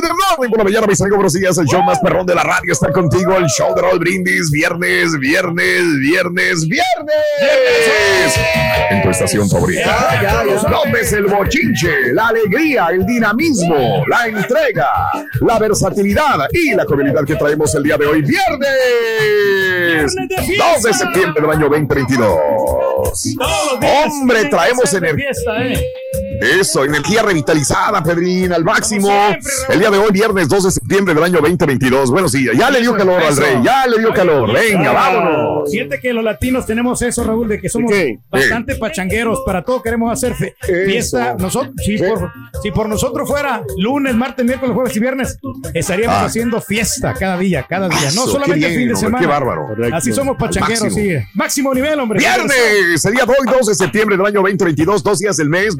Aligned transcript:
Good 0.00 0.10
morning, 0.10 0.50
buena 0.50 0.62
mañana, 0.62 0.86
mis 0.86 1.00
amigos, 1.00 1.32
días. 1.32 1.58
El 1.58 1.66
show 1.66 1.82
más 1.82 1.98
perrón 1.98 2.24
de 2.24 2.32
la 2.32 2.44
radio 2.44 2.72
está 2.72 2.92
contigo. 2.92 3.36
El 3.36 3.46
show 3.46 3.74
de 3.74 3.82
Raúl 3.82 3.98
Brindis, 3.98 4.48
viernes, 4.48 5.18
viernes, 5.18 5.82
viernes, 6.00 6.68
viernes. 6.68 8.38
En 8.90 9.02
tu 9.02 9.10
estación 9.10 9.50
favorita. 9.50 10.46
¿Dónde 10.70 11.00
es 11.00 11.12
el 11.12 11.26
bochinche, 11.26 12.12
la 12.12 12.28
alegría, 12.28 12.86
el 12.92 13.04
dinamismo, 13.04 14.04
la 14.06 14.28
entrega, 14.28 14.88
la 15.40 15.58
versatilidad 15.58 16.48
y 16.52 16.74
la 16.74 16.84
comodidad 16.84 17.24
que 17.24 17.34
traemos 17.34 17.74
el 17.74 17.82
día 17.82 17.96
de 17.96 18.06
hoy, 18.06 18.22
viernes 18.22 20.14
2 20.14 20.82
de 20.84 20.94
septiembre 20.94 21.42
del 21.42 21.50
año 21.50 21.68
2022? 21.68 22.38
Hombre, 23.80 24.44
traemos 24.44 24.94
energía. 24.94 25.30
Eso, 26.40 26.84
energía 26.84 27.22
revitalizada, 27.22 28.02
Pedrín, 28.02 28.52
al 28.52 28.64
máximo. 28.64 29.10
el 29.68 29.78
día 29.78 29.90
de 29.90 29.98
hoy, 29.98 30.10
viernes 30.12 30.48
2 30.48 30.64
de 30.64 30.70
septiembre 30.70 31.14
del 31.14 31.22
año 31.24 31.40
2022. 31.40 32.10
Bueno, 32.10 32.28
sí, 32.28 32.46
ya 32.56 32.70
le 32.70 32.80
dio 32.80 32.94
calor 32.96 33.22
al 33.22 33.36
rey, 33.36 33.56
ya 33.62 33.86
le 33.86 33.98
dio 33.98 34.12
calor. 34.12 34.52
Venga, 34.52 34.92
vámonos. 34.92 35.70
Siente 35.70 36.00
que 36.00 36.12
los 36.12 36.24
latinos 36.24 36.66
tenemos 36.66 37.00
eso, 37.02 37.24
Raúl, 37.24 37.48
de 37.48 37.60
que 37.60 37.68
somos 37.68 37.92
bastante 38.30 38.76
pachangueros. 38.76 39.40
Para 39.44 39.62
todo 39.64 39.82
queremos 39.82 40.12
hacer 40.12 40.34
fiesta. 40.34 41.36
Nosotros, 41.38 41.74
si 41.84 41.98
por, 41.98 42.30
si 42.62 42.70
por 42.70 42.88
nosotros 42.88 43.28
fuera 43.28 43.62
lunes, 43.76 44.14
martes, 44.14 44.44
miércoles, 44.44 44.74
jueves 44.74 44.96
y 44.96 45.00
viernes, 45.00 45.38
estaríamos 45.74 46.18
Ah. 46.18 46.24
haciendo 46.24 46.60
fiesta 46.60 47.14
cada 47.14 47.36
día, 47.38 47.64
cada 47.68 47.88
día. 47.88 48.10
No 48.14 48.26
solamente 48.26 48.66
el 48.66 48.72
fin 48.72 48.88
de 48.88 48.94
hombre, 48.94 48.96
semana. 48.96 49.18
qué 49.20 49.26
bárbaro. 49.26 49.66
Así 49.92 50.12
somos 50.12 50.36
pachangueros, 50.36 50.84
Máximo. 50.84 51.02
sí. 51.20 51.26
Máximo 51.34 51.74
nivel, 51.74 51.98
hombre. 52.00 52.18
Viernes, 52.18 53.04
el 53.04 53.12
día 53.14 53.24
de 53.26 53.32
hoy, 53.32 53.46
2 53.58 53.66
de 53.66 53.74
septiembre 53.74 54.16
del 54.16 54.26
año 54.26 54.40
2022, 54.40 55.02
dos 55.02 55.18
días 55.18 55.36
del 55.36 55.48
mes, 55.48 55.76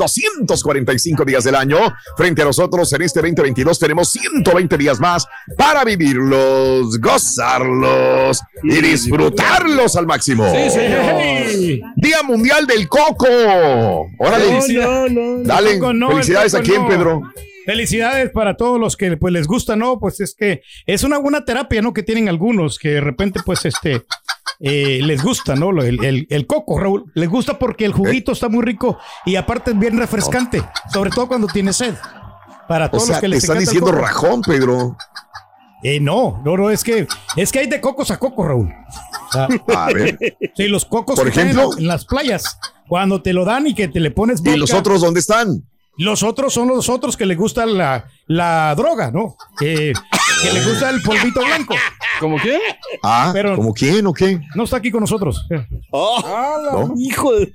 245 0.48 1.24
días 1.24 1.44
del 1.44 1.54
año. 1.54 1.78
Frente 2.16 2.42
a 2.42 2.46
nosotros 2.46 2.92
en 2.92 3.02
este 3.02 3.20
2022 3.20 3.78
tenemos 3.78 4.10
120 4.10 4.76
días 4.76 4.98
más 4.98 5.26
para 5.56 5.84
vivirlos, 5.84 6.98
gozarlos 7.00 8.40
y 8.62 8.80
disfrutarlos 8.80 9.96
al 9.96 10.06
máximo. 10.06 10.50
Sí. 10.50 11.80
Día 11.96 12.22
Mundial 12.24 12.66
del 12.66 12.88
Coco. 12.88 13.26
Órale, 14.18 14.60
No, 15.10 15.42
dale, 15.42 15.78
felicidades 16.10 16.54
el 16.54 16.60
a 16.60 16.62
quién. 16.62 16.88
Pedro. 16.88 17.22
Felicidades 17.66 18.30
para 18.30 18.56
todos 18.56 18.80
los 18.80 18.96
que 18.96 19.18
pues 19.18 19.30
les 19.30 19.46
gusta, 19.46 19.76
¿no? 19.76 20.00
Pues 20.00 20.20
es 20.20 20.34
que 20.34 20.62
es 20.86 21.02
una 21.02 21.18
buena 21.18 21.44
terapia, 21.44 21.82
¿no? 21.82 21.92
Que 21.92 22.02
tienen 22.02 22.30
algunos 22.30 22.78
que 22.78 22.92
de 22.92 23.00
repente 23.02 23.40
pues 23.44 23.66
este 23.66 24.06
eh, 24.60 25.00
les 25.02 25.22
gusta, 25.22 25.54
¿no? 25.54 25.70
El, 25.82 26.04
el- 26.04 26.26
el 26.30 26.46
coco, 26.46 26.78
Raúl, 26.78 27.10
les 27.14 27.28
gusta 27.28 27.58
porque 27.58 27.84
el 27.84 27.92
juguito 27.92 28.32
está 28.32 28.48
muy 28.48 28.64
rico 28.64 28.98
y 29.24 29.36
aparte 29.36 29.70
es 29.72 29.78
bien 29.78 29.96
refrescante, 29.98 30.62
sobre 30.92 31.10
todo 31.10 31.28
cuando 31.28 31.46
tiene 31.46 31.72
sed. 31.72 31.94
Para 32.66 32.86
O 32.86 32.90
todos 32.90 33.04
sea, 33.04 33.14
los 33.14 33.20
que 33.20 33.26
te 33.26 33.28
les 33.28 33.44
están 33.44 33.56
encanta 33.56 33.70
el 33.70 33.74
diciendo 33.78 33.90
coco. 33.92 34.02
rajón, 34.06 34.42
Pedro. 34.42 34.96
Eh, 35.82 36.00
no, 36.00 36.42
no, 36.44 36.56
no, 36.56 36.70
es 36.70 36.82
que 36.82 37.06
es 37.36 37.52
que 37.52 37.60
hay 37.60 37.66
de 37.68 37.80
cocos 37.80 38.10
a 38.10 38.18
coco, 38.18 38.44
Raúl. 38.44 38.68
O 39.28 39.32
sea, 39.32 39.48
A 39.76 39.86
ver. 39.92 40.18
sí, 40.56 40.66
los 40.68 40.84
cocos 40.84 41.14
Por 41.16 41.30
que 41.30 41.40
ejemplo. 41.40 41.72
en, 41.74 41.78
en 41.78 41.86
las 41.86 42.04
playas, 42.04 42.58
cuando 42.88 43.22
te 43.22 43.32
lo 43.32 43.44
dan 43.44 43.66
y 43.68 43.74
que 43.74 43.86
te 43.88 44.00
le 44.00 44.10
pones 44.10 44.42
¿Y 44.44 44.56
los 44.56 44.72
otros 44.74 45.00
dónde 45.00 45.20
están? 45.20 45.64
Los 45.96 46.22
otros 46.22 46.52
son 46.54 46.68
los 46.68 46.88
otros 46.88 47.16
que 47.16 47.26
les 47.26 47.36
gusta 47.38 47.64
la, 47.66 48.04
la 48.26 48.74
droga, 48.76 49.10
¿no? 49.10 49.36
Que, 49.58 49.92
que 50.42 50.52
les 50.52 50.66
gusta 50.66 50.90
el 50.90 51.02
polvito 51.02 51.40
blanco. 51.44 51.74
¿Cómo 52.20 52.36
qué? 52.42 52.58
Ah, 53.02 53.30
Pero- 53.32 53.56
¿como 53.56 53.72
quién 53.72 54.06
o 54.06 54.12
qué? 54.12 54.40
No 54.54 54.64
está 54.64 54.76
aquí 54.78 54.90
con 54.90 55.00
nosotros. 55.00 55.46
¿No? 55.92 56.94
Hijo 56.98 57.34
de... 57.38 57.52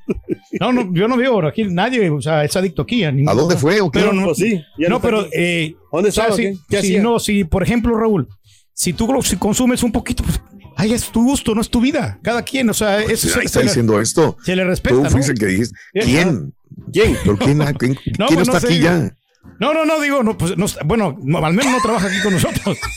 No, 0.60 0.72
no, 0.72 0.94
yo 0.94 1.08
no 1.08 1.18
veo 1.18 1.46
aquí 1.48 1.64
nadie, 1.66 2.10
o 2.10 2.22
sea, 2.22 2.44
es 2.44 2.56
adicto 2.56 2.82
aquí. 2.84 3.04
¿A 3.04 3.12
dónde 3.34 3.58
fue 3.58 3.82
o 3.82 3.90
qué? 3.92 4.00
Pero 4.00 4.14
no, 4.14 4.26
Pues 4.26 4.38
sí, 4.38 4.62
ya 4.78 4.88
no, 4.88 4.90
no 4.90 4.96
está 4.98 5.08
pero 5.08 5.20
aquí. 5.22 5.30
eh, 5.34 5.76
¿Dónde 5.92 6.10
o 6.10 6.12
sea, 6.12 6.28
estaba, 6.28 6.38
si, 6.38 6.82
si 6.88 6.98
no, 7.00 7.20
si 7.20 7.44
por 7.44 7.64
ejemplo 7.64 7.96
Raúl, 7.98 8.28
si 8.74 8.94
tú 8.94 9.12
lo- 9.12 9.22
si 9.22 9.36
consumes 9.38 9.84
un 9.84 9.92
poquito, 9.92 10.24
pues, 10.24 10.40
ay, 10.78 10.94
es 10.94 11.06
tu 11.12 11.24
gusto, 11.24 11.54
no 11.56 11.62
es 11.62 11.70
tu 11.70 11.82
vida. 11.82 12.20
Cada 12.24 12.44
quien, 12.44 12.70
o 12.70 12.74
sea, 12.74 13.02
eso 13.02 13.10
Ahí 13.10 13.18
se, 13.18 13.28
está 13.40 13.50
se 13.50 13.60
le, 13.60 13.66
diciendo 13.66 14.00
esto. 14.02 14.38
se 14.44 14.56
le 14.56 14.64
respeta. 14.64 14.96
Tú 14.96 15.04
¿no? 15.04 15.10
fuiste 15.10 15.32
el 15.34 15.40
que 15.40 15.46
dijiste. 15.48 15.76
¿Quién? 15.94 16.54
¿Quién? 16.92 17.18
¿Pero 17.24 17.38
quién, 17.38 17.60
quién, 17.78 17.98
No, 18.20 18.28
quién 18.28 18.38
pues 18.40 18.48
no 18.48 18.54
no 18.54 18.58
está 18.58 18.60
sé. 18.62 18.68
aquí 18.68 18.80
ya? 18.80 19.16
No, 19.60 19.74
no, 19.74 19.86
no, 19.86 20.00
digo, 20.02 20.24
no, 20.24 20.38
pues, 20.38 20.58
no, 20.58 20.66
bueno, 20.86 21.18
no, 21.22 21.46
al 21.46 21.54
menos 21.54 21.72
no 21.74 21.82
trabaja 21.82 22.08
aquí 22.08 22.20
con 22.22 22.34
nosotros. 22.34 22.78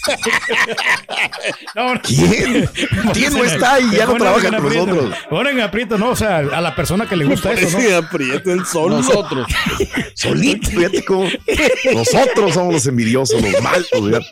No, 1.74 1.94
no. 1.94 2.00
¿Quién? 2.02 2.68
¿Quién 3.12 3.32
no 3.34 3.44
está 3.44 3.78
y 3.80 3.90
ya 3.90 4.06
no 4.06 4.14
trabaja 4.14 4.46
con 4.46 4.54
aprieto. 4.54 4.86
nosotros? 4.86 5.14
Ponen 5.28 5.58
en 5.58 5.64
aprieto, 5.64 5.98
no, 5.98 6.10
o 6.10 6.16
sea, 6.16 6.38
a 6.38 6.60
la 6.60 6.74
persona 6.74 7.08
que 7.08 7.16
le 7.16 7.24
gusta 7.26 7.52
eso, 7.52 7.78
¿no? 7.78 7.96
Aprieto 7.98 8.50
el 8.52 8.64
sol. 8.64 8.90
Nosotros. 8.90 9.46
Solito, 10.14 10.70
fíjate 10.70 11.04
cómo. 11.04 11.28
Nosotros 11.92 12.54
somos 12.54 12.74
los 12.74 12.86
envidiosos, 12.86 13.40
los 13.42 13.60
malos, 13.62 13.88
fíjate. 13.92 14.26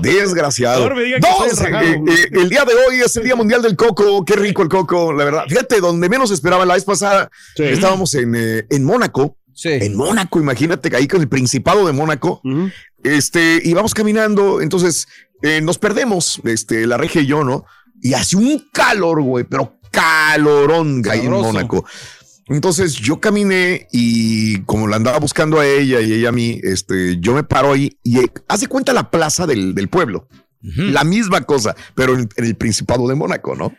Desgraciado. 0.00 0.88
Dos, 0.88 1.60
eh, 1.62 2.00
eh, 2.08 2.28
el 2.32 2.48
día 2.48 2.64
de 2.64 2.74
hoy 2.74 3.00
es 3.04 3.16
el 3.16 3.24
Día 3.24 3.36
Mundial 3.36 3.62
del 3.62 3.76
Coco. 3.76 4.24
Qué 4.24 4.34
rico 4.34 4.62
el 4.62 4.68
coco, 4.68 5.12
la 5.12 5.24
verdad. 5.24 5.44
Fíjate, 5.48 5.80
donde 5.80 6.08
menos 6.08 6.30
esperaba 6.30 6.66
la 6.66 6.74
vez 6.74 6.84
pasada, 6.84 7.30
Sí. 7.56 7.64
estábamos 7.64 8.14
en, 8.14 8.34
eh, 8.36 8.66
en 8.68 8.84
Mónaco. 8.84 9.36
Sí. 9.62 9.68
En 9.70 9.94
Mónaco, 9.94 10.40
imagínate, 10.40 10.94
ahí 10.96 11.06
con 11.06 11.20
el 11.20 11.28
Principado 11.28 11.86
de 11.86 11.92
Mónaco. 11.92 12.40
Ujú. 12.42 12.68
Este, 13.04 13.60
y 13.62 13.72
vamos 13.74 13.94
caminando, 13.94 14.60
entonces 14.60 15.06
eh, 15.42 15.60
nos 15.60 15.78
perdemos, 15.78 16.40
este, 16.44 16.84
la 16.88 16.96
regia 16.96 17.22
y 17.22 17.26
yo, 17.26 17.44
¿no? 17.44 17.64
Y 18.00 18.14
hace 18.14 18.36
un 18.36 18.64
calor, 18.72 19.22
güey, 19.22 19.44
pero 19.44 19.78
calorón 19.92 21.02
ahí 21.08 21.20
en. 21.20 21.30
Mónaco. 21.30 21.84
Entonces 22.48 22.94
yo 22.94 23.20
caminé 23.20 23.86
y 23.92 24.62
como 24.62 24.88
la 24.88 24.96
andaba 24.96 25.20
buscando 25.20 25.60
a 25.60 25.66
ella 25.66 26.00
y 26.00 26.12
ella 26.12 26.30
a 26.30 26.32
mí, 26.32 26.58
este, 26.64 27.18
yo 27.20 27.32
me 27.32 27.44
paro 27.44 27.72
ahí 27.72 27.96
y 28.02 28.18
eh, 28.18 28.26
hace 28.48 28.66
cuenta 28.66 28.92
la 28.92 29.12
plaza 29.12 29.46
del, 29.46 29.76
del 29.76 29.88
pueblo. 29.88 30.26
La 30.64 31.02
misma 31.02 31.40
cosa, 31.40 31.74
pero 31.96 32.14
en, 32.14 32.28
en 32.36 32.44
el 32.44 32.54
Principado 32.54 33.08
de 33.08 33.16
Mónaco, 33.16 33.56
¿no? 33.56 33.74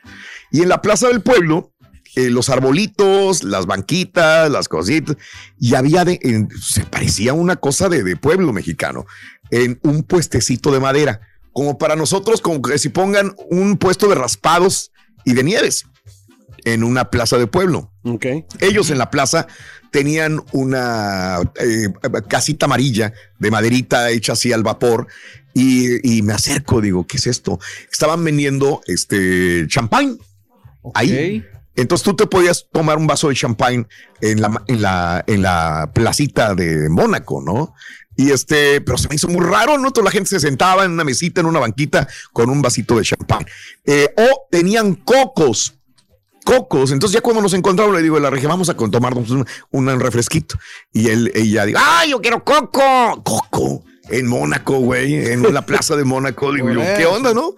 Y 0.52 0.62
en 0.62 0.70
la 0.70 0.82
plaza 0.82 1.08
del 1.08 1.22
pueblo, 1.22 1.73
eh, 2.16 2.30
los 2.30 2.50
arbolitos, 2.50 3.44
las 3.44 3.66
banquitas, 3.66 4.50
las 4.52 4.68
cositas, 4.68 5.18
y 5.60 5.76
había 5.76 6.06
de, 6.06 6.20
en- 6.22 6.50
se 6.60 6.86
parecía 6.86 7.34
una 7.34 7.56
cosa 7.56 7.90
de, 7.90 8.04
de 8.04 8.16
pueblo 8.16 8.54
mexicano, 8.54 9.06
en 9.52 9.80
un 9.84 10.04
puestecito 10.04 10.72
de 10.72 10.80
madera, 10.80 11.22
como 11.52 11.78
para 11.78 11.96
nosotros, 11.96 12.42
como 12.42 12.62
que 12.62 12.78
si 12.80 12.90
pongan 12.90 13.36
un 13.50 13.78
puesto 13.78 14.08
de 14.08 14.16
raspados 14.16 14.92
y 15.26 15.34
de 15.34 15.44
nieves 15.44 15.86
en 16.66 16.84
una 16.84 17.10
plaza 17.10 17.38
de 17.38 17.46
pueblo. 17.48 17.92
Ok. 18.04 18.26
Ellos 18.60 18.90
en 18.90 18.98
la 18.98 19.12
plaza 19.12 19.48
tenían 19.92 20.42
una 20.54 21.40
eh, 21.60 21.90
casita 22.28 22.66
amarilla 22.66 23.14
de 23.38 23.52
maderita 23.52 24.10
hecha 24.10 24.34
así 24.34 24.52
al 24.54 24.64
vapor 24.64 25.08
y, 25.54 26.18
y 26.18 26.22
me 26.24 26.34
acerco, 26.34 26.82
digo, 26.82 27.06
¿qué 27.06 27.18
es 27.18 27.28
esto? 27.28 27.60
Estaban 27.92 28.24
vendiendo 28.24 28.82
este 28.88 29.68
champán 29.68 30.18
ahí. 30.96 31.44
Entonces 31.76 32.06
tú 32.06 32.16
te 32.16 32.28
podías 32.28 32.68
tomar 32.72 32.98
un 32.98 33.08
vaso 33.08 33.30
de 33.30 33.36
champán 33.36 33.88
en 34.22 34.42
la, 34.42 34.64
en 34.68 34.82
la, 34.82 35.24
en 35.28 35.42
la 35.42 35.92
placita 35.94 36.54
de 36.54 36.90
Mónaco, 36.90 37.42
¿no? 37.42 37.74
Y 38.16 38.32
este, 38.32 38.80
pero 38.82 38.98
se 38.98 39.10
me 39.10 39.16
hizo 39.16 39.28
muy 39.28 39.44
raro, 39.44 39.78
¿no? 39.78 39.92
Toda 39.92 40.06
la 40.06 40.12
gente 40.12 40.30
se 40.30 40.40
sentaba 40.40 40.86
en 40.86 40.92
una 40.92 41.04
mesita, 41.04 41.42
en 41.42 41.48
una 41.48 41.60
banquita, 41.60 42.08
con 42.32 42.50
un 42.50 42.62
vasito 42.62 42.98
de 42.98 43.04
champán. 43.04 43.46
Eh, 43.86 44.14
o 44.18 44.48
tenían 44.52 44.94
cocos, 44.94 45.74
cocos. 46.46 46.92
Entonces 46.92 47.16
ya 47.16 47.22
cuando 47.22 47.42
nos 47.42 47.54
encontramos 47.54 47.96
le 47.96 48.04
digo 48.04 48.18
a 48.18 48.20
la 48.20 48.30
regia, 48.30 48.50
vamos 48.50 48.70
a 48.70 48.76
tomarnos 48.76 49.32
un, 49.32 49.46
un 49.72 50.00
refresquito. 50.00 50.60
Y 50.92 51.10
él, 51.10 51.32
ella 51.34 51.66
dijo, 51.66 51.80
¡ay, 51.82 52.12
yo 52.12 52.22
quiero 52.22 52.44
coco! 52.44 53.24
Coco. 53.24 53.84
En 54.10 54.28
Mónaco, 54.28 54.80
güey, 54.80 55.32
en 55.32 55.54
la 55.54 55.66
plaza 55.66 55.96
de 55.96 56.04
Mónaco. 56.04 56.52
Digo, 56.52 56.72
yo, 56.72 56.82
¿qué 56.98 57.06
onda, 57.06 57.34
no? 57.34 57.56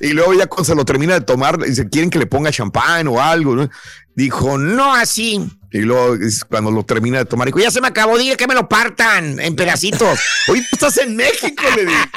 Y 0.00 0.10
luego 0.10 0.34
ya 0.34 0.46
cuando 0.46 0.64
se 0.64 0.74
lo 0.74 0.84
termina 0.84 1.14
de 1.14 1.22
tomar, 1.22 1.58
dice, 1.58 1.88
¿quieren 1.88 2.10
que 2.10 2.18
le 2.18 2.26
ponga 2.26 2.50
champán 2.50 3.08
o 3.08 3.20
algo? 3.20 3.56
¿no? 3.56 3.70
Dijo, 4.14 4.58
no 4.58 4.94
así. 4.94 5.48
Y 5.70 5.80
luego 5.80 6.16
cuando 6.48 6.70
lo 6.70 6.84
termina 6.84 7.18
de 7.18 7.24
tomar, 7.24 7.46
dijo, 7.46 7.58
ya 7.58 7.70
se 7.70 7.80
me 7.80 7.88
acabó, 7.88 8.18
dije 8.18 8.36
que 8.36 8.46
me 8.46 8.54
lo 8.54 8.68
partan 8.68 9.40
en 9.40 9.56
pedacitos. 9.56 10.18
Oye, 10.48 10.62
tú 10.62 10.68
estás 10.72 10.96
en 10.98 11.16
México, 11.16 11.62
le 11.74 11.86
dijo. 11.86 11.98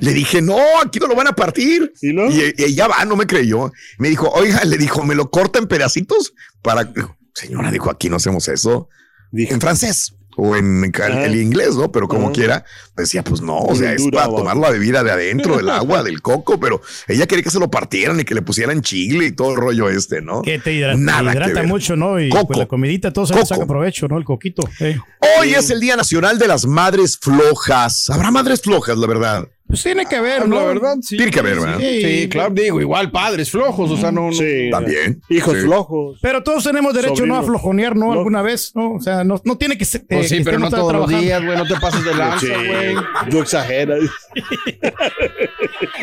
Le 0.00 0.12
dije, 0.12 0.40
no, 0.40 0.58
aquí 0.80 1.00
no 1.00 1.08
lo 1.08 1.16
van 1.16 1.26
a 1.26 1.32
partir. 1.32 1.92
¿Y? 2.00 2.10
Y, 2.10 2.54
y 2.56 2.64
ella 2.64 2.86
va, 2.86 3.04
no 3.04 3.16
me 3.16 3.26
creyó. 3.26 3.72
Me 3.98 4.08
dijo, 4.08 4.28
oiga, 4.28 4.64
le 4.64 4.78
dijo, 4.78 5.02
¿me 5.02 5.16
lo 5.16 5.30
corta 5.30 5.58
en 5.58 5.66
pedacitos? 5.66 6.34
Para, 6.62 6.92
señora, 7.34 7.72
dijo, 7.72 7.90
aquí 7.90 8.08
no 8.08 8.16
hacemos 8.16 8.46
eso. 8.46 8.88
Dijo. 9.32 9.54
En 9.54 9.60
francés 9.60 10.16
o 10.36 10.54
en 10.56 10.84
el 10.84 11.34
inglés, 11.34 11.74
¿no? 11.76 11.90
Pero 11.90 12.08
como 12.08 12.26
Ajá. 12.26 12.32
quiera, 12.32 12.64
decía, 12.96 13.24
pues 13.24 13.40
no, 13.40 13.58
o 13.58 13.74
sea, 13.74 13.92
es 13.92 14.02
Dura, 14.04 14.24
para 14.24 14.36
tomar 14.36 14.56
la 14.56 14.70
bebida 14.70 15.02
de 15.02 15.10
adentro, 15.10 15.56
del 15.56 15.68
agua, 15.70 16.02
del 16.02 16.20
coco, 16.22 16.60
pero 16.60 16.80
ella 17.08 17.26
quería 17.26 17.42
que 17.42 17.50
se 17.50 17.58
lo 17.58 17.70
partieran 17.70 18.20
y 18.20 18.24
que 18.24 18.34
le 18.34 18.42
pusieran 18.42 18.82
chile 18.82 19.26
y 19.26 19.32
todo 19.32 19.50
el 19.52 19.56
rollo 19.56 19.88
este, 19.88 20.20
¿no? 20.22 20.42
Que 20.42 20.58
te 20.58 20.72
hidrata, 20.74 20.98
Nada 20.98 21.30
que 21.32 21.36
hidrata 21.38 21.60
ver. 21.60 21.66
mucho, 21.66 21.96
¿no? 21.96 22.20
Y 22.20 22.28
Coco. 22.28 22.48
pues 22.48 22.58
la 22.58 22.66
comidita, 22.66 23.12
todo 23.12 23.26
se 23.26 23.34
le 23.34 23.46
saca 23.46 23.66
provecho, 23.66 24.08
¿no? 24.08 24.18
El 24.18 24.24
coquito. 24.24 24.62
eh. 24.80 24.98
Hoy 25.40 25.54
es 25.54 25.70
el 25.70 25.80
Día 25.80 25.96
Nacional 25.96 26.38
de 26.38 26.46
las 26.48 26.66
Madres 26.66 27.18
Flojas. 27.20 28.10
Habrá 28.10 28.30
madres 28.30 28.60
flojas, 28.62 28.96
la 28.98 29.06
verdad. 29.06 29.48
Pues 29.68 29.82
tiene 29.82 30.06
que 30.06 30.20
ver, 30.20 30.42
Ah, 30.42 30.46
¿no? 30.46 30.56
La 30.60 30.64
verdad, 30.66 30.96
sí. 31.02 31.16
Tiene 31.16 31.32
que 31.32 31.40
haber, 31.40 31.58
¿verdad? 31.58 31.78
Sí. 31.80 32.02
Sí, 32.02 32.28
claro, 32.28 32.54
digo, 32.54 32.80
igual 32.80 33.10
padres 33.10 33.50
flojos, 33.50 33.90
o 33.90 33.96
sea, 33.96 34.12
no. 34.12 34.28
no- 34.28 34.32
Sí. 34.32 34.68
También. 34.70 35.20
Hijos 35.28 35.54
Sí. 35.54 35.60
flojos. 35.62 36.18
Pero 36.22 36.42
todos 36.44 36.62
tenemos 36.62 36.94
derecho, 36.94 37.26
¿no? 37.26 37.34
A 37.34 37.38
Sobrinos. 37.38 37.46
flojonear, 37.46 37.96
¿no? 37.96 38.12
Alguna 38.12 38.42
vez, 38.42 38.70
¿no? 38.74 38.92
O 38.94 39.00
sea, 39.00 39.24
no, 39.24 39.40
no 39.44 39.58
tiene 39.58 39.76
que 39.76 39.84
ser. 39.84 40.06
Pues 40.08 40.28
sí, 40.28 40.38
que 40.38 40.44
pero 40.44 40.58
no 40.60 40.70
todos 40.70 40.92
los 40.92 41.08
días, 41.08 41.44
güey, 41.44 41.56
no 41.58 41.66
te 41.66 41.74
pases 41.80 42.04
de 42.04 42.14
lanza, 42.14 42.46
Sí. 42.46 42.52
güey. 42.52 42.94
Tú 43.30 43.40
exageras. 43.40 43.98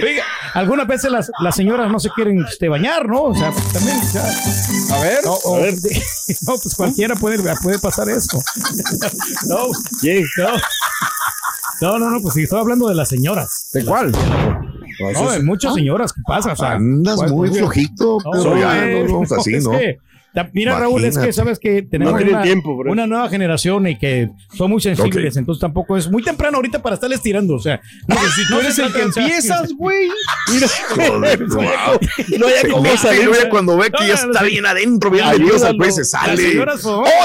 Oiga, 0.02 0.24
algunas 0.54 0.88
veces 0.88 1.12
las, 1.12 1.32
las 1.42 1.56
señoras 1.56 1.92
no 1.92 2.00
se 2.00 2.10
quieren 2.10 2.44
este, 2.48 2.68
bañar, 2.68 3.08
¿no? 3.08 3.24
O 3.24 3.36
sea, 3.36 3.52
pues, 3.52 3.72
también. 3.72 3.98
o 3.98 4.04
sea, 4.04 4.24
A 4.98 5.02
ver, 5.02 5.20
no, 5.24 5.34
o- 5.34 5.56
A 5.58 5.60
ver. 5.62 5.74
no, 6.48 6.56
pues 6.62 6.76
cualquiera 6.76 7.16
puede, 7.16 7.38
puede 7.62 7.80
pasar 7.80 8.10
eso. 8.10 8.42
no, 9.48 9.68
¿Quién? 10.02 10.26
no. 10.38 10.48
No, 11.84 12.00
no, 12.00 12.10
no, 12.10 12.22
pues 12.22 12.34
sí, 12.36 12.44
estoy 12.44 12.62
hablando 12.62 12.88
de 12.88 12.96
las 12.96 13.10
señoras. 13.10 13.68
¿de 13.74 13.84
cuál? 13.84 14.14
No, 14.14 15.30
hay 15.30 15.44
muchas 15.44 15.74
señoras 15.74 16.14
que 16.14 16.22
pasa, 16.26 16.54
o 16.54 16.56
sea. 16.56 16.74
Andas 16.74 17.18
¿cuál- 17.18 17.32
muy 17.32 17.50
cuál- 17.50 17.60
flojito, 17.60 18.20
No, 18.24 18.32
pero 18.32 18.58
ya 18.58 18.90
eh, 18.90 19.04
no 19.06 19.14
vamos 19.16 19.32
así, 19.34 19.56
es 19.56 19.66
¿no? 19.66 19.72
que, 19.72 19.98
mira, 20.54 20.80
Raúl, 20.80 21.04
es 21.04 21.18
que 21.18 21.34
sabes 21.34 21.60
que 21.60 21.82
tenemos 21.82 22.20
No 22.22 22.26
una, 22.26 22.42
tiempo, 22.42 22.72
una 22.88 23.06
nueva 23.06 23.28
generación 23.28 23.86
y 23.88 23.98
que 24.00 24.30
son 24.56 24.72
muy 24.72 24.80
sensibles, 24.82 25.36
entonces 25.36 25.60
tampoco 25.60 25.98
es 25.98 26.10
muy 26.10 26.24
temprano 26.24 26.56
ahorita 26.58 26.82
para 26.82 26.94
estarles 26.96 27.22
tirando, 27.22 27.56
o 27.56 27.60
sea, 27.60 27.82
no, 28.08 28.16
si 28.16 28.48
Tú 28.48 28.60
eres 28.60 28.80
el 28.80 28.94
que 28.94 29.02
empiezas, 29.02 29.74
güey. 29.78 30.08
Joder, 30.96 31.44
wow. 31.48 31.66
No 32.40 32.48
hay 32.48 32.72
cómo 32.72 32.96
salir. 32.98 33.30
cuando 33.50 33.76
ve 33.78 33.92
que 33.92 34.04
No, 34.04 34.08
ya 34.08 34.16
no, 34.26 34.32
está 34.32 34.42
no, 34.42 34.48
bien 34.48 34.66
adentro, 34.66 35.10
bien 35.12 35.26
nerviosa, 35.26 35.72
pues 35.78 35.96
se 35.96 36.06
sale. 36.06 36.64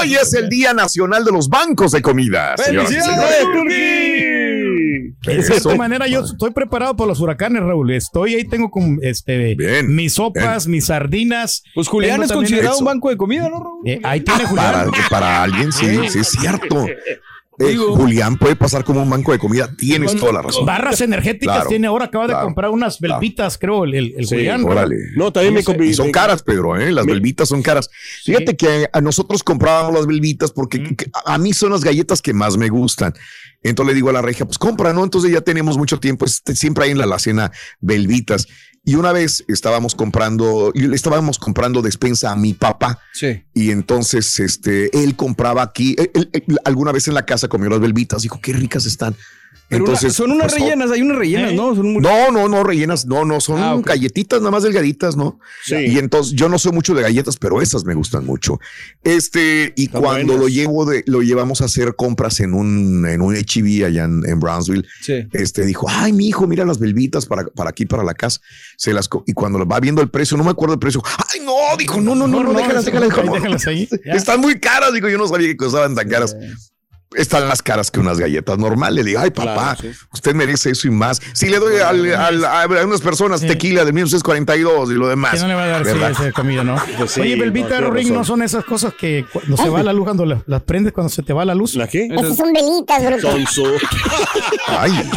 Hoy 0.01 0.15
es 0.15 0.33
el 0.33 0.49
Día 0.49 0.73
Nacional 0.73 1.23
de 1.23 1.31
los 1.31 1.47
Bancos 1.47 1.93
de 1.93 2.01
Comida. 2.01 2.55
¡Felicidades! 2.57 3.45
De 5.23 5.43
cierta 5.43 5.75
manera, 5.75 6.07
yo 6.07 6.21
estoy 6.21 6.51
preparado 6.51 6.95
para 6.95 7.07
los 7.07 7.19
huracanes, 7.19 7.61
Raúl. 7.63 7.91
Estoy 7.91 8.35
ahí, 8.35 8.43
tengo 8.45 8.69
con 8.69 8.99
este 9.01 9.55
Bien, 9.55 9.93
mis 9.93 10.13
sopas, 10.13 10.67
mis 10.67 10.85
sardinas. 10.85 11.63
Pues 11.75 11.87
Julián 11.87 12.19
Tengo 12.19 12.25
es 12.25 12.31
considerado 12.31 12.75
eso. 12.75 12.79
un 12.79 12.85
banco 12.85 13.09
de 13.09 13.17
comida, 13.17 13.49
¿no, 13.49 13.59
Raúl? 13.59 13.81
Eh, 13.85 13.99
ahí 14.03 14.21
tiene 14.21 14.45
Julián. 14.45 14.91
Para, 14.91 15.09
para 15.09 15.43
alguien, 15.43 15.71
sí, 15.71 15.85
sí, 16.09 16.19
es 16.19 16.27
cierto. 16.29 16.85
Eh, 17.59 17.71
Digo- 17.71 17.95
Julián 17.95 18.37
puede 18.37 18.55
pasar 18.55 18.85
como 18.85 19.03
un 19.03 19.09
banco 19.09 19.33
de 19.33 19.39
comida. 19.39 19.69
Tienes 19.75 20.15
toda 20.15 20.31
la 20.31 20.41
razón. 20.41 20.65
Barras 20.65 21.01
energéticas 21.01 21.55
Claro, 21.57 21.69
tiene 21.69 21.87
ahora, 21.87 22.05
acaba 22.05 22.25
de 22.27 22.33
comprar 22.33 22.69
unas 22.71 22.99
velvitas, 23.01 23.57
creo, 23.57 23.83
el, 23.83 23.93
el, 23.93 24.13
el 24.17 24.25
Sí, 24.27 24.35
Julián. 24.35 24.61
¿no? 24.61 24.67
Órale. 24.69 24.95
No, 25.17 25.31
también 25.33 25.53
me 25.53 25.59
Ese- 25.59 25.73
conví. 25.73 25.89
Y 25.89 25.93
son 25.93 26.09
caras, 26.11 26.41
Pedro, 26.41 26.77
¿eh? 26.79 26.91
Las 26.91 27.05
velvitas 27.05 27.49
son 27.49 27.61
caras. 27.61 27.89
Fíjate 28.23 28.55
que 28.55 28.87
a 28.93 29.01
nosotros 29.01 29.43
comprábamos 29.43 29.93
las 29.93 30.07
velvitas 30.07 30.51
porque 30.51 30.95
que- 30.95 31.11
a 31.25 31.37
mí 31.37 31.51
son 31.53 31.71
las 31.71 31.83
galletas 31.83 32.21
que 32.21 32.33
más 32.33 32.55
me 32.55 32.69
gustan. 32.69 33.13
Entonces 33.61 33.91
le 33.91 33.95
digo 33.95 34.09
a 34.09 34.13
la 34.13 34.21
regia, 34.21 34.45
pues 34.45 34.57
compra, 34.57 34.93
¿no? 34.93 35.03
Entonces 35.03 35.29
ya 35.31 35.41
tenemos 35.41 35.77
mucho 35.77 35.99
tiempo, 35.99 36.23
este, 36.25 36.55
siempre 36.55 36.85
hay 36.85 36.91
en 36.91 36.97
la 36.97 37.03
alacena 37.03 37.51
velvitas. 37.81 38.47
Y 38.85 38.95
una 38.95 39.11
vez 39.11 39.43
estábamos 39.47 39.93
comprando, 39.93 40.71
le 40.73 40.95
estábamos 40.95 41.37
comprando 41.37 41.81
despensa 41.81 42.31
a 42.31 42.35
mi 42.35 42.53
papá. 42.53 42.99
Sí. 43.13 43.43
Y 43.53 43.71
entonces, 43.71 44.39
este, 44.39 44.89
él 45.03 45.15
compraba 45.15 45.61
aquí, 45.61 45.95
él- 45.99 46.09
él- 46.13 46.29
él 46.33 46.57
alguna 46.65 46.91
vez 46.91 47.07
en 47.07 47.13
la 47.13 47.25
casa 47.25 47.47
comió 47.47 47.69
las 47.69 47.79
velvitas, 47.79 48.21
dijo, 48.23 48.39
qué 48.41 48.53
ricas 48.53 48.85
están. 48.85 49.15
Pero 49.69 49.83
una- 49.83 49.93
entonces, 49.93 50.13
son 50.13 50.31
unas 50.31 50.51
pues, 50.51 50.61
rellenas, 50.63 50.91
hay 50.91 51.01
unas 51.01 51.17
rellenas, 51.17 51.51
¿Eh? 51.51 51.55
¿no? 51.55 51.75
Son 51.75 51.93
muy- 51.93 52.01
no, 52.01 52.31
no, 52.31 52.49
no 52.49 52.63
rellenas, 52.63 53.05
no, 53.05 53.23
no, 53.23 53.39
son 53.39 53.61
Ah, 53.61 53.79
galletitas 53.85 54.39
nada 54.39 54.51
más 54.51 54.63
delgaditas, 54.63 55.15
¿no? 55.15 55.39
Sí. 55.63 55.75
Y 55.75 55.97
entonces 55.99 56.33
yo 56.33 56.49
no 56.49 56.57
soy 56.57 56.71
mucho 56.71 56.95
de 56.95 57.03
galletas, 57.03 57.37
pero 57.37 57.61
esas 57.61 57.85
me 57.85 57.93
gustan 57.93 58.25
mucho. 58.25 58.59
Este, 59.03 59.73
y 59.75 59.85
Están 59.85 60.01
cuando 60.01 60.33
buenas. 60.33 60.41
lo 60.41 60.47
llevo 60.49 60.85
de, 60.85 61.03
lo 61.07 61.21
llevamos 61.21 61.61
a 61.61 61.65
hacer 61.65 61.95
compras 61.95 62.39
en 62.39 62.53
un, 62.53 63.07
en 63.07 63.21
un 63.21 63.35
HB 63.35 63.85
allá 63.85 64.05
en, 64.05 64.23
en 64.27 64.39
Brownsville, 64.39 64.85
Sí. 65.01 65.27
este 65.33 65.65
dijo, 65.65 65.85
ay, 65.87 66.13
mi 66.13 66.27
hijo, 66.27 66.47
mira 66.47 66.65
las 66.65 66.79
velvitas 66.79 67.25
para, 67.25 67.45
para 67.45 67.69
aquí, 67.69 67.85
para 67.85 68.03
la 68.03 68.13
casa. 68.15 68.41
Se 68.77 68.91
las, 68.93 69.07
y 69.27 69.33
cuando 69.33 69.65
va 69.67 69.79
viendo 69.79 70.01
el 70.01 70.09
precio, 70.09 70.35
no 70.37 70.43
me 70.43 70.51
acuerdo 70.51 70.73
el 70.73 70.79
precio. 70.79 71.01
Ay, 71.33 71.41
no, 71.45 71.53
dijo, 71.77 72.01
no, 72.01 72.15
no, 72.15 72.27
no, 72.27 72.43
no, 72.43 72.53
déjalas, 72.53 72.87
eso, 72.87 72.91
déjalas, 72.91 73.03
ahí 73.03 73.21
dijo, 73.23 73.25
no. 73.25 73.33
déjalas 73.35 73.67
ahí. 73.67 73.89
Están 74.05 74.39
muy 74.41 74.59
caras, 74.59 74.93
digo, 74.93 75.09
yo 75.09 75.17
no 75.17 75.27
sabía 75.27 75.47
que 75.47 75.57
costaban 75.57 75.93
tan 75.95 76.09
caras. 76.09 76.35
Están 77.15 77.47
más 77.47 77.63
caras 77.63 77.89
que 77.89 77.99
unas 77.99 78.19
galletas 78.19 78.57
normales. 78.59 79.03
Le 79.03 79.09
digo, 79.09 79.19
ay, 79.21 79.31
papá, 79.31 79.75
Claro, 79.75 79.81
sí. 79.81 79.99
usted 80.13 80.35
merece 80.35 80.69
eso 80.69 80.87
y 80.87 80.91
más. 80.91 81.19
Si 81.33 81.47
le 81.49 81.57
doy 81.57 81.77
al- 81.79 82.13
al- 82.13 82.45
a, 82.45 82.61
a 82.61 82.85
unas 82.85 83.01
personas 83.01 83.41
Sí. 83.41 83.47
tequila 83.47 83.83
de 83.83 83.91
1942 83.93 84.91
y 84.91 84.93
lo 84.93 85.07
demás. 85.07 85.33
Que 85.33 85.39
no 85.39 85.47
le 85.47 85.55
va 85.55 85.63
a 85.63 85.67
dar 85.81 85.87
esa 86.11 86.31
comida, 86.31 86.63
¿no? 86.63 86.75
Pues 86.99 87.09
sí, 87.11 87.21
Oye, 87.21 87.35
no, 87.35 87.41
Belvita, 87.45 87.69
tiene 87.79 87.89
Ring, 87.89 88.11
no 88.13 88.23
son 88.23 88.43
esas 88.43 88.63
cosas 88.63 88.93
que 88.93 89.25
cuando 89.33 89.57
se 89.57 89.69
va 89.69 89.81
la 89.81 89.91
luz, 89.91 90.03
cuando 90.05 90.23
la- 90.25 90.43
las 90.45 90.61
prendes 90.61 90.93
cuando 90.93 91.09
se 91.09 91.23
te 91.23 91.33
va 91.33 91.43
la 91.45 91.55
luz. 91.55 91.73
¿La 91.75 91.87
qué? 91.87 92.05
Esas 92.11 92.37
son 92.37 92.53
velitas, 92.53 93.03
bro. 93.03 93.19
Sonso. 93.19 93.63
Ay, 94.67 94.91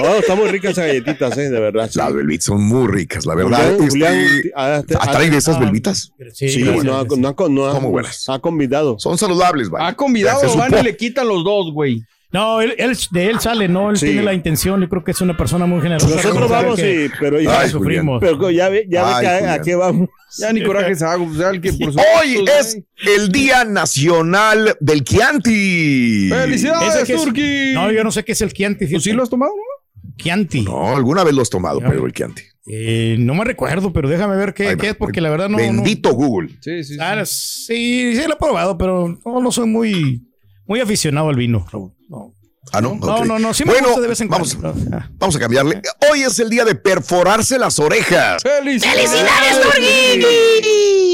Oh, 0.00 0.14
están 0.16 0.38
muy 0.38 0.48
ricas 0.48 0.72
esas 0.72 0.86
galletitas, 0.86 1.36
eh, 1.38 1.48
de 1.50 1.58
verdad. 1.60 1.88
sí. 1.90 1.98
las 1.98 2.12
velvitas 2.12 2.44
son 2.44 2.62
muy 2.62 2.86
ricas, 2.86 3.26
la 3.26 3.34
verdad. 3.34 3.74
Julián- 3.78 3.88
Julián, 3.90 4.14
Este, 4.14 4.52
ah, 4.54 4.82
te- 4.86 4.94
¿Atraen 4.94 5.34
esas 5.34 5.56
ah, 5.56 5.60
velvitas? 5.60 6.12
Sí, 6.34 6.48
Sí, 6.48 6.62
no, 6.62 6.82
no, 6.84 6.98
ha, 7.00 7.04
no 7.04 7.28
ha- 7.28 7.72
Son 7.72 7.82
muy 7.82 7.90
buenas. 7.90 8.28
ha 8.28 8.38
convidado. 8.38 8.96
Son 8.98 9.18
saludables, 9.18 9.70
vale. 9.70 9.86
Ha 9.86 9.96
convidado, 9.96 10.37
Se 10.38 10.56
van 10.56 10.74
y 10.78 10.82
le 10.82 10.96
quitan 10.96 11.26
los 11.28 11.44
dos, 11.44 11.72
güey. 11.72 12.02
No, 12.30 12.60
él, 12.60 12.74
él- 12.76 12.94
de 13.10 13.30
él 13.30 13.40
sale, 13.40 13.68
¿no? 13.68 13.88
Él 13.90 13.96
Sí. 13.96 14.04
tiene 14.06 14.22
la 14.22 14.34
intención. 14.34 14.78
Yo 14.82 14.88
creo 14.90 15.02
que 15.02 15.12
es 15.12 15.20
una 15.22 15.34
persona 15.34 15.64
muy 15.64 15.80
generosa. 15.80 16.08
Nosotros 16.14 16.50
vamos, 16.50 16.76
que 16.76 17.06
sí, 17.08 17.14
pero 17.18 17.40
ya, 17.40 17.60
Ay, 17.60 17.70
sufrimos. 17.70 18.20
pero 18.20 18.50
ya 18.50 18.68
ve, 18.68 18.86
ya 18.86 19.02
ve 19.04 19.12
Ay, 19.14 19.24
que 19.40 19.46
a- 19.48 19.62
qué 19.62 19.74
vamos. 19.74 20.10
Ya 20.38 20.52
ni 20.52 20.62
coraje 20.62 20.94
se 20.94 21.06
hago, 21.06 21.26
pues, 21.26 21.60
que 21.60 21.72
por 21.72 21.88
Hoy 21.88 22.44
es 22.60 22.78
el 23.16 23.32
Día 23.32 23.64
Nacional 23.64 24.76
del 24.78 25.02
Chianti. 25.04 26.28
¡Felicidades, 26.30 27.08
Turki! 27.08 27.72
No, 27.72 27.90
yo 27.90 28.04
no 28.04 28.10
sé 28.12 28.22
qué 28.24 28.32
es 28.32 28.40
el 28.42 28.52
Chianti. 28.52 28.86
¿Tú 28.92 29.00
sí 29.00 29.12
lo 29.12 29.22
has 29.22 29.30
tomado, 29.30 29.52
no? 29.56 30.12
Chianti. 30.18 30.62
No, 30.62 30.94
alguna 30.96 31.24
vez 31.24 31.32
lo 31.34 31.40
has 31.42 31.48
tomado, 31.50 31.80
Pedro, 31.80 32.04
el 32.06 32.12
Chianti. 32.12 32.42
Eh, 32.70 33.16
no 33.18 33.34
me 33.34 33.44
recuerdo, 33.44 33.92
pero 33.92 34.08
déjame 34.08 34.36
ver 34.36 34.52
qué, 34.54 34.76
es, 34.82 34.94
porque 34.94 35.20
la 35.20 35.30
verdad 35.30 35.48
no. 35.48 35.56
no- 35.58 35.62
Bendito 35.64 36.12
Google. 36.12 36.50
Sí, 36.60 36.84
sí. 36.84 36.94
sí. 36.94 36.98
Ah, 37.00 37.24
sí, 37.24 38.14
sí 38.14 38.22
lo 38.26 38.34
he 38.34 38.36
probado, 38.36 38.76
pero 38.76 39.18
no, 39.24 39.40
no 39.40 39.50
soy 39.52 39.66
muy, 39.66 40.22
muy 40.66 40.80
aficionado 40.80 41.28
al 41.30 41.36
vino. 41.36 41.66
Raúl. 41.72 41.92
No, 42.08 42.34
Ah, 42.70 42.82
no. 42.82 42.96
no, 42.96 43.24
no, 43.24 43.38
no, 43.38 43.54
sí 43.54 43.64
me 43.64 43.72
bueno, 43.72 43.86
gusta 43.88 44.02
de 44.02 44.08
vez 44.08 44.20
en 44.20 44.28
vamos, 44.28 44.54
cuando. 44.54 44.94
Ah. 44.94 45.08
vamos 45.14 45.34
a 45.36 45.38
cambiarle. 45.38 45.80
Hoy 46.12 46.20
es 46.20 46.38
el 46.38 46.50
día 46.50 46.66
de 46.66 46.74
perforarse 46.74 47.58
las 47.58 47.78
orejas. 47.78 48.42
¡Felicidades, 48.42 49.10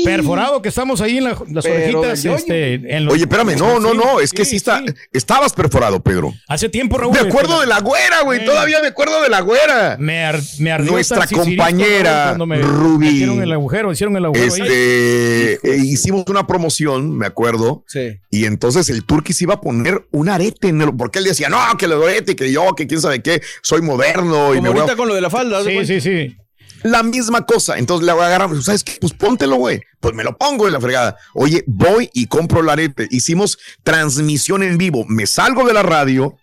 Perforado 0.05 0.63
que 0.63 0.69
estamos 0.69 1.01
ahí 1.01 1.19
en 1.19 1.25
la- 1.25 1.39
las 1.51 1.65
Pero 1.65 2.01
orejitas. 2.01 2.25
Este, 2.25 2.75
en 2.75 3.05
los- 3.05 3.15
Oye, 3.15 3.23
espérame, 3.25 3.57
no, 3.57 3.81
no, 3.81 3.95
no, 3.95 4.21
es 4.21 4.33
que 4.33 4.45
sí, 4.45 4.51
sí, 4.51 4.57
está, 4.57 4.79
sí. 4.81 4.87
estabas 5.13 5.53
perforado, 5.53 6.01
Pedro. 6.01 6.33
Hace 6.49 6.69
tiempo, 6.69 6.99
Raúl. 6.99 7.13
Me 7.13 7.21
acuerdo 7.29 7.55
este, 7.55 7.63
de 7.63 7.67
la 7.69 7.81
güera, 7.81 8.23
güey, 8.23 8.45
todavía 8.45 8.81
me 8.81 8.89
acuerdo 8.89 9.23
de 9.23 9.29
la 9.29 9.41
güera. 9.41 9.97
Me, 9.99 10.25
ar- 10.25 10.41
me 10.59 10.73
ardió 10.73 10.93
Nuestra 10.93 11.27
compañera, 11.27 12.37
me 12.47 12.59
Rubí. 12.59 13.09
Hicieron 13.09 13.43
el 13.43 13.53
agujero, 13.53 13.93
hicieron 13.93 14.17
el 14.17 14.25
agujero. 14.27 14.47
Este, 14.47 15.53
eh, 15.55 15.77
hicimos 15.85 16.25
una 16.29 16.47
promoción, 16.47 17.17
me 17.17 17.27
acuerdo, 17.27 17.85
Sí. 17.87 18.19
y 18.31 18.45
entonces 18.45 18.89
el 18.91 19.05
Turquís 19.05 19.41
iba 19.43 19.55
a 19.55 19.61
poner 19.61 20.07
un 20.11 20.29
arete 20.29 20.69
en 20.69 20.81
el, 20.83 20.95
porque 20.97 21.19
él 21.19 21.25
decía, 21.25 21.49
no, 21.49 21.59
que 21.79 21.87
el 21.87 21.93
arete, 21.93 22.37
que 22.37 22.51
yo, 22.53 22.75
que 22.75 22.87
quién 22.87 23.01
sabe 23.01 23.23
qué, 23.23 23.41
soy 23.63 23.83
moderno 23.83 24.55
y 24.55 24.61
me 24.61 24.69
voy 24.69 24.79
a 24.79 24.83
ahorita 24.83 24.97
con 24.97 25.09
lo 25.09 25.15
de 25.15 25.21
la 25.21 25.31
falda. 25.31 25.59
¿haz 25.59 25.65
de 25.65 25.85
Sí, 25.87 26.01
sí, 26.01 26.01
sí. 26.01 26.37
La 26.85 27.03
misma 27.03 27.45
cosa. 27.45 27.77
Entonces 27.79 28.07
le 28.07 28.13
agarramos, 28.13 28.65
¿sabes 28.65 28.85
qué? 28.85 28.93
Pues 29.01 29.13
póntelo, 29.13 29.57
güey. 29.57 29.81
Pues 30.01 30.15
me 30.15 30.23
lo 30.23 30.37
pongo 30.39 30.67
en 30.67 30.73
la 30.75 30.81
fregada. 30.81 31.17
Oye, 31.35 31.65
voy 31.67 32.09
y 32.13 32.27
compro 32.27 32.61
el 32.61 32.69
arete. 32.69 33.09
Hicimos 33.11 33.59
transmisión 33.83 34.63
en 34.63 34.79
vivo. 34.79 35.05
Me 35.09 35.27
salgo 35.27 35.67
de 35.67 35.73
la 35.75 35.83
radio, 35.83 36.37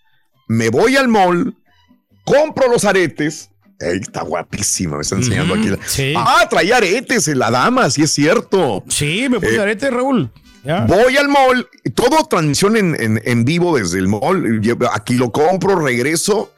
me 0.48 0.69
voy 0.69 0.98
al 0.98 1.07
mall, 1.07 1.55
compro 2.25 2.67
los 2.69 2.83
aretes. 2.86 3.50
Ey, 3.79 4.00
está 4.00 4.21
guapísima, 4.21 4.98
me 4.98 5.01
está 5.01 5.15
enseñando 5.15 5.55
aquí. 5.55 5.69
sí. 5.88 6.13
Ah, 6.15 6.45
traía 6.50 6.77
aretes 6.77 7.27
en 7.27 7.39
la 7.39 7.50
dama, 7.50 7.89
sí 7.89 8.03
es 8.03 8.12
cierto. 8.12 8.83
Sí, 8.89 9.27
me 9.29 9.39
puse 9.39 9.55
Eh, 9.55 9.60
arete, 9.60 9.89
Raúl. 9.89 10.31
Voy 10.88 11.17
al 11.17 11.27
mall, 11.27 11.67
todo 11.95 12.24
transmisión 12.25 12.77
en, 12.77 12.95
en- 13.01 13.21
en 13.25 13.43
vivo 13.45 13.75
desde 13.75 13.98
el 13.98 14.07
mall. 14.07 14.62
Aquí 14.93 15.15
lo 15.15 15.31
compro, 15.31 15.79
regreso 15.79 16.53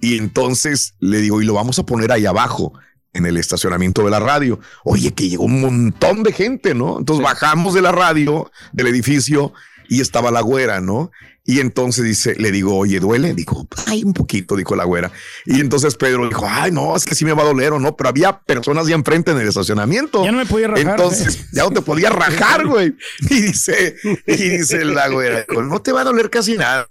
y 0.00 0.18
entonces 0.18 0.94
le 0.98 1.18
digo, 1.18 1.40
y 1.40 1.44
lo 1.44 1.54
vamos 1.54 1.78
a 1.78 1.86
poner 1.86 2.10
ahí 2.10 2.26
abajo 2.26 2.72
en 3.14 3.26
el 3.26 3.36
estacionamiento 3.36 4.04
de 4.04 4.10
la 4.10 4.20
radio. 4.20 4.60
Oye, 4.84 5.14
que 5.14 5.28
llegó 5.28 5.44
un 5.44 5.60
montón 5.60 6.22
de 6.22 6.32
gente, 6.32 6.74
¿no? 6.74 6.98
Entonces 6.98 7.24
bajamos 7.24 7.74
de 7.74 7.82
la 7.82 7.92
radio, 7.92 8.50
del 8.72 8.88
edificio 8.88 9.52
y 9.88 10.00
estaba 10.00 10.30
la 10.30 10.40
güera, 10.40 10.80
¿no? 10.80 11.10
Y 11.46 11.60
entonces 11.60 12.04
dice, 12.04 12.34
le 12.36 12.50
digo, 12.50 12.74
oye, 12.74 13.00
¿duele? 13.00 13.34
Dijo, 13.34 13.68
ay, 13.86 14.02
un 14.02 14.14
poquito, 14.14 14.56
dijo 14.56 14.74
la 14.74 14.84
güera. 14.84 15.12
Y 15.44 15.60
entonces 15.60 15.94
Pedro 15.94 16.26
dijo, 16.26 16.46
ay, 16.48 16.72
no, 16.72 16.96
es 16.96 17.04
que 17.04 17.14
sí 17.14 17.26
me 17.26 17.34
va 17.34 17.42
a 17.42 17.46
doler 17.46 17.72
o 17.72 17.78
no, 17.78 17.96
pero 17.96 18.08
había 18.08 18.40
personas 18.40 18.86
ya 18.86 18.94
enfrente 18.94 19.30
en 19.30 19.38
el 19.38 19.48
estacionamiento. 19.48 20.24
Ya 20.24 20.32
no 20.32 20.38
me 20.38 20.46
podía 20.46 20.68
rajar. 20.68 20.86
Entonces, 20.88 21.36
¿eh? 21.36 21.46
ya 21.52 21.64
no 21.64 21.70
te 21.70 21.82
podía 21.82 22.08
rajar, 22.08 22.66
güey. 22.66 22.96
Y 23.28 23.40
dice, 23.42 23.94
y 24.26 24.36
dice 24.36 24.86
la 24.86 25.08
güera, 25.08 25.44
no 25.50 25.82
te 25.82 25.92
va 25.92 26.00
a 26.00 26.04
doler 26.04 26.30
casi 26.30 26.56
nada. 26.56 26.88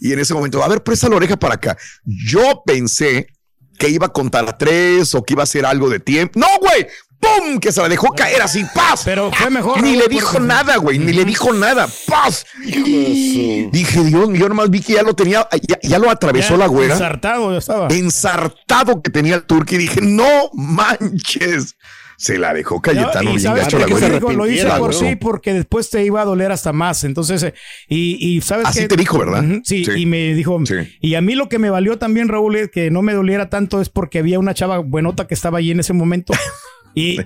Y 0.00 0.12
en 0.12 0.18
ese 0.18 0.32
momento, 0.32 0.64
a 0.64 0.68
ver, 0.68 0.82
presta 0.82 1.10
la 1.10 1.16
oreja 1.16 1.38
para 1.38 1.56
acá. 1.56 1.76
Yo 2.04 2.62
pensé 2.64 3.26
que 3.80 3.88
iba 3.88 4.06
a 4.06 4.12
contar 4.12 4.46
a 4.46 4.56
tres 4.58 5.14
o 5.14 5.24
que 5.24 5.32
iba 5.32 5.42
a 5.42 5.44
hacer 5.44 5.64
algo 5.64 5.88
de 5.88 5.98
tiempo. 5.98 6.38
No, 6.38 6.46
güey. 6.60 6.86
¡Pum! 7.18 7.58
Que 7.58 7.70
se 7.70 7.82
la 7.82 7.88
dejó 7.88 8.12
caer 8.14 8.40
así, 8.40 8.64
¡paz! 8.74 9.02
Pero 9.04 9.30
fue 9.30 9.50
mejor. 9.50 9.82
Ni 9.82 9.92
le 9.92 10.00
porque- 10.04 10.14
dijo 10.14 10.40
nada, 10.40 10.76
güey, 10.76 10.98
ni 10.98 11.12
le 11.12 11.24
dijo 11.26 11.52
nada. 11.52 11.86
¡Paz! 12.06 12.46
Dije, 12.64 14.04
Dios 14.04 14.28
mío, 14.28 14.40
yo 14.40 14.48
nomás 14.48 14.70
vi 14.70 14.80
que 14.80 14.94
ya 14.94 15.02
lo 15.02 15.14
tenía, 15.14 15.46
ya, 15.66 15.78
ya 15.82 15.98
lo 15.98 16.10
atravesó 16.10 16.50
Ya 16.54 16.56
la 16.58 16.66
güera. 16.66 16.94
Ensartado 16.94 17.52
ya 17.52 17.58
estaba. 17.58 17.88
Ensartado 17.88 19.02
que 19.02 19.10
tenía 19.10 19.34
el 19.36 19.42
turco 19.44 19.74
y 19.74 19.78
dije, 19.78 20.00
no 20.02 20.50
manches. 20.54 21.76
Se 22.22 22.36
la 22.36 22.52
dejó 22.52 22.82
Cayetano 22.82 23.32
bien 23.34 23.54
gacho 23.54 23.78
la. 23.78 23.86
Dijo, 23.86 24.30
lo 24.32 24.46
hice 24.46 24.66
por 24.78 24.92
sí 24.92 25.16
porque 25.16 25.54
después 25.54 25.88
te 25.88 26.04
iba 26.04 26.20
a 26.20 26.26
doler 26.26 26.52
hasta 26.52 26.70
más. 26.74 27.02
Entonces, 27.04 27.42
eh, 27.42 27.54
y, 27.88 28.18
y 28.36 28.42
sabes 28.42 28.66
Así 28.66 28.80
qué? 28.80 28.88
te 28.88 28.96
dijo, 28.96 29.18
¿verdad? 29.18 29.42
Sí, 29.64 29.86
Sí. 29.86 29.92
y 29.96 30.04
me 30.04 30.34
dijo, 30.34 30.60
Sí. 30.66 30.74
y 31.00 31.14
a 31.14 31.22
mí 31.22 31.34
lo 31.34 31.48
que 31.48 31.58
me 31.58 31.70
valió 31.70 31.96
también, 31.96 32.28
Raúl, 32.28 32.56
es 32.56 32.70
que 32.70 32.90
no 32.90 33.00
me 33.00 33.14
doliera 33.14 33.48
tanto 33.48 33.80
es 33.80 33.88
porque 33.88 34.18
había 34.18 34.38
una 34.38 34.52
chava 34.52 34.80
buenota 34.80 35.26
que 35.26 35.32
estaba 35.32 35.56
allí 35.58 35.70
en 35.70 35.80
ese 35.80 35.94
momento. 35.94 36.34
Y, 36.92 37.20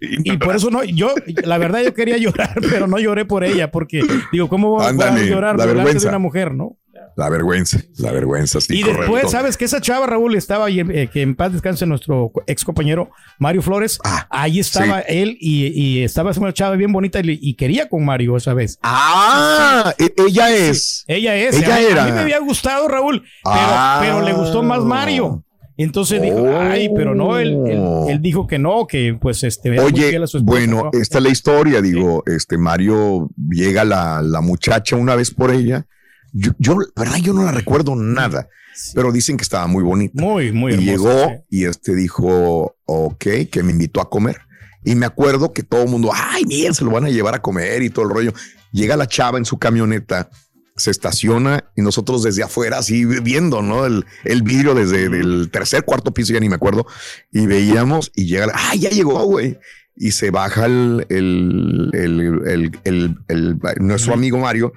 y 0.00 0.38
por 0.38 0.56
eso 0.56 0.70
no, 0.70 0.82
yo, 0.82 1.12
la 1.44 1.58
verdad, 1.58 1.82
yo 1.84 1.92
quería 1.92 2.16
llorar, 2.18 2.58
pero 2.70 2.86
no 2.86 2.98
lloré 2.98 3.26
por 3.26 3.44
ella, 3.44 3.70
porque 3.70 4.02
digo, 4.32 4.48
¿cómo 4.48 4.70
voy 4.70 4.82
a 4.86 4.92
llorar 5.18 5.58
la 5.58 5.66
delante 5.66 5.98
de 5.98 6.08
una 6.08 6.18
mujer, 6.18 6.54
no? 6.54 6.78
La 7.20 7.28
vergüenza, 7.28 7.78
la 7.98 8.12
vergüenza, 8.12 8.60
sí, 8.60 8.78
y 8.78 8.82
correcto. 8.82 9.02
después, 9.12 9.30
¿sabes 9.30 9.56
que 9.56 9.66
Esa 9.66 9.80
chava, 9.80 10.06
Raúl, 10.06 10.34
estaba 10.36 10.66
ahí, 10.66 10.80
eh, 10.80 11.08
que 11.12 11.20
en 11.22 11.34
paz 11.34 11.52
descanse 11.52 11.84
nuestro 11.84 12.32
ex 12.46 12.64
compañero 12.64 13.10
Mario 13.38 13.60
Flores. 13.62 13.98
Ah, 14.04 14.26
ahí 14.30 14.58
estaba 14.58 15.00
él 15.00 15.36
y, 15.38 15.66
y 15.66 16.02
estaba 16.02 16.30
una 16.38 16.52
chava 16.54 16.76
bien 16.76 16.92
bonita 16.92 17.20
y, 17.20 17.38
y 17.42 17.54
quería 17.54 17.88
con 17.88 18.04
Mario 18.04 18.36
esa 18.36 18.54
vez. 18.54 18.78
Ah, 18.82 19.92
e- 19.98 20.14
ella 20.26 20.50
es. 20.56 21.04
Ella 21.06 21.36
es. 21.36 21.56
Ella 21.56 21.76
a, 21.76 21.78
mí- 21.78 21.84
era. 21.90 22.02
a 22.02 22.06
mí 22.06 22.12
me 22.12 22.20
había 22.20 22.38
gustado, 22.38 22.88
Raúl, 22.88 23.20
pero, 23.44 23.56
Ah. 23.56 23.98
pero 24.00 24.22
le 24.22 24.32
gustó 24.32 24.62
más 24.62 24.80
Mario. 24.82 25.44
Entonces 25.76 26.20
dijo, 26.20 26.36
Oh. 26.42 26.58
ay, 26.60 26.90
pero 26.94 27.14
no, 27.14 27.38
él, 27.38 27.56
él- 27.66 27.84
él 28.10 28.20
dijo 28.20 28.46
que 28.46 28.58
no, 28.58 28.86
que 28.86 29.16
pues 29.20 29.42
este. 29.44 29.70
era 29.70 29.82
muy 29.82 29.92
Oye, 29.92 30.08
fiel 30.10 30.22
a 30.22 30.26
su 30.26 30.36
esposa, 30.38 30.58
bueno, 30.58 30.90
¿no? 30.92 30.98
esta 31.00 31.18
es 31.18 31.24
la 31.24 31.30
historia, 31.30 31.80
digo, 31.80 32.22
este 32.26 32.58
Mario 32.58 33.30
llega 33.48 33.84
la, 33.84 34.20
la 34.22 34.40
muchacha 34.42 34.96
una 34.96 35.14
vez 35.16 35.30
por 35.30 35.50
ella. 35.50 35.86
Yo, 36.32 36.52
yo, 36.58 36.78
verdad, 36.96 37.16
yo 37.16 37.32
no 37.32 37.44
la 37.44 37.52
recuerdo 37.52 37.96
nada, 37.96 38.48
pero 38.94 39.12
dicen 39.12 39.36
que 39.36 39.42
estaba 39.42 39.66
muy 39.66 39.82
bonita. 39.82 40.20
Muy, 40.20 40.52
muy 40.52 40.72
y 40.72 40.90
hermosa. 40.90 40.90
llegó 40.90 41.28
sí. 41.28 41.34
y 41.50 41.64
este 41.64 41.94
dijo, 41.94 42.76
ok, 42.84 43.24
que 43.50 43.62
me 43.62 43.72
invitó 43.72 44.00
a 44.00 44.08
comer. 44.08 44.38
Y 44.84 44.94
me 44.94 45.06
acuerdo 45.06 45.52
que 45.52 45.62
todo 45.62 45.82
el 45.82 45.90
mundo, 45.90 46.10
ay, 46.14 46.44
bien, 46.46 46.74
se 46.74 46.84
lo 46.84 46.90
van 46.90 47.04
a 47.04 47.10
llevar 47.10 47.34
a 47.34 47.42
comer 47.42 47.82
y 47.82 47.90
todo 47.90 48.06
el 48.06 48.10
rollo. 48.10 48.32
Llega 48.72 48.96
la 48.96 49.06
chava 49.06 49.36
en 49.36 49.44
su 49.44 49.58
camioneta, 49.58 50.30
se 50.76 50.90
estaciona 50.90 51.64
y 51.76 51.82
nosotros 51.82 52.22
desde 52.22 52.42
afuera, 52.42 52.78
así 52.78 53.04
viendo, 53.04 53.60
¿no? 53.60 53.84
El, 53.84 54.06
el 54.24 54.42
vidrio 54.42 54.74
desde 54.74 55.04
el 55.04 55.50
tercer, 55.52 55.84
cuarto 55.84 56.12
piso, 56.14 56.32
ya 56.32 56.40
ni 56.40 56.48
me 56.48 56.54
acuerdo. 56.54 56.86
Y 57.30 57.46
veíamos 57.46 58.10
y 58.14 58.26
llega, 58.26 58.52
ay, 58.54 58.80
ya 58.80 58.90
llegó, 58.90 59.22
güey. 59.24 59.58
Y 60.02 60.12
se 60.12 60.30
baja 60.30 60.64
el, 60.64 61.04
el, 61.10 61.90
el, 61.92 62.20
el- 62.48 62.78
el- 62.84 63.16
el- 63.28 63.58
nuestro 63.80 64.14
amigo 64.14 64.38
Mario 64.38 64.72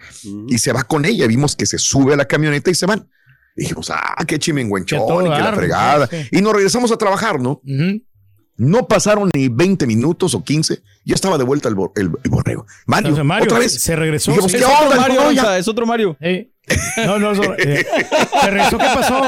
y 0.49 0.57
se 0.57 0.73
va 0.73 0.83
con 0.83 1.05
ella. 1.05 1.25
Vimos 1.27 1.55
que 1.55 1.65
se 1.65 1.77
sube 1.77 2.13
a 2.13 2.17
la 2.17 2.25
camioneta 2.25 2.69
y 2.69 2.75
se 2.75 2.85
van. 2.85 3.07
Dijimos, 3.55 3.89
ah, 3.89 4.21
qué 4.27 4.37
chimenguenchón 4.37 5.25
y 5.25 5.29
que 5.29 5.39
la 5.39 5.53
fregada. 5.53 6.07
sí. 6.07 6.17
Y 6.31 6.41
nos 6.41 6.51
regresamos 6.53 6.91
a 6.91 6.97
trabajar, 6.97 7.39
¿no? 7.39 7.61
No 8.57 8.85
pasaron 8.87 9.29
ni 9.33 9.47
20 9.47 9.87
minutos 9.87 10.35
o 10.35 10.43
15. 10.43 10.81
Ya 11.05 11.15
estaba 11.15 11.37
de 11.37 11.43
vuelta 11.45 11.69
el, 11.69 11.75
bor- 11.75 11.93
el- 11.95 12.11
el 12.23 12.29
borrego. 12.29 12.65
Mario, 12.85 13.07
Entonces, 13.09 13.25
Mario 13.25 13.45
otra 13.45 13.59
vez. 13.59 13.81
se 13.81 13.95
regresó. 13.95 14.31
Dijimos, 14.31 14.51
sí. 14.51 14.57
¿qué 14.57 14.63
Es 14.63 14.69
onda? 14.69 14.85
otro 14.87 15.01
Mario, 15.01 15.19
No. 15.21 15.25
Gonza, 15.27 15.57
es 15.57 15.67
otro 15.69 15.85
Mario. 15.85 16.17
Eh, 16.19 16.51
No, 17.05 17.17
no, 17.17 17.33
no, 17.33 17.53
eh, 17.57 17.85
se 18.41 18.49
regresó. 18.49 18.77
¿Qué 18.77 18.85
pasó? 18.93 19.21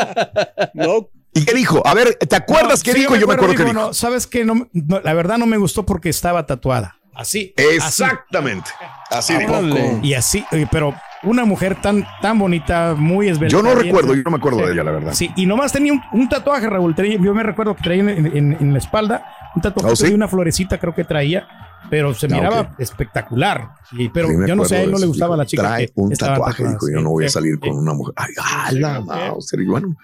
No, 0.74 1.10
¿Y 1.36 1.46
qué 1.46 1.54
dijo? 1.54 1.86
A 1.86 1.94
ver, 1.94 2.16
¿te 2.16 2.36
acuerdas 2.36 2.80
No, 2.80 2.84
qué 2.86 2.94
sí, 2.94 3.00
dijo? 3.02 3.16
Yo 3.16 3.28
me 3.28 3.34
acuerdo 3.36 3.54
que 3.56 3.64
dijo, 3.64 3.74
dijo. 3.76 3.88
no, 3.88 3.94
¿Sabes 3.94 4.26
qué? 4.26 4.44
No, 4.46 4.68
no, 4.74 5.00
la 5.02 5.14
verdad 5.14 5.38
no 5.38 5.46
me 5.46 5.58
gustó 5.58 5.86
porque 5.86 6.10
estaba 6.10 6.46
tatuada. 6.48 6.96
Así. 7.14 7.54
Exactamente. 7.58 8.70
Así 9.10 9.34
así. 9.34 9.46
dijo. 9.46 10.00
Y 10.02 10.14
así, 10.14 10.46
oye, 10.52 10.68
pero 10.72 10.94
una 11.24 11.46
mujer 11.46 11.80
tan, 11.82 12.06
tan 12.22 12.38
bonita, 12.40 12.94
muy 12.98 13.30
esbelta. 13.30 13.52
Yo 13.56 13.62
no 13.64 13.74
recuerdo, 13.76 14.14
yo 14.16 14.22
no 14.24 14.32
me 14.32 14.38
acuerdo 14.38 14.60
Sí. 14.60 14.66
de 14.66 14.72
ella, 14.74 14.84
la 14.84 14.92
verdad. 14.92 15.14
Sí, 15.14 15.32
y 15.36 15.46
nomás 15.46 15.72
tenía 15.72 15.94
un, 15.94 16.02
un 16.14 16.30
tatuaje, 16.30 16.70
Raúl. 16.70 16.96
Yo 16.96 17.34
me 17.34 17.44
recuerdo 17.44 17.76
que 17.76 17.84
traía 17.84 18.02
en, 18.02 18.26
en- 18.38 18.58
en 18.60 18.72
la 18.74 18.80
espalda 18.80 19.26
un 19.56 19.62
tatuaje 19.62 19.92
¿Oh, 19.92 19.96
sí? 19.96 20.08
de 20.10 20.16
una 20.16 20.28
florecita, 20.28 20.78
creo 20.78 20.94
que 20.94 21.04
traía, 21.04 21.48
pero 21.90 22.14
se 22.14 22.26
Ah, 22.28 22.30
miraba 22.30 22.62
ok. 22.62 22.80
espectacular. 22.80 23.70
Y- 23.94 24.10
pero 24.10 24.28
Sí, 24.30 24.34
yo 24.48 24.56
no 24.56 24.66
sé, 24.66 24.78
a 24.78 24.82
él 24.84 24.92
no 24.92 24.98
le 25.00 25.06
gustaba 25.06 25.36
a 25.36 25.38
la 25.38 25.46
chica. 25.46 25.64
Trae 25.64 25.88
que 25.88 25.94
un 25.96 26.12
tatuaje, 26.12 26.68
dijo, 26.68 26.90
yo 26.90 27.02
no 27.02 27.10
voy 27.12 27.26
a 27.26 27.30
salir 27.30 27.60
con 27.60 27.78
una 27.78 27.94
mujer. 27.94 28.14
Ay, 28.18 28.34
ala, 28.38 29.02
Mauser, 29.02 29.60
y 29.62 29.66
bueno, 29.66 29.96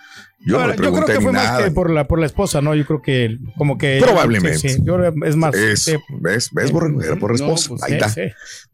yo 0.46 0.60
no 0.60 0.68
le 0.68 0.76
yo 0.78 0.92
creo 0.94 1.06
que 1.06 1.22
fue 1.22 1.32
más 1.32 1.62
que 1.64 1.72
por 1.72 1.90
la, 1.92 2.08
por 2.08 2.20
la 2.20 2.26
esposa, 2.26 2.62
¿no? 2.62 2.74
Yo 2.76 2.86
creo 2.86 3.02
que 3.02 3.38
como 3.58 3.78
que... 3.78 4.00
Probablemente. 4.02 4.58
Sí, 4.70 4.78
yo 4.84 4.98
es 5.04 5.36
más... 5.36 5.54
Es, 5.56 5.84
sí, 5.84 5.96
¿Ves? 6.20 6.50
¿Ves? 6.52 6.72
Borrego? 6.72 7.02
Era 7.02 7.16
por 7.16 7.30
No, 7.32 7.36
esposa. 7.36 7.70
pues, 7.70 7.84
Ahí 7.84 7.90
sí, 7.92 7.96
está. 7.96 8.10
sí. 8.10 8.22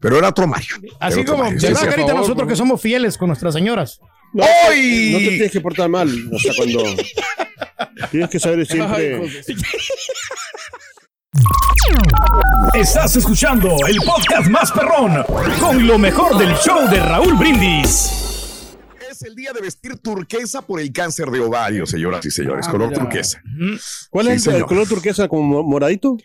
Pero 0.00 0.18
era 0.18 0.28
otro 0.28 0.46
Mario. 0.46 0.68
Así 1.00 1.20
otro 1.20 1.32
como, 1.34 1.44
Mario. 1.44 1.58
¿verdad, 1.60 1.78
Sí, 1.80 1.84
sí. 1.84 1.90
Carita? 1.90 2.02
a 2.04 2.06
favor, 2.08 2.20
nosotros 2.22 2.46
¿no? 2.46 2.48
que 2.48 2.56
somos 2.56 2.80
fieles 2.80 3.18
con 3.18 3.28
nuestras 3.28 3.54
señoras. 3.54 4.00
no, 4.32 4.44
¡Ay! 4.68 5.10
no 5.12 5.18
te 5.18 5.28
tienes 5.28 5.50
que 5.52 5.60
portar 5.60 5.88
mal. 5.90 6.08
O 6.32 6.38
sea, 6.38 6.52
cuando. 6.56 6.82
Tienes 8.10 8.30
que 8.30 8.38
saber 8.40 8.66
siempre. 8.66 9.20
Estás 12.74 13.16
escuchando 13.16 13.68
el 13.86 13.96
podcast 13.98 14.48
más 14.48 14.72
perrón 14.72 15.22
con 15.60 15.86
lo 15.86 15.98
mejor 15.98 16.38
del 16.38 16.54
show 16.56 16.88
de 16.90 17.00
Raúl 17.00 17.34
Brindis. 17.34 18.74
Es 19.10 19.22
el 19.22 19.34
día 19.34 19.52
de 19.52 19.60
vestir 19.60 19.98
turquesa 19.98 20.62
por 20.62 20.80
el 20.80 20.92
cáncer 20.92 21.30
de 21.30 21.40
ovario, 21.40 21.86
señoras 21.86 22.24
y 22.24 22.30
señores. 22.30 22.66
Ah, 22.68 22.70
color 22.70 22.88
mira. 22.88 23.00
turquesa. 23.02 23.42
¿Cuál 24.10 24.26
Sí, 24.26 24.32
es 24.32 24.46
el, 24.46 24.64
color 24.64 24.88
turquesa? 24.88 25.28
¿Como 25.28 25.62
moradito? 25.62 26.16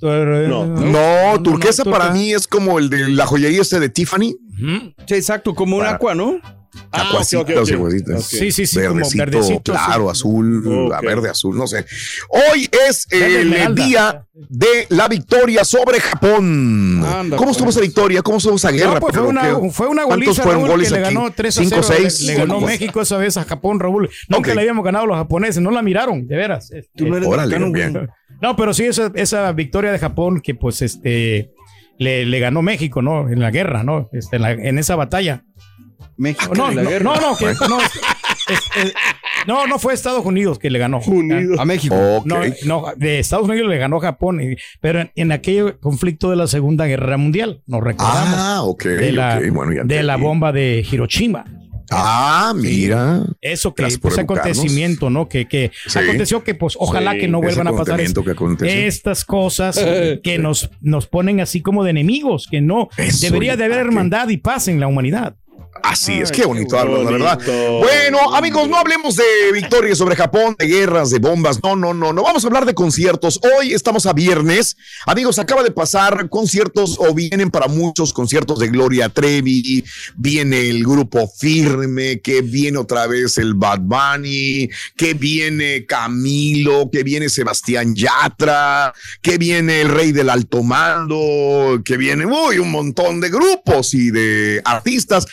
No. 0.00 0.66
No, 0.66 1.42
turquesa 1.42 1.84
no, 1.84 1.90
para 1.90 2.10
mí 2.10 2.32
es 2.32 2.46
como 2.46 2.78
el 2.78 2.90
de 2.90 3.08
la 3.10 3.26
joyería 3.26 3.60
este 3.62 3.78
de 3.80 3.88
Tiffany. 3.88 4.34
Sí, 5.06 5.14
exacto, 5.14 5.54
como 5.54 5.76
un 5.76 5.86
aqua, 5.86 6.14
¿no? 6.14 6.40
Ah, 6.90 7.08
Acuacita, 7.08 7.42
ok, 7.42 7.48
ok, 7.50 7.56
ok. 7.56 7.62
o 7.62 7.66
ciguacita. 7.66 8.14
Ok. 8.14 8.20
Sí, 8.22 8.52
sí, 8.52 8.66
sí, 8.66 8.76
como 8.80 8.94
verdecito, 8.94 9.24
verdecito. 9.24 9.72
claro, 9.72 10.04
sí. 10.04 10.10
azul, 10.12 10.92
a 10.94 11.00
verde, 11.00 11.28
azul, 11.30 11.56
no 11.56 11.66
sé. 11.66 11.84
Hoy 12.28 12.68
es 12.88 13.06
el 13.10 13.22
esmeralda. 13.52 13.84
día 13.84 14.26
de 14.32 14.86
la 14.90 15.08
victoria 15.08 15.64
sobre 15.64 16.00
Japón. 16.00 17.04
Anda, 17.04 17.36
¿Cómo 17.36 17.50
estuvo 17.50 17.66
pues. 17.66 17.76
esa 17.76 17.82
victoria? 17.82 18.22
¿Cómo 18.22 18.38
estuvo 18.38 18.56
esa 18.56 18.70
guerra? 18.70 18.94
No, 18.94 19.00
pues 19.00 19.14
fue 19.16 19.26
una, 19.26 19.42
qué- 19.42 19.70
fue 19.70 19.88
una 19.88 20.04
¿Cuántos 20.04 20.26
goliza, 20.26 20.42
fueron 20.42 20.60
Raúl, 20.62 20.70
goles 20.72 20.88
que 20.92 20.98
le 21.00 21.04
aquí? 21.06 21.14
ganó 21.14 21.30
3 21.32 21.58
a 21.58 21.62
¿Cinco, 21.62 21.76
0. 21.82 21.96
seis? 21.96 22.20
Le, 22.22 22.32
le 22.32 22.38
ganó 22.38 22.60
México 22.60 23.00
esa 23.00 23.16
vez 23.18 23.36
a 23.36 23.44
Japón, 23.44 23.80
Raúl. 23.80 24.08
Nunca 24.28 24.54
le 24.54 24.60
habíamos 24.60 24.84
ganado 24.84 25.04
a 25.04 25.08
los 25.08 25.16
japoneses, 25.16 25.62
no 25.62 25.70
la 25.70 25.82
miraron, 25.82 26.26
de 26.26 26.36
veras. 26.36 26.70
Tú 26.96 27.06
no 27.08 27.16
eres 27.16 27.28
Órale, 27.28 27.58
bien. 27.70 28.08
No, 28.40 28.56
pero 28.56 28.74
sí, 28.74 28.84
esa, 28.84 29.10
esa 29.14 29.50
victoria 29.52 29.90
de 29.92 29.98
Japón 29.98 30.40
que 30.42 30.54
pues 30.54 30.82
este 30.82 31.50
le, 31.98 32.26
le 32.26 32.40
ganó 32.40 32.60
México, 32.62 33.00
¿no? 33.02 33.28
En 33.30 33.40
la 33.40 33.50
guerra, 33.50 33.84
¿no? 33.84 34.08
Este, 34.12 34.36
en, 34.36 34.42
la- 34.42 34.52
en 34.52 34.78
esa 34.78 34.96
batalla. 34.96 35.44
México 36.16 36.52
No, 36.54 36.70
la 36.70 36.82
no, 36.82 36.90
guerra. 36.90 37.04
no, 37.04 37.14
no, 37.20 37.36
que- 37.36 37.44
no, 37.68 37.80
es- 37.80 37.90
es- 38.48 38.84
es- 38.86 38.94
no, 39.46 39.66
no 39.66 39.78
fue 39.78 39.94
Estados 39.94 40.24
Unidos 40.24 40.58
que 40.58 40.70
le 40.70 40.78
ganó. 40.78 41.00
Unidos. 41.06 41.58
A 41.58 41.64
México. 41.64 41.94
No, 42.24 42.40
no, 42.64 42.84
de 42.96 43.18
Estados 43.18 43.48
Unidos 43.48 43.68
le 43.68 43.78
ganó 43.78 44.00
Japón, 44.00 44.40
y- 44.40 44.56
pero 44.80 45.00
en, 45.00 45.10
en 45.16 45.32
aquel 45.32 45.78
conflicto 45.78 46.30
de 46.30 46.36
la 46.36 46.46
Segunda 46.46 46.86
Guerra 46.86 47.16
Mundial, 47.16 47.62
nos 47.66 47.82
recordamos. 47.82 48.34
Ah, 48.38 48.62
de 48.84 49.12
la, 49.12 49.40
bueno, 49.52 49.84
de 49.84 50.16
bomba 50.16 50.52
de 50.52 50.86
Hiroshima. 50.90 51.44
Ah, 51.90 52.54
mira. 52.56 53.22
Eso 53.42 53.74
que 53.74 53.84
ese 53.84 53.96
educarnos. 53.96 54.18
acontecimiento, 54.18 55.10
¿no? 55.10 55.28
Que, 55.28 55.46
que 55.46 55.70
Sí. 55.86 55.98
aconteció 55.98 56.42
que 56.42 56.54
pues 56.54 56.76
ojalá 56.78 57.12
Sí, 57.12 57.18
que 57.20 57.28
no 57.28 57.40
vuelvan 57.42 57.68
a 57.68 57.72
pasar 57.72 58.00
que 58.58 58.86
estas 58.86 59.24
cosas 59.24 59.78
que 60.22 60.38
nos, 60.38 60.70
nos 60.80 61.06
ponen 61.06 61.40
así 61.40 61.60
como 61.60 61.84
de 61.84 61.90
enemigos, 61.90 62.48
que 62.50 62.60
no 62.62 62.88
Eso, 62.96 63.26
debería 63.26 63.56
de 63.56 63.64
haber 63.66 63.78
hermandad 63.80 64.28
y 64.30 64.38
paz 64.38 64.68
en 64.68 64.80
la 64.80 64.86
humanidad. 64.86 65.36
Así 65.82 66.20
es, 66.20 66.30
Ay, 66.30 66.36
qué 66.36 66.46
bonito 66.46 66.76
qué 66.76 66.82
hablas, 66.82 67.04
la 67.04 67.10
verdad. 67.10 67.38
Bueno, 67.80 68.34
amigos, 68.34 68.68
no 68.68 68.76
hablemos 68.76 69.16
de 69.16 69.24
victorias 69.52 69.98
sobre 69.98 70.16
Japón, 70.16 70.54
de 70.58 70.66
guerras, 70.66 71.10
de 71.10 71.18
bombas. 71.18 71.60
No, 71.62 71.76
no, 71.76 71.92
no, 71.92 72.12
no. 72.12 72.22
Vamos 72.22 72.44
a 72.44 72.46
hablar 72.46 72.64
de 72.64 72.74
conciertos. 72.74 73.40
Hoy 73.42 73.72
estamos 73.72 74.06
a 74.06 74.12
viernes. 74.12 74.76
Amigos, 75.06 75.38
acaba 75.38 75.62
de 75.62 75.70
pasar 75.70 76.28
conciertos 76.28 76.96
o 76.98 77.12
vienen 77.12 77.50
para 77.50 77.68
muchos 77.68 78.12
conciertos 78.12 78.58
de 78.60 78.68
Gloria 78.68 79.08
Trevi. 79.08 79.84
Viene 80.16 80.68
el 80.68 80.84
grupo 80.84 81.28
Firme, 81.28 82.20
que 82.20 82.40
viene 82.42 82.78
otra 82.78 83.06
vez 83.06 83.36
el 83.38 83.54
Bad 83.54 83.80
Bunny, 83.80 84.70
que 84.96 85.14
viene 85.14 85.86
Camilo, 85.86 86.88
que 86.90 87.02
viene 87.02 87.28
Sebastián 87.28 87.94
Yatra, 87.94 88.92
que 89.20 89.38
viene 89.38 89.82
el 89.82 89.88
Rey 89.88 90.12
del 90.12 90.30
Alto 90.30 90.62
Mando, 90.62 91.82
que 91.84 91.96
viene 91.96 92.26
uy, 92.26 92.58
un 92.58 92.70
montón 92.70 93.20
de 93.20 93.28
grupos 93.28 93.94
y 93.94 94.10
de 94.10 94.62
artistas. 94.64 95.26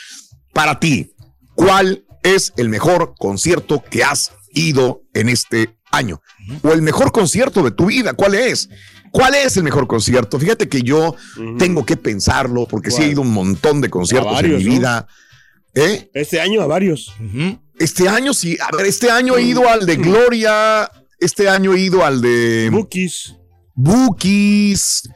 Para 0.53 0.79
ti, 0.79 1.13
¿cuál 1.55 2.05
es 2.23 2.53
el 2.57 2.69
mejor 2.69 3.15
concierto 3.17 3.83
que 3.89 4.03
has 4.03 4.31
ido 4.53 5.01
en 5.13 5.29
este 5.29 5.77
año? 5.91 6.21
O 6.63 6.71
el 6.71 6.81
mejor 6.81 7.11
concierto 7.11 7.63
de 7.63 7.71
tu 7.71 7.85
vida, 7.87 8.13
¿cuál 8.13 8.35
es? 8.35 8.69
¿Cuál 9.11 9.35
es 9.35 9.57
el 9.57 9.63
mejor 9.63 9.87
concierto? 9.87 10.39
Fíjate 10.39 10.69
que 10.69 10.81
yo 10.83 11.15
tengo 11.57 11.85
que 11.85 11.97
pensarlo 11.97 12.65
porque 12.65 12.91
sí 12.91 12.97
he 12.97 12.99
¿Cuál? 12.99 13.11
ido 13.11 13.21
a 13.21 13.25
un 13.25 13.33
montón 13.33 13.81
de 13.81 13.89
conciertos 13.89 14.31
varios, 14.33 14.61
en 14.61 14.67
mi 14.67 14.73
¿no? 14.75 14.79
vida. 14.79 15.07
¿Eh? 15.73 16.09
Este 16.13 16.39
año 16.39 16.61
a 16.61 16.67
varios. 16.67 17.13
Este 17.77 18.07
año 18.07 18.33
sí, 18.33 18.57
a 18.61 18.75
ver, 18.75 18.85
este 18.85 19.09
año 19.09 19.37
he 19.37 19.43
ido 19.43 19.67
al 19.67 19.85
de 19.85 19.95
Gloria, 19.95 20.89
este 21.19 21.49
año 21.49 21.73
he 21.73 21.79
ido 21.79 22.05
al 22.05 22.21
de 22.21 22.69
Bookies. 22.71 23.35
Bookies, 23.73 25.09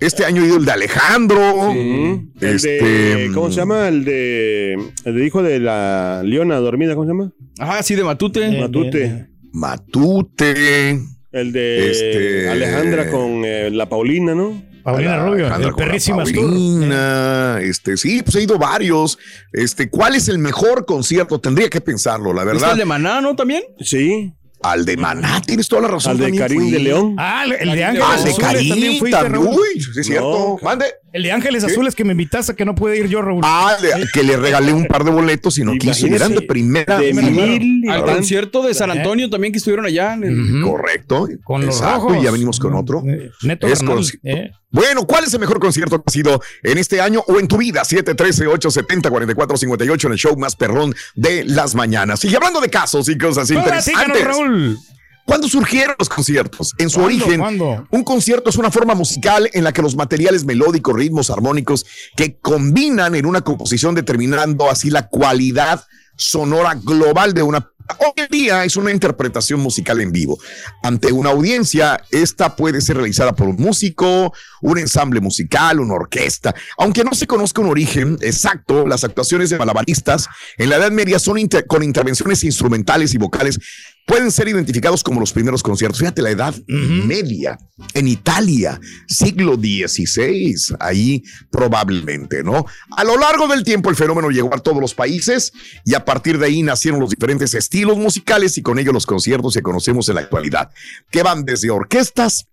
este 0.00 0.24
año 0.24 0.42
he 0.42 0.46
ido 0.46 0.56
al 0.56 0.64
de 0.64 0.72
Alejandro. 0.72 1.54
Ujú. 1.70 2.24
El 2.40 2.54
Este, 2.56 2.68
de, 2.82 3.30
¿Cómo 3.34 3.50
se 3.50 3.56
llama? 3.56 3.88
El 3.88 4.04
de. 4.04 4.74
El 5.04 5.14
de 5.16 5.26
hijo 5.26 5.42
de 5.42 5.58
la 5.60 6.22
leona 6.24 6.56
dormida, 6.56 6.94
¿cómo 6.94 7.06
se 7.06 7.12
llama? 7.12 7.32
Ajá, 7.58 7.82
sí, 7.82 7.94
de 7.94 8.04
Matute. 8.04 8.44
Eh, 8.46 8.60
Matute. 8.60 9.26
Matute. 9.52 10.98
El 11.32 11.52
de 11.52 11.90
Este- 11.90 12.48
Alejandra 12.48 13.10
con 13.10 13.44
eh, 13.44 13.70
la 13.70 13.88
Paulina, 13.88 14.34
¿no? 14.34 14.62
Paulina 14.82 15.18
Rubio, 15.18 15.46
Alejandra 15.46 15.68
el 15.68 15.72
con 15.74 15.80
la 15.80 15.86
perrísimas 15.86 16.32
tour. 16.32 16.46
Paulina, 16.48 17.58
este, 17.60 17.96
sí, 17.96 18.22
pues 18.22 18.36
he 18.36 18.42
ido 18.44 18.56
varios. 18.56 19.18
Este, 19.52 19.90
¿cuál 19.90 20.14
es 20.14 20.28
el 20.28 20.38
mejor 20.38 20.86
concierto? 20.86 21.40
Tendría 21.40 21.68
que 21.68 21.80
pensarlo, 21.80 22.32
la 22.32 22.42
¿Está 22.42 22.52
verdad. 22.52 22.72
el 22.72 22.78
de 22.78 22.84
Maná, 22.84 23.20
no? 23.20 23.34
También. 23.34 23.64
Sí. 23.80 24.32
Al 24.72 24.84
de 24.84 24.96
Maná, 24.96 25.40
tienes 25.44 25.68
toda 25.68 25.82
la 25.82 25.88
razón. 25.88 26.12
Al 26.12 26.18
de 26.32 26.36
Karim 26.38 26.60
fui. 26.62 26.70
de 26.70 26.78
León. 26.80 27.14
Ah, 27.18 27.44
el- 27.44 27.52
el 27.52 27.72
de 27.76 27.84
Ah, 27.84 27.88
Ángeles 27.88 28.06
Ah, 28.08 28.14
al 28.14 28.24
de 28.24 28.34
Karim 28.34 29.10
también. 29.10 29.46
Uy, 29.48 29.80
sí, 29.80 30.00
es 30.00 30.06
cierto. 30.06 30.30
No. 30.30 30.58
Mande. 30.62 30.86
El 31.16 31.22
de 31.22 31.32
Ángeles 31.32 31.64
Azules 31.64 31.94
que 31.94 32.04
me 32.04 32.12
invitaste 32.12 32.54
que 32.54 32.66
no 32.66 32.74
pude 32.74 32.98
ir 32.98 33.08
yo, 33.08 33.22
Raúl. 33.22 33.40
Ah, 33.42 33.74
que 34.12 34.22
le 34.22 34.36
regalé 34.36 34.74
un 34.74 34.84
par 34.84 35.02
de 35.02 35.10
boletos 35.10 35.56
y 35.56 35.64
no 35.64 35.72
quiso. 35.78 36.06
Eran 36.06 36.34
de 36.34 36.42
primera. 36.42 36.98
De 36.98 37.08
y 37.08 37.88
Al 37.88 38.04
concierto 38.04 38.62
de 38.62 38.74
San 38.74 38.90
Antonio 38.90 39.30
también 39.30 39.50
que 39.50 39.56
estuvieron 39.56 39.86
allá. 39.86 40.12
en 40.12 40.24
el-. 40.24 40.60
Correcto. 40.62 41.26
Con 41.42 41.64
los 41.64 41.76
Exacto, 41.76 42.08
rojos. 42.08 42.18
Y 42.18 42.22
ya 42.24 42.30
venimos 42.30 42.60
con 42.60 42.74
otro. 42.74 43.02
Eh, 43.08 43.30
Neto 43.44 43.66
Es 43.66 43.80
Bernal, 43.80 44.04
eh. 44.24 44.50
Bueno, 44.70 45.06
¿cuál 45.06 45.24
es 45.24 45.32
el 45.32 45.40
mejor 45.40 45.58
concierto 45.58 45.96
que 45.96 46.02
ha 46.06 46.12
sido 46.12 46.42
en 46.62 46.76
este 46.76 47.00
año 47.00 47.24
o 47.26 47.40
en 47.40 47.48
tu 47.48 47.56
vida? 47.56 47.80
713-870-4458 47.84 50.04
en 50.04 50.12
el 50.12 50.18
show 50.18 50.36
más 50.36 50.54
perrón 50.54 50.94
de 51.14 51.44
las 51.44 51.74
mañanas. 51.74 52.22
Y 52.26 52.34
hablando 52.34 52.60
de 52.60 52.68
casos 52.68 53.08
y 53.08 53.16
cosas 53.16 53.50
interesantes. 53.50 54.22
Raúl. 54.22 54.76
¿Cuándo 55.26 55.48
surgieron 55.48 55.96
los 55.98 56.08
conciertos? 56.08 56.72
En 56.78 56.88
su 56.88 57.00
origen, 57.02 57.40
¿Cuándo? 57.40 57.86
un 57.90 58.04
concierto 58.04 58.48
es 58.48 58.56
una 58.56 58.70
forma 58.70 58.94
musical 58.94 59.50
en 59.52 59.64
la 59.64 59.72
que 59.72 59.82
los 59.82 59.96
materiales 59.96 60.44
melódicos, 60.44 60.94
ritmos 60.94 61.30
armónicos 61.30 61.84
que 62.16 62.38
combinan 62.38 63.14
en 63.14 63.26
una 63.26 63.40
composición 63.42 63.94
determinando 63.94 64.70
así 64.70 64.88
la 64.88 65.08
cualidad 65.08 65.84
sonora 66.16 66.74
global 66.82 67.34
de 67.34 67.42
una 67.42 67.70
Hoy 68.00 68.10
en 68.16 68.26
día 68.32 68.64
es 68.64 68.76
una 68.76 68.90
interpretación 68.90 69.60
musical 69.60 70.00
en 70.00 70.10
vivo. 70.10 70.40
Ante 70.82 71.12
una 71.12 71.30
audiencia, 71.30 72.02
esta 72.10 72.56
puede 72.56 72.80
ser 72.80 72.96
realizada 72.96 73.36
por 73.36 73.46
un 73.46 73.54
músico, 73.54 74.32
un 74.60 74.78
ensamble 74.78 75.20
musical, 75.20 75.78
una 75.78 75.94
orquesta. 75.94 76.52
Aunque 76.78 77.04
no 77.04 77.14
se 77.14 77.28
conozca 77.28 77.60
un 77.60 77.68
origen 77.68 78.18
exacto, 78.22 78.88
las 78.88 79.04
actuaciones 79.04 79.50
de 79.50 79.58
malabaristas 79.58 80.26
en 80.58 80.70
la 80.70 80.76
Edad 80.78 80.90
Media 80.90 81.20
son 81.20 81.38
inter- 81.38 81.64
con 81.68 81.84
intervenciones 81.84 82.42
instrumentales 82.42 83.14
y 83.14 83.18
vocales 83.18 83.60
pueden 84.06 84.30
ser 84.30 84.48
identificados 84.48 85.02
como 85.02 85.20
los 85.20 85.32
primeros 85.32 85.62
conciertos. 85.62 85.98
Fíjate, 85.98 86.22
la 86.22 86.30
Edad 86.30 86.54
Media 86.66 87.58
en 87.92 88.08
Italia, 88.08 88.80
siglo 89.08 89.56
XVI, 89.56 90.76
ahí 90.78 91.22
probablemente, 91.50 92.42
¿no? 92.42 92.64
A 92.96 93.04
lo 93.04 93.18
largo 93.18 93.48
del 93.48 93.64
tiempo 93.64 93.90
el 93.90 93.96
fenómeno 93.96 94.30
llegó 94.30 94.54
a 94.54 94.58
todos 94.58 94.80
los 94.80 94.94
países 94.94 95.52
y 95.84 95.94
a 95.94 96.04
partir 96.04 96.38
de 96.38 96.46
ahí 96.46 96.62
nacieron 96.62 97.00
los 97.00 97.10
diferentes 97.10 97.52
estilos 97.54 97.98
musicales 97.98 98.56
y 98.56 98.62
con 98.62 98.78
ello 98.78 98.92
los 98.92 99.06
conciertos 99.06 99.54
que 99.54 99.62
conocemos 99.62 100.08
en 100.08 100.14
la 100.14 100.20
actualidad, 100.22 100.70
que 101.10 101.24
van 101.24 101.44
desde 101.44 101.70
orquestas 101.70 102.46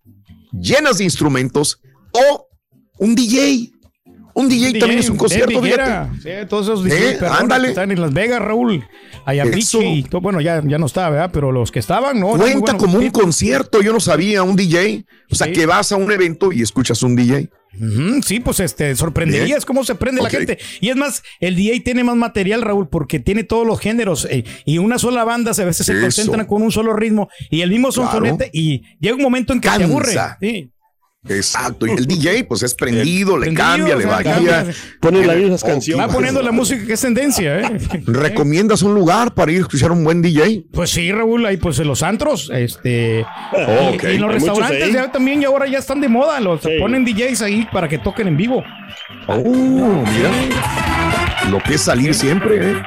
llenas 0.51 0.97
de 0.97 1.03
instrumentos 1.03 1.79
o 2.11 2.47
un 2.97 3.13
DJ. 3.13 3.72
Un 4.35 4.49
DJ, 4.49 4.79
también 4.79 4.99
es 4.99 5.09
un 5.09 5.17
concierto, 5.17 5.61
fíjate. 5.61 6.09
Sí, 6.21 6.29
todos 6.49 6.65
esos 6.67 6.85
Eh, 6.87 7.17
DJs 7.19 7.61
que 7.61 7.67
están 7.67 7.91
en 7.91 8.01
Las 8.01 8.13
Vegas, 8.13 8.41
Raúl. 8.41 8.83
Allá 9.25 9.43
Eso. 9.43 9.79
Pichi 9.79 9.85
y 9.99 10.03
todo, 10.03 10.21
bueno, 10.21 10.41
ya, 10.41 10.61
ya 10.65 10.77
no 10.79 10.87
está, 10.87 11.09
¿verdad? 11.09 11.29
Pero 11.31 11.51
los 11.51 11.71
que 11.71 11.79
estaban, 11.79 12.19
no. 12.19 12.29
Cuenta 12.29 12.59
bueno. 12.59 12.77
como 12.77 12.97
un 12.97 13.09
concierto, 13.11 13.81
yo 13.81 13.93
no 13.93 13.99
sabía, 13.99 14.41
un 14.43 14.55
DJ. 14.55 15.05
O 15.29 15.35
sea, 15.35 15.47
Sí. 15.47 15.53
que 15.53 15.65
vas 15.65 15.91
a 15.91 15.97
un 15.97 16.11
evento 16.11 16.51
y 16.51 16.61
escuchas 16.61 17.03
un 17.03 17.15
DJ. 17.15 17.49
Sí, 18.23 18.39
pues 18.39 18.59
este, 18.59 18.95
sorprenderías 18.95 19.65
cómo 19.65 19.83
se 19.83 19.95
prende 19.95 20.21
la 20.21 20.29
gente. 20.29 20.59
Y 20.79 20.89
es 20.89 20.95
más, 20.95 21.23
el 21.39 21.55
DJ 21.55 21.79
tiene 21.79 22.03
más 22.03 22.15
material, 22.15 22.61
Raúl, 22.61 22.87
porque 22.87 23.19
tiene 23.19 23.43
todos 23.43 23.65
los 23.65 23.79
géneros. 23.79 24.27
eh, 24.29 24.43
y 24.65 24.77
una 24.77 24.99
sola 24.99 25.23
banda 25.23 25.51
a 25.57 25.63
veces 25.65 25.85
se 25.85 25.99
concentran 25.99 26.45
con 26.45 26.61
un 26.61 26.71
solo 26.71 26.93
ritmo 26.93 27.29
y 27.49 27.61
el 27.61 27.69
mismo 27.71 27.91
sonfonete. 27.91 28.49
Y 28.53 28.83
llega 28.99 29.15
un 29.15 29.21
momento 29.23 29.53
en 29.53 29.61
que 29.61 29.69
se 29.69 29.77
Cansa. 29.77 29.85
aburre. 29.87 30.13
Sí. 30.39 30.69
Exacto. 31.29 31.87
Y 31.87 31.91
el 31.97 32.05
DJ, 32.05 32.43
pues 32.45 32.63
es 32.63 32.73
prendido, 32.75 33.37
le 33.37 33.45
Prendido, 33.53 33.65
cambia, 33.65 33.95
o 33.95 33.97
le 33.97 34.03
sea, 34.03 34.11
varía. 34.11 34.33
cambia. 34.33 34.65
Pone 34.99 35.25
las 35.25 35.37
mismas 35.37 35.63
Oh, 35.63 35.67
canciones. 35.67 36.07
Va 36.07 36.11
poniendo 36.11 36.41
la 36.41 36.51
música 36.51 36.85
que 36.85 36.93
es 36.93 37.01
tendencia, 37.01 37.59
¿eh? 37.61 37.77
¿Recomiendas 38.05 38.81
un 38.81 38.93
lugar 38.93 39.33
para 39.33 39.51
ir 39.51 39.59
a 39.59 39.61
escuchar 39.61 39.91
un 39.91 40.03
buen 40.03 40.21
DJ? 40.21 40.65
Pues 40.71 40.89
sí, 40.89 41.11
Raúl, 41.11 41.45
ahí 41.45 41.57
pues 41.57 41.79
en 41.79 41.87
los 41.87 42.03
antros, 42.03 42.49
este, 42.53 43.25
Oh, 43.53 43.91
y- 43.91 43.95
ok. 43.95 44.03
y, 44.03 44.07
en 44.15 44.21
los 44.21 44.29
Hay 44.29 44.35
restaurantes 44.39 44.93
ya 44.93 45.11
también 45.11 45.41
y 45.41 45.45
ahora 45.45 45.67
ya 45.67 45.79
están 45.79 46.01
de 46.01 46.09
moda, 46.09 46.39
los 46.39 46.61
Sí. 46.61 46.69
ponen 46.79 47.05
DJs 47.05 47.41
ahí 47.41 47.67
para 47.71 47.87
que 47.87 47.97
toquen 47.99 48.27
en 48.27 48.37
vivo. 48.37 48.63
Oh, 49.27 49.39
mira. 49.43 50.31
Lo 51.49 51.59
que 51.61 51.75
es 51.75 51.81
salir 51.81 52.13
siempre, 52.13 52.71
¿eh? 52.71 52.83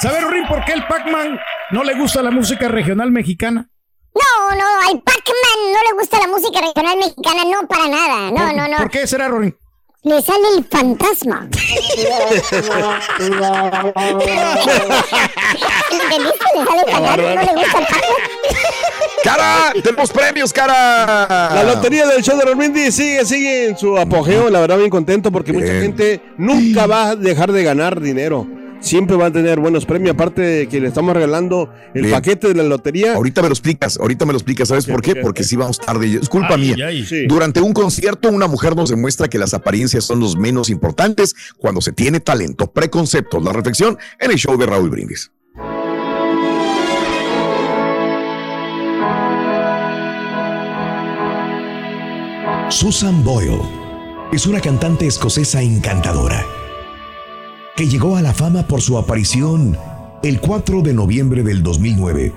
¿Sabe, 0.00 0.20
Rurín, 0.20 0.44
por 0.46 0.64
qué 0.64 0.72
el 0.72 0.84
Pac-Man 0.86 1.38
no 1.70 1.84
le 1.84 1.94
gusta 1.94 2.22
la 2.22 2.30
música 2.30 2.68
regional 2.68 3.10
mexicana? 3.10 3.68
No, 4.14 4.54
no, 4.56 4.64
al 4.88 5.00
Pac-Man 5.00 5.72
no 5.72 5.82
le 5.90 5.92
gusta 5.98 6.18
la 6.18 6.26
música 6.28 6.60
regional 6.60 6.96
mexicana, 6.98 7.44
no 7.44 7.66
para 7.68 7.88
nada. 7.88 8.30
No, 8.30 8.52
no, 8.52 8.76
¿Por 8.76 8.84
no. 8.86 8.90
qué 8.90 9.06
será, 9.06 9.28
Rurín? 9.28 9.56
Le 10.02 10.22
sale 10.22 10.48
el 10.56 10.64
fantasma. 10.64 11.48
¿Entendiste? 15.90 16.46
Le 16.54 16.64
sale 16.64 16.82
el 16.86 16.92
fantasma, 16.92 17.16
no 17.16 17.42
le 17.42 17.52
gusta 17.52 17.78
el 17.78 17.86
Pac-Man. 17.86 18.02
¡Cara! 19.24 19.72
¡Tenemos 19.82 20.10
premios, 20.12 20.52
cara! 20.52 21.26
La 21.54 21.64
lotería 21.64 22.06
del 22.06 22.22
show 22.22 22.38
de 22.38 22.44
Romindi 22.44 22.92
sigue, 22.92 23.24
sigue 23.24 23.66
en 23.70 23.76
su 23.76 23.98
apogeo. 23.98 24.48
La 24.48 24.60
verdad, 24.60 24.78
bien 24.78 24.90
contento 24.90 25.30
porque 25.32 25.52
mucha 25.52 25.66
gente 25.80 26.22
nunca 26.38 26.86
va 26.86 27.08
a 27.10 27.16
dejar 27.16 27.52
de 27.52 27.62
ganar 27.64 28.00
dinero. 28.00 28.46
Siempre 28.80 29.16
va 29.16 29.26
a 29.26 29.32
tener 29.32 29.58
buenos 29.60 29.84
premios. 29.86 30.14
Aparte 30.14 30.40
de 30.40 30.68
que 30.68 30.80
le 30.80 30.88
estamos 30.88 31.14
regalando 31.14 31.70
el 31.94 32.02
Bien. 32.02 32.14
paquete 32.14 32.48
de 32.48 32.54
la 32.54 32.62
lotería. 32.62 33.14
Ahorita 33.14 33.42
me 33.42 33.48
lo 33.48 33.52
explicas, 33.54 33.98
ahorita 33.98 34.24
me 34.24 34.32
lo 34.32 34.38
explicas. 34.38 34.68
¿Sabes 34.68 34.86
por 34.86 35.02
qué? 35.02 35.16
Porque 35.16 35.44
si 35.44 35.56
vamos 35.56 35.78
tarde. 35.78 36.18
Es 36.20 36.28
culpa 36.28 36.54
Ay, 36.54 36.74
mía. 36.74 36.86
ay. 36.86 37.04
Sí. 37.04 37.26
Durante 37.26 37.60
un 37.60 37.72
concierto, 37.72 38.28
una 38.30 38.46
mujer 38.46 38.76
nos 38.76 38.90
demuestra 38.90 39.28
que 39.28 39.38
las 39.38 39.52
apariencias 39.54 40.04
son 40.04 40.20
los 40.20 40.36
menos 40.36 40.70
importantes 40.70 41.34
cuando 41.58 41.80
se 41.80 41.92
tiene 41.92 42.20
talento. 42.20 42.70
Preconceptos, 42.72 43.42
la 43.42 43.52
reflexión 43.52 43.98
en 44.20 44.30
el 44.30 44.36
show 44.38 44.56
de 44.56 44.66
Raúl 44.66 44.90
Brindis. 44.90 45.30
Susan 52.70 53.24
Boyle 53.24 53.60
es 54.32 54.46
una 54.46 54.60
cantante 54.60 55.06
escocesa 55.06 55.62
encantadora 55.62 56.44
que 57.78 57.86
llegó 57.86 58.16
a 58.16 58.22
la 58.22 58.34
fama 58.34 58.66
por 58.66 58.82
su 58.82 58.98
aparición 58.98 59.78
el 60.24 60.40
4 60.40 60.82
de 60.82 60.92
noviembre 60.92 61.44
del 61.44 61.62
2009 61.62 62.32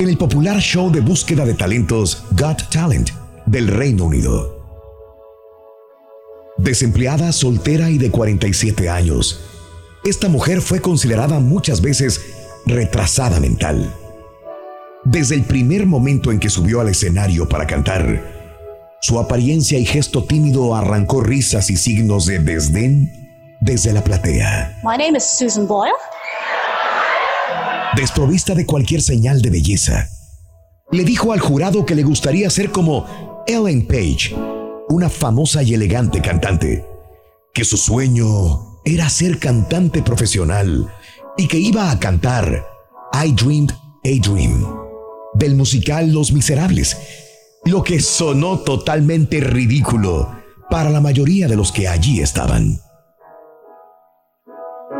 en 0.00 0.08
el 0.08 0.18
popular 0.18 0.58
show 0.58 0.90
de 0.90 1.00
búsqueda 1.00 1.44
de 1.44 1.54
talentos 1.54 2.24
Got 2.32 2.68
Talent 2.70 3.10
del 3.46 3.68
Reino 3.68 4.06
Unido. 4.06 4.66
Desempleada, 6.58 7.30
soltera 7.30 7.88
y 7.88 7.98
de 7.98 8.10
47 8.10 8.90
años, 8.90 9.40
esta 10.02 10.28
mujer 10.28 10.60
fue 10.60 10.80
considerada 10.80 11.38
muchas 11.38 11.80
veces 11.82 12.20
retrasada 12.66 13.38
mental. 13.38 13.94
Desde 15.04 15.36
el 15.36 15.44
primer 15.44 15.86
momento 15.86 16.32
en 16.32 16.40
que 16.40 16.50
subió 16.50 16.80
al 16.80 16.88
escenario 16.88 17.48
para 17.48 17.68
cantar, 17.68 18.98
su 19.00 19.20
apariencia 19.20 19.78
y 19.78 19.84
gesto 19.84 20.24
tímido 20.24 20.74
arrancó 20.74 21.20
risas 21.20 21.70
y 21.70 21.76
signos 21.76 22.26
de 22.26 22.40
desdén 22.40 23.20
desde 23.60 23.92
la 23.92 24.02
platea. 24.02 24.80
My 24.82 24.96
name 24.96 25.16
is 25.16 25.24
Susan 25.24 25.66
Boyle. 25.66 25.92
Desprovista 27.96 28.54
de 28.54 28.64
cualquier 28.64 29.02
señal 29.02 29.42
de 29.42 29.50
belleza, 29.50 30.08
le 30.90 31.04
dijo 31.04 31.32
al 31.32 31.40
jurado 31.40 31.84
que 31.84 31.94
le 31.94 32.02
gustaría 32.02 32.48
ser 32.50 32.70
como 32.70 33.44
Ellen 33.46 33.86
Page, 33.86 34.34
una 34.88 35.08
famosa 35.08 35.62
y 35.62 35.74
elegante 35.74 36.20
cantante, 36.20 36.84
que 37.52 37.64
su 37.64 37.76
sueño 37.76 38.80
era 38.84 39.08
ser 39.08 39.38
cantante 39.38 40.02
profesional 40.02 40.90
y 41.36 41.46
que 41.46 41.58
iba 41.58 41.90
a 41.90 41.98
cantar 41.98 42.66
I 43.12 43.32
Dreamed 43.32 43.72
a 44.04 44.28
Dream 44.28 44.66
del 45.34 45.54
musical 45.54 46.12
Los 46.12 46.32
Miserables, 46.32 46.96
lo 47.64 47.82
que 47.82 48.00
sonó 48.00 48.60
totalmente 48.60 49.40
ridículo 49.40 50.30
para 50.70 50.90
la 50.90 51.00
mayoría 51.00 51.48
de 51.48 51.56
los 51.56 51.72
que 51.72 51.88
allí 51.88 52.20
estaban. 52.20 52.80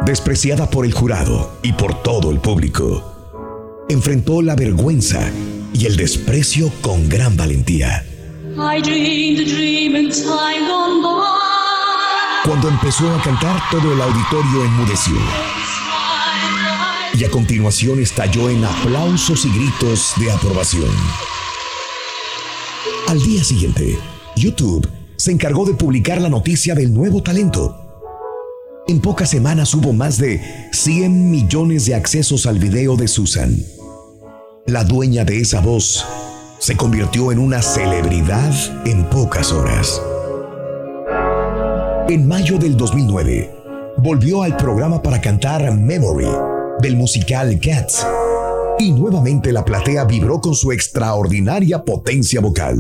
Despreciada 0.07 0.69
por 0.69 0.85
el 0.85 0.93
jurado 0.93 1.59
y 1.63 1.73
por 1.73 2.03
todo 2.03 2.31
el 2.31 2.39
público, 2.41 3.85
enfrentó 3.89 4.43
la 4.43 4.57
vergüenza 4.57 5.31
y 5.73 5.87
el 5.87 5.97
desprecio 5.97 6.71
con 6.81 7.09
gran 7.09 7.37
valentía. 7.37 8.05
Cuando 12.45 12.69
empezó 12.69 13.15
a 13.15 13.23
cantar, 13.23 13.61
todo 13.71 13.93
el 13.93 14.01
auditorio 14.01 14.65
enmudeció 14.65 15.17
y 17.21 17.25
a 17.25 17.31
continuación 17.31 18.01
estalló 18.01 18.49
en 18.49 18.65
aplausos 18.65 19.45
y 19.45 19.51
gritos 19.51 20.13
de 20.17 20.31
aprobación. 20.31 20.91
Al 23.09 23.21
día 23.23 23.43
siguiente, 23.43 23.99
YouTube 24.37 24.89
se 25.17 25.33
encargó 25.33 25.67
de 25.67 25.75
publicar 25.75 26.21
la 26.21 26.29
noticia 26.29 26.75
del 26.75 26.95
nuevo 26.95 27.23
talento. 27.23 27.80
En 28.91 29.01
pocas 29.01 29.31
semanas 29.31 29.73
hubo 29.73 29.93
más 29.93 30.19
de 30.19 30.41
100 30.73 31.31
millones 31.31 31.87
de 31.87 31.95
accesos 31.95 32.45
al 32.47 32.59
video 32.59 32.97
de 32.97 33.07
Susan. 33.07 33.57
La 34.67 34.83
dueña 34.83 35.25
de 35.25 35.41
esa 35.41 35.61
voz 35.61 36.05
se 36.59 36.77
convirtió 36.77 37.31
en 37.31 37.39
una 37.39 37.63
celebridad 37.63 38.53
en 38.85 39.05
pocas 39.05 39.53
horas. 39.53 40.03
En 42.09 42.27
mayo 42.27 42.59
del 42.59 42.77
2009, 42.77 43.55
volvió 43.99 44.43
al 44.43 44.57
programa 44.57 45.01
para 45.01 45.21
cantar 45.21 45.73
Memory 45.73 46.27
del 46.83 46.97
musical 46.97 47.61
Cats. 47.61 48.05
Y 48.81 48.91
nuevamente 48.91 49.53
la 49.53 49.65
platea 49.65 50.03
vibró 50.03 50.41
con 50.41 50.57
su 50.57 50.73
extraordinaria 50.73 51.85
potencia 51.85 52.41
vocal. 52.41 52.77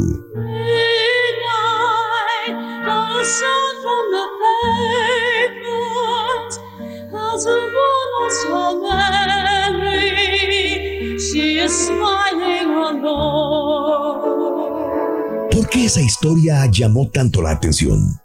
¿Por 15.50 15.68
qué 15.70 15.86
esa 15.86 16.00
historia 16.02 16.66
llamó 16.66 17.08
tanto 17.08 17.40
la 17.40 17.52
atención? 17.52 18.20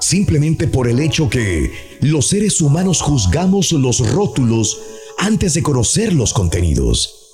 Simplemente 0.00 0.68
por 0.68 0.88
el 0.88 1.00
hecho 1.00 1.28
que 1.28 1.98
los 2.00 2.28
seres 2.28 2.60
humanos 2.60 3.02
juzgamos 3.02 3.72
los 3.72 4.10
rótulos 4.12 4.80
antes 5.18 5.54
de 5.54 5.62
conocer 5.62 6.12
los 6.12 6.32
contenidos. 6.32 7.30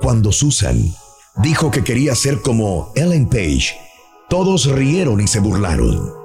Cuando 0.00 0.32
Susan 0.32 0.94
dijo 1.36 1.70
que 1.70 1.82
quería 1.84 2.14
ser 2.14 2.42
como 2.42 2.92
Ellen 2.94 3.28
Page, 3.28 3.76
todos 4.28 4.66
rieron 4.66 5.20
y 5.20 5.26
se 5.26 5.40
burlaron. 5.40 6.21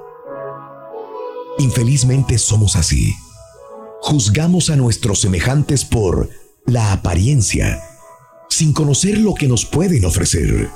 Infelizmente 1.58 2.38
somos 2.38 2.76
así. 2.76 3.14
Juzgamos 4.00 4.70
a 4.70 4.76
nuestros 4.76 5.20
semejantes 5.20 5.84
por 5.84 6.30
la 6.66 6.92
apariencia, 6.92 7.80
sin 8.48 8.72
conocer 8.72 9.18
lo 9.18 9.34
que 9.34 9.48
nos 9.48 9.64
pueden 9.64 10.04
ofrecer. 10.04 10.70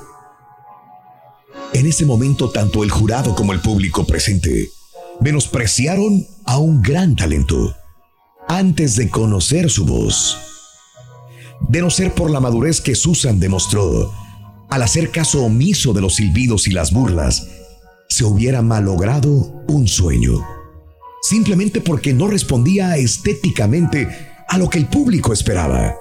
En 1.72 1.86
ese 1.86 2.04
momento, 2.04 2.50
tanto 2.50 2.82
el 2.82 2.90
jurado 2.90 3.34
como 3.34 3.52
el 3.52 3.60
público 3.60 4.04
presente 4.06 4.68
menospreciaron 5.20 6.26
a 6.44 6.58
un 6.58 6.82
gran 6.82 7.14
talento 7.14 7.74
antes 8.48 8.96
de 8.96 9.08
conocer 9.08 9.70
su 9.70 9.86
voz. 9.86 10.36
De 11.68 11.80
no 11.80 11.90
ser 11.90 12.12
por 12.14 12.30
la 12.30 12.40
madurez 12.40 12.80
que 12.80 12.94
Susan 12.94 13.38
demostró, 13.38 14.12
al 14.68 14.82
hacer 14.82 15.10
caso 15.10 15.44
omiso 15.44 15.92
de 15.92 16.00
los 16.00 16.16
silbidos 16.16 16.66
y 16.66 16.72
las 16.72 16.92
burlas, 16.92 17.46
se 18.08 18.24
hubiera 18.24 18.62
malogrado 18.62 19.30
un 19.68 19.86
sueño, 19.86 20.44
simplemente 21.22 21.80
porque 21.80 22.12
no 22.12 22.26
respondía 22.26 22.96
estéticamente 22.96 24.08
a 24.48 24.58
lo 24.58 24.68
que 24.68 24.78
el 24.78 24.86
público 24.86 25.32
esperaba. 25.32 25.94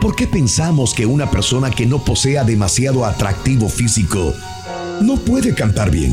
¿Por 0.00 0.14
qué 0.14 0.28
pensamos 0.28 0.94
que 0.94 1.06
una 1.06 1.28
persona 1.30 1.70
que 1.70 1.86
no 1.86 2.04
posea 2.04 2.44
demasiado 2.44 3.04
atractivo 3.04 3.68
físico 3.68 4.32
no 5.00 5.16
puede 5.16 5.54
cantar 5.54 5.90
bien? 5.90 6.12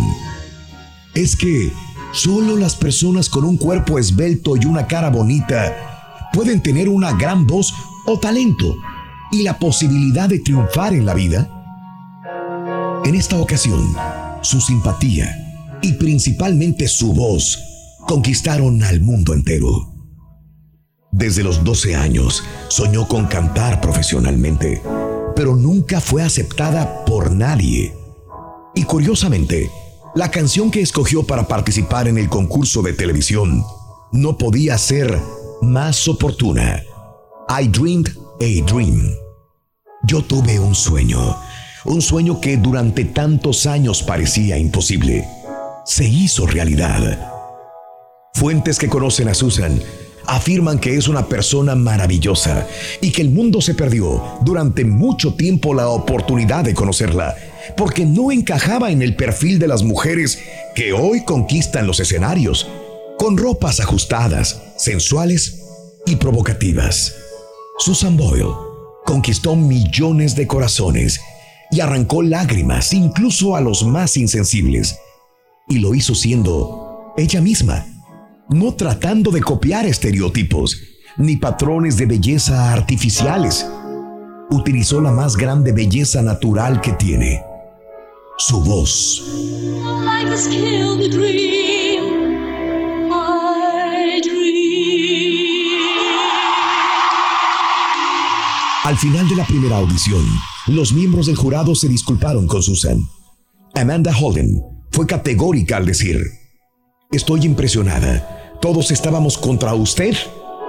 Es 1.13 1.35
que 1.35 1.71
solo 2.11 2.55
las 2.55 2.75
personas 2.75 3.29
con 3.29 3.43
un 3.43 3.57
cuerpo 3.57 3.99
esbelto 3.99 4.55
y 4.55 4.65
una 4.65 4.87
cara 4.87 5.09
bonita 5.09 6.29
pueden 6.33 6.63
tener 6.63 6.89
una 6.89 7.13
gran 7.13 7.45
voz 7.45 7.73
o 8.07 8.17
talento 8.17 8.75
y 9.31 9.43
la 9.43 9.59
posibilidad 9.59 10.29
de 10.29 10.39
triunfar 10.39 10.93
en 10.93 11.05
la 11.05 11.13
vida. 11.13 11.51
En 13.03 13.13
esta 13.13 13.37
ocasión, 13.37 13.93
su 14.41 14.59
simpatía 14.61 15.44
y 15.85 15.93
principalmente 15.93 16.87
su 16.87 17.13
voz 17.13 17.59
conquistaron 18.07 18.83
al 18.83 19.01
mundo 19.01 19.35
entero. 19.35 19.93
Desde 21.11 21.43
los 21.43 21.63
12 21.63 21.95
años 21.95 22.43
soñó 22.69 23.07
con 23.07 23.27
cantar 23.27 23.81
profesionalmente, 23.81 24.81
pero 25.35 25.55
nunca 25.55 26.01
fue 26.01 26.23
aceptada 26.23 27.05
por 27.05 27.31
nadie. 27.31 27.93
Y 28.73 28.83
curiosamente, 28.83 29.69
la 30.15 30.31
canción 30.31 30.71
que 30.71 30.81
escogió 30.81 31.21
para 31.21 31.47
participar 31.47 32.07
en 32.07 32.17
el 32.17 32.29
concurso 32.29 32.81
de 32.81 32.93
televisión 32.93 33.63
no 34.11 34.39
podía 34.39 34.79
ser 34.79 35.21
más 35.61 36.07
oportuna. 36.07 36.81
I 37.47 37.67
dreamed 37.67 38.09
a 38.41 38.65
dream. 38.65 39.13
Yo 40.07 40.23
tuve 40.23 40.59
un 40.59 40.73
sueño, 40.73 41.37
un 41.85 42.01
sueño 42.01 42.41
que 42.41 42.57
durante 42.57 43.05
tantos 43.05 43.67
años 43.67 44.01
parecía 44.01 44.57
imposible. 44.57 45.27
Se 45.85 46.03
hizo 46.03 46.47
realidad. 46.47 47.31
Fuentes 48.33 48.79
que 48.79 48.89
conocen 48.89 49.27
a 49.27 49.35
Susan 49.35 49.79
afirman 50.25 50.79
que 50.79 50.97
es 50.97 51.07
una 51.07 51.29
persona 51.29 51.75
maravillosa 51.75 52.67
y 53.01 53.11
que 53.11 53.21
el 53.21 53.29
mundo 53.29 53.61
se 53.61 53.75
perdió 53.75 54.39
durante 54.41 54.83
mucho 54.83 55.35
tiempo 55.35 55.75
la 55.75 55.89
oportunidad 55.89 56.63
de 56.63 56.73
conocerla, 56.73 57.35
porque 57.77 58.03
no 58.03 58.31
encajaba 58.31 58.89
en 58.89 59.03
el 59.03 59.15
perfil 59.15 59.59
de 59.59 59.67
las 59.67 59.83
mujeres 59.83 60.39
que 60.73 60.91
hoy 60.91 61.23
conquistan 61.23 61.85
los 61.85 61.99
escenarios, 61.99 62.67
con 63.19 63.37
ropas 63.37 63.79
ajustadas, 63.79 64.63
sensuales 64.77 65.61
y 66.07 66.15
provocativas. 66.15 67.13
Susan 67.77 68.17
Boyle 68.17 68.55
conquistó 69.05 69.55
millones 69.55 70.35
de 70.35 70.47
corazones 70.47 71.19
y 71.69 71.81
arrancó 71.81 72.23
lágrimas 72.23 72.91
incluso 72.91 73.55
a 73.55 73.61
los 73.61 73.85
más 73.85 74.17
insensibles, 74.17 74.97
y 75.67 75.79
lo 75.79 75.95
hizo 75.95 76.15
siendo 76.15 77.13
ella 77.17 77.41
misma 77.41 77.85
no 78.49 78.73
tratando 78.75 79.31
de 79.31 79.41
copiar 79.41 79.85
estereotipos 79.85 80.79
ni 81.17 81.37
patrones 81.37 81.97
de 81.97 82.05
belleza 82.05 82.71
artificiales. 82.73 83.65
Utilizó 84.51 85.01
la 85.01 85.11
más 85.11 85.35
grande 85.35 85.71
belleza 85.71 86.21
natural 86.21 86.81
que 86.81 86.91
tiene, 86.93 87.41
su 88.37 88.61
voz. 88.61 89.23
Al 98.83 98.97
final 98.97 99.27
de 99.27 99.35
la 99.35 99.47
primera 99.47 99.77
audición, 99.77 100.23
los 100.67 100.93
miembros 100.93 101.25
del 101.25 101.35
jurado 101.35 101.73
se 101.73 101.87
disculparon 101.87 102.45
con 102.45 102.61
Susan. 102.61 102.99
Amanda 103.73 104.15
Holden 104.15 104.74
fue 104.95 105.05
categórica 105.05 105.75
al 105.75 105.85
decir, 105.85 106.25
Estoy 107.11 107.45
impresionada. 107.45 108.57
Todos 108.61 108.91
estábamos 108.91 109.37
contra 109.37 109.73
usted 109.73 110.15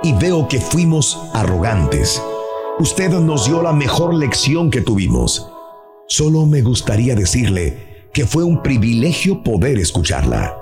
y 0.03 0.13
veo 0.15 0.49
que 0.49 0.61
fuimos 0.61 1.17
arrogantes. 1.33 2.21
Usted 2.81 3.11
nos 3.11 3.47
dio 3.47 3.63
la 3.63 3.73
mejor 3.73 4.13
lección 4.13 4.71
que 4.71 4.81
tuvimos. 4.81 5.49
Solo 6.09 6.45
me 6.45 6.61
gustaría 6.63 7.15
decirle 7.15 8.09
que 8.13 8.27
fue 8.27 8.43
un 8.43 8.65
privilegio 8.65 9.45
poder 9.45 9.79
escucharla. 9.79 10.59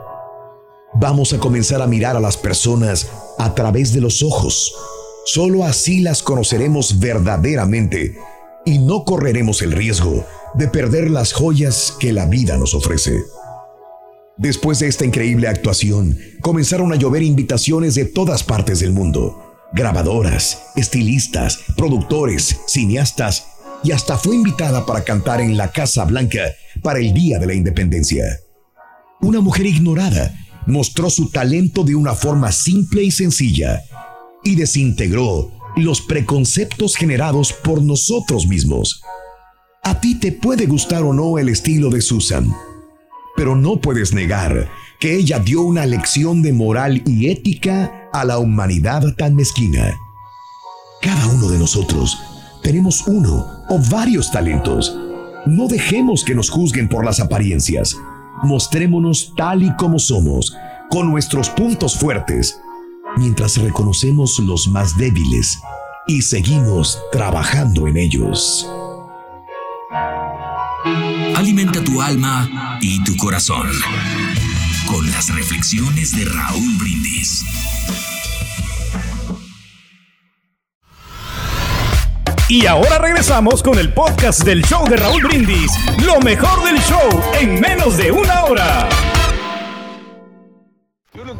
Vamos 0.92 1.32
a 1.32 1.38
comenzar 1.38 1.80
a 1.80 1.86
mirar 1.86 2.16
a 2.16 2.20
las 2.20 2.36
personas 2.36 3.10
a 3.38 3.54
través 3.54 3.94
de 3.94 4.02
los 4.02 4.22
ojos. 4.22 4.74
Solo 5.24 5.64
así 5.64 6.00
las 6.00 6.22
conoceremos 6.22 7.00
verdaderamente 7.00 8.18
y 8.66 8.78
no 8.78 9.04
correremos 9.04 9.62
el 9.62 9.72
riesgo 9.72 10.26
de 10.52 10.68
perder 10.68 11.10
las 11.10 11.32
joyas 11.32 11.96
que 11.98 12.12
la 12.12 12.26
vida 12.26 12.58
nos 12.58 12.74
ofrece. 12.74 13.18
Después 14.36 14.80
de 14.80 14.88
esta 14.88 15.04
increíble 15.04 15.46
actuación, 15.46 16.18
comenzaron 16.40 16.92
a 16.92 16.96
llover 16.96 17.22
invitaciones 17.22 17.94
de 17.94 18.04
todas 18.04 18.42
partes 18.42 18.80
del 18.80 18.92
mundo. 18.92 19.40
Grabadoras, 19.72 20.70
estilistas, 20.74 21.60
productores, 21.76 22.60
cineastas 22.66 23.46
y 23.84 23.92
hasta 23.92 24.18
fue 24.18 24.34
invitada 24.34 24.86
para 24.86 25.04
cantar 25.04 25.40
en 25.40 25.56
la 25.56 25.70
Casa 25.70 26.04
Blanca 26.04 26.40
para 26.82 26.98
el 26.98 27.14
Día 27.14 27.38
de 27.38 27.46
la 27.46 27.54
Independencia. 27.54 28.24
Una 29.20 29.40
mujer 29.40 29.66
ignorada 29.66 30.34
mostró 30.66 31.10
su 31.10 31.30
talento 31.30 31.84
de 31.84 31.94
una 31.94 32.14
forma 32.14 32.50
simple 32.50 33.04
y 33.04 33.12
sencilla 33.12 33.82
y 34.42 34.56
desintegró 34.56 35.52
los 35.76 36.00
preconceptos 36.00 36.96
generados 36.96 37.52
por 37.52 37.82
nosotros 37.82 38.48
mismos. 38.48 39.00
A 39.82 40.00
ti 40.00 40.16
te 40.16 40.32
puede 40.32 40.66
gustar 40.66 41.02
o 41.02 41.12
no 41.12 41.38
el 41.38 41.48
estilo 41.48 41.90
de 41.90 42.00
Susan, 42.00 42.52
pero 43.36 43.56
no 43.56 43.76
puedes 43.76 44.12
negar 44.12 44.68
que 44.98 45.16
ella 45.16 45.38
dio 45.38 45.62
una 45.62 45.86
lección 45.86 46.42
de 46.42 46.52
moral 46.52 47.02
y 47.06 47.30
ética 47.30 48.08
a 48.12 48.24
la 48.24 48.38
humanidad 48.38 49.14
tan 49.16 49.34
mezquina. 49.34 49.98
Cada 51.02 51.26
uno 51.26 51.48
de 51.48 51.58
nosotros 51.58 52.18
tenemos 52.62 53.06
uno 53.06 53.46
o 53.68 53.78
varios 53.90 54.30
talentos. 54.30 54.96
No 55.46 55.68
dejemos 55.68 56.24
que 56.24 56.34
nos 56.34 56.48
juzguen 56.48 56.88
por 56.88 57.04
las 57.04 57.20
apariencias. 57.20 57.96
Mostrémonos 58.42 59.34
tal 59.36 59.62
y 59.62 59.74
como 59.76 59.98
somos, 59.98 60.56
con 60.90 61.10
nuestros 61.10 61.50
puntos 61.50 61.96
fuertes, 61.96 62.58
mientras 63.16 63.58
reconocemos 63.58 64.38
los 64.38 64.68
más 64.68 64.96
débiles 64.96 65.58
y 66.06 66.22
seguimos 66.22 66.98
trabajando 67.12 67.86
en 67.86 67.96
ellos. 67.96 68.66
Alimenta 71.34 71.82
tu 71.82 72.00
alma 72.00 72.78
y 72.80 73.02
tu 73.04 73.16
corazón 73.16 73.68
con 74.86 75.10
las 75.10 75.34
reflexiones 75.34 76.16
de 76.16 76.24
Raúl 76.24 76.74
Brindis. 76.78 77.44
Y 82.48 82.66
ahora 82.66 82.98
regresamos 82.98 83.62
con 83.62 83.78
el 83.78 83.92
podcast 83.92 84.44
del 84.44 84.64
show 84.64 84.86
de 84.88 84.96
Raúl 84.96 85.22
Brindis. 85.22 85.72
Lo 86.04 86.20
mejor 86.20 86.64
del 86.64 86.78
show 86.82 87.22
en 87.40 87.60
menos 87.60 87.96
de 87.96 88.12
una 88.12 88.44
hora. 88.44 88.88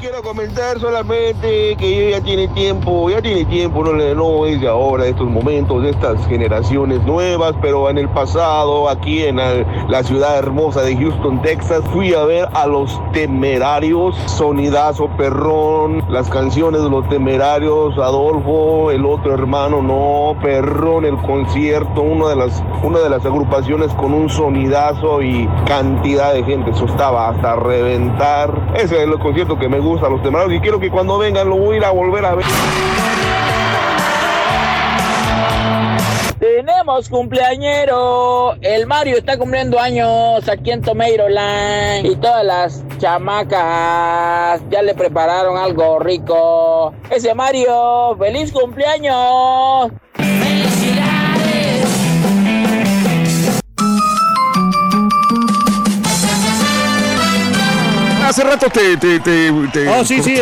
Quiero 0.05 0.23
comentar 0.23 0.79
solamente 0.81 1.75
que 1.77 2.11
ya 2.11 2.21
tiene 2.21 2.47
tiempo, 2.49 3.09
ya 3.09 3.23
tiene 3.23 3.47
tiempo, 3.47 3.83
no, 3.83 3.95
no 3.95 4.45
es 4.45 4.61
de 4.61 4.69
ahora, 4.69 5.05
de 5.05 5.11
estos 5.11 5.31
momentos, 5.31 5.83
de 5.83 5.89
estas 5.89 6.27
generaciones 6.27 7.03
nuevas, 7.05 7.55
pero 7.63 7.89
en 7.89 7.97
el 7.97 8.11
pasado, 8.11 8.91
aquí 8.91 9.23
en 9.23 9.37
la 9.37 10.03
ciudad 10.03 10.37
hermosa 10.37 10.83
de 10.83 10.95
Houston, 10.95 11.41
Texas, 11.41 11.83
fui 11.91 12.13
a 12.13 12.23
ver 12.25 12.47
a 12.53 12.67
los 12.67 13.01
temerarios, 13.15 14.15
sonidazo 14.27 15.09
perrón, 15.17 16.05
las 16.11 16.29
canciones 16.29 16.83
de 16.83 16.91
los 16.91 17.09
temerarios, 17.09 17.97
Adolfo, 17.97 18.91
el 18.91 19.07
otro 19.07 19.33
hermano, 19.33 19.81
no, 19.81 20.39
perrón, 20.43 21.07
el 21.07 21.17
concierto, 21.23 22.03
una 22.03 22.29
de 22.29 22.37
las, 22.37 22.63
una 22.83 22.99
de 22.99 23.09
las 23.09 23.25
agrupaciones 23.25 23.91
con 23.95 24.13
un 24.13 24.29
sonidazo 24.29 25.23
y 25.23 25.49
cantidad 25.67 26.35
de 26.35 26.45
gente, 26.45 26.73
eso 26.73 26.85
estaba 26.85 27.31
hasta 27.31 27.57
reventar. 27.57 28.75
Ese 28.75 28.97
es 28.97 29.09
el 29.09 29.19
concierto 29.19 29.59
que 29.59 29.67
me 29.67 29.79
gusta, 29.79 29.94
los 30.03 30.23
temerarios, 30.23 30.59
y 30.59 30.61
quiero 30.61 30.79
que 30.79 30.91
cuando 30.91 31.19
vengan 31.19 31.49
lo 31.49 31.57
voy 31.57 31.77
a 31.77 31.79
ir 31.79 31.85
a 31.85 31.91
volver 31.91 32.25
a 32.25 32.35
ver. 32.35 32.45
Tenemos 36.39 37.09
cumpleañero. 37.09 38.55
El 38.61 38.87
Mario 38.87 39.17
está 39.17 39.39
cumpliendo 39.39 39.79
años 39.79 40.47
aquí 40.49 40.71
en 40.73 40.83
Tomeiroland. 40.83 42.05
Y 42.05 42.17
todas 42.17 42.45
las 42.45 42.85
chamacas 42.99 44.61
ya 44.69 44.83
le 44.83 44.95
prepararon 44.95 45.57
algo 45.57 45.99
rico. 46.01 46.93
Ese 47.11 47.35
Mario, 47.35 48.15
feliz 48.19 48.53
cumpleaños. 48.53 49.91
Hace 58.29 58.43
rato 58.45 58.67
te. 58.71 58.97
te, 58.97 59.21
te, 59.21 59.51
te- 59.73 59.89
Oh, 59.89 60.05
sí, 60.05 60.23
sí. 60.23 60.35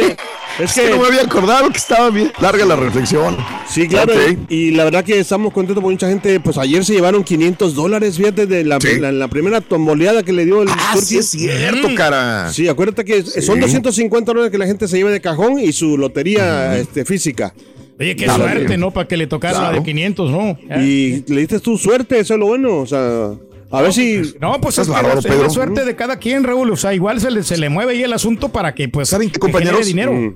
Es 0.59 0.75
que 0.75 0.91
no 0.91 0.99
me 0.99 1.07
había 1.07 1.23
acordado 1.23 1.71
que 1.71 1.79
estaba 1.79 2.11
bien 2.11 2.31
larga 2.39 2.65
la 2.67 2.77
reflexión. 2.77 3.37
Sí, 3.69 3.89
claro. 3.89 4.13
Y 4.51 4.73
la 4.73 4.85
verdad 4.85 5.03
que 5.03 5.19
estamos 5.19 5.51
contentos 5.53 5.83
por 5.83 5.91
mucha 5.91 6.09
gente. 6.09 6.39
Pues 6.41 6.59
ayer 6.59 6.85
se 6.85 6.93
llevaron 6.93 7.25
500 7.25 7.75
dólares, 7.75 8.19
fíjate, 8.19 8.47
de 8.47 8.63
la, 8.65 8.79
Sí. 8.79 9.01
la, 9.01 9.13
la 9.13 9.29
primera 9.29 9.61
tomboleada 9.63 10.23
que 10.23 10.33
le 10.33 10.45
dio 10.45 10.63
el 10.63 10.69
Ah, 10.71 10.95
sí 11.03 11.17
es 11.19 11.31
cierto, 11.31 11.89
cara. 11.97 12.53
Sí, 12.53 12.69
acuérdate 12.69 13.05
que 13.05 13.23
son 13.23 13.61
250 13.61 14.31
dólares 14.31 14.51
que 14.53 14.59
la 14.59 14.67
gente 14.67 14.87
se 14.89 14.99
lleva 14.99 15.11
de 15.11 15.21
cajón 15.23 15.59
y 15.59 15.73
su 15.73 15.97
lotería 15.97 16.77
este, 16.79 17.05
física. 17.07 17.55
Oye, 17.99 18.15
qué 18.17 18.25
Claro. 18.25 18.45
suerte, 18.45 18.77
¿no? 18.77 18.91
Para 18.91 19.09
que 19.09 19.17
le 19.17 19.27
tocara 19.27 19.55
la 19.55 19.61
de 19.67 19.69
Claro. 19.71 19.85
500, 19.85 20.31
¿no? 20.31 20.59
Y 20.83 21.25
le 21.33 21.41
diste 21.41 21.61
tu 21.61 21.79
suerte, 21.79 22.19
eso 22.21 22.35
es 22.35 22.41
lo 22.41 22.47
bueno. 22.47 22.77
O 22.79 22.87
sea, 22.87 23.31
a 23.73 23.83
ver 23.83 23.93
si. 23.93 24.35
No, 24.41 24.61
pues 24.61 24.79
es, 24.79 24.87
que 24.87 24.93
bárbaro, 24.93 25.19
es 25.19 25.25
la 25.25 25.51
suerte 25.51 25.85
de 25.85 25.97
cada 25.97 26.17
quien, 26.17 26.45
Raúl. 26.45 26.71
O 26.71 26.77
sea, 26.77 26.95
igual 26.95 27.21
se 27.21 27.31
le, 27.31 27.43
se 27.43 27.57
le 27.57 27.69
mueve 27.69 27.93
ahí 27.93 28.03
el 28.03 28.13
asunto 28.13 28.51
para 28.51 28.75
que, 28.75 28.89
pues, 28.89 29.09
¿Saben 29.09 29.29
qué, 29.29 29.35
que 29.35 29.41
compañeros? 29.41 29.87
dinero. 29.87 30.13
Mm. 30.13 30.35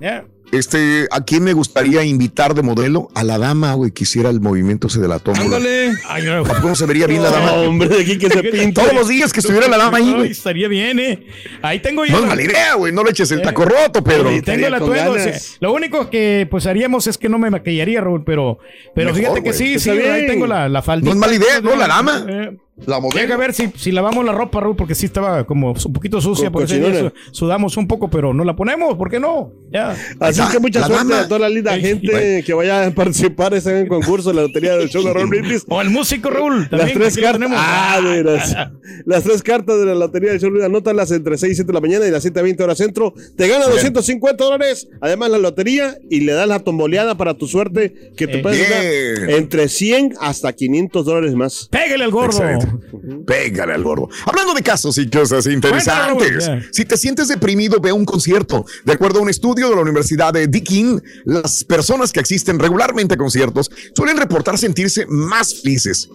Este, 0.53 1.09
¿a 1.11 1.25
quién 1.25 1.42
me 1.42 1.53
gustaría 1.55 2.05
invitar 2.05 2.55
de 2.55 2.62
modelo? 2.62 3.09
A 3.14 3.25
la 3.25 3.37
dama, 3.37 3.75
güey, 3.75 3.90
que 3.90 4.05
hiciera 4.05 4.31
el 4.31 4.40
movimiento 4.40 4.87
ese 4.87 5.01
de 5.01 5.09
la 5.09 5.18
tómbola. 5.18 5.44
Ándale. 5.44 5.92
Ay, 6.07 6.22
no. 6.25 6.37
¿A 6.37 6.44
poco 6.44 6.68
no 6.68 6.75
se 6.77 6.87
vería 6.87 7.09
bien 7.09 7.22
la 7.22 7.31
dama? 7.31 7.46
No, 7.46 7.62
hombre, 7.62 7.88
de 7.88 8.01
aquí 8.01 8.16
que 8.16 8.31
se 8.31 8.42
pinta. 8.44 8.81
Todos 8.83 8.94
los 8.94 9.09
días 9.09 9.33
que 9.33 9.40
estuviera 9.40 9.66
la 9.66 9.77
dama 9.77 9.99
ahí, 9.99 10.12
güey. 10.12 10.31
estaría 10.31 10.68
bien, 10.68 11.01
¿eh? 11.01 11.27
Ahí 11.62 11.81
tengo 11.81 12.05
yo. 12.05 12.12
No 12.12 12.22
es 12.22 12.29
mala 12.29 12.42
idea, 12.42 12.75
güey. 12.75 12.92
No 12.92 13.03
le 13.03 13.11
eches 13.11 13.31
el 13.33 13.42
taco 13.42 13.64
roto, 13.64 14.05
Pedro. 14.05 14.31
Sí, 14.31 14.40
tengo 14.42 14.68
el 14.68 14.75
atuendo. 14.75 15.12
o 15.12 15.18
sea, 15.18 15.37
lo 15.61 15.72
único 15.72 16.11
que 16.11 16.46
pues 16.49 16.66
haríamos 16.66 17.09
es 17.09 17.18
que 17.18 17.29
no 17.29 17.38
me 17.38 17.51
maquillaría, 17.51 18.01
Raúl, 18.01 18.22
pero, 18.25 18.61
pero 18.94 19.09
Mejor, 19.09 19.20
fíjate 19.20 19.42
que 19.42 19.51
güey. 19.51 19.59
sí, 19.59 19.79
sí, 19.81 19.90
ahí 19.90 20.29
tengo 20.29 20.46
la, 20.46 20.68
la 20.68 20.81
faldita. 20.81 21.12
No 21.12 21.14
es 21.14 21.20
mala 21.20 21.35
idea, 21.35 21.61
¿no? 21.61 21.75
La 21.75 21.88
dama. 21.88 22.25
Eh, 22.29 22.57
La 22.85 23.01
modelo. 23.01 23.21
Deja 23.23 23.37
ver 23.39 23.55
si, 23.55 23.71
si 23.77 23.91
lavamos 23.91 24.23
la 24.25 24.33
ropa, 24.33 24.61
Raúl, 24.61 24.77
porque 24.77 24.95
sí 24.95 25.07
estaba 25.07 25.45
como 25.45 25.73
un 25.73 25.93
poquito 25.95 26.21
sucia, 26.21 26.51
día 26.51 26.53
cochinona. 26.53 27.12
su- 27.33 27.35
sudamos 27.35 27.77
un 27.79 27.89
poco, 27.89 28.11
pero 28.11 28.35
no 28.35 28.45
la 28.45 28.55
ponemos, 28.55 28.97
¿por 28.97 29.11
qué 29.11 29.19
no? 29.19 29.51
Ya. 29.73 29.97
Así 30.21 30.41
La- 30.41 30.51
que 30.51 30.59
mucha 30.61 30.81
la 30.81 30.87
suerte 30.87 31.05
dama. 31.12 31.21
a 31.23 31.29
toda 31.29 31.41
la 31.41 31.49
linda 31.49 31.75
Ey, 31.75 31.81
gente 31.81 32.11
güey. 32.11 32.43
que 32.43 32.53
vaya 32.53 32.87
a 32.87 32.91
participar 32.91 33.55
en 33.55 33.67
el 33.69 33.89
concurso 33.89 34.29
de 34.29 34.37
la 34.37 34.43
lotería 34.43 34.77
del 34.77 34.91
show 34.91 35.03
de 35.03 35.12
Raúl 35.12 35.29
Brindis. 35.31 35.65
O 35.69 35.81
el 35.81 35.89
músico, 35.89 36.29
Raúl. 36.29 36.61
Las 36.62 36.71
también, 36.71 36.99
tres 36.99 37.12
aquí 37.15 37.23
lo 37.23 37.27
cartas. 37.33 37.51
Ah, 37.55 38.01
de 38.03 38.23
las, 38.25 38.57
las 39.07 39.25
tres 39.25 39.43
cartas 39.43 39.79
de 39.79 39.87
la 39.87 39.95
lotería 39.95 40.31
del 40.33 40.41
show, 40.41 40.51
anótalas 40.62 41.11
entre 41.12 41.39
6 41.39 41.53
y 41.53 41.55
7 41.57 41.67
de 41.69 41.73
la 41.73 41.81
mañana 41.81 42.07
y 42.07 42.11
las 42.11 42.23
7 42.23 42.39
a 42.41 42.43
20 42.43 42.62
horas 42.62 42.77
centro. 42.77 43.15
Te 43.37 43.49
gana 43.49 43.67
250 43.69 44.45
dólares. 44.45 44.87
Además, 45.01 45.31
la 45.31 45.39
lotería 45.39 45.97
y 46.11 46.21
le 46.21 46.33
das 46.35 46.47
la 46.47 46.61
tomboleada 46.61 47.17
para 47.17 47.35
tu 47.35 47.47
suerte 47.49 48.12
que 48.19 48.27
te 48.27 48.39
Eh, 48.39 48.43
puedes 48.43 48.69
ganar 48.69 49.31
entre 49.31 49.69
100 49.69 50.12
hasta 50.21 50.53
500 50.53 51.07
dólares 51.07 51.35
más. 51.35 51.69
Pégale 51.71 52.05
al 52.05 52.11
gordo. 52.11 52.37
Excelente. 52.39 52.66
Pégale 53.27 53.75
al 53.75 53.83
gordo. 53.83 54.09
Hablando 54.25 54.55
de 54.55 54.63
casos 54.63 54.99
y 54.99 55.09
cosas 55.09 55.47
interesantes, 55.47 56.51
si 56.73 56.85
te 56.85 56.97
sientes 56.97 57.29
deprimido, 57.29 57.81
ve 57.81 57.91
a 57.91 57.95
un 57.95 58.05
concierto. 58.05 58.65
De 58.85 58.93
acuerdo 58.93 59.19
a 59.19 59.23
un 59.23 59.31
estudio 59.31 59.69
de 59.71 59.77
la 59.77 59.83
Universidad 59.83 60.33
de 60.33 60.47
Deakin, 60.47 61.03
las 61.25 61.65
personas 61.65 62.13
que 62.13 62.21
asisten 62.21 62.59
regularmente 62.59 63.15
a 63.15 63.17
conciertos 63.17 63.71
suelen 63.95 64.17
reportar 64.17 64.59
sentirse 64.59 65.07
más 65.07 65.63
felices. 65.63 66.09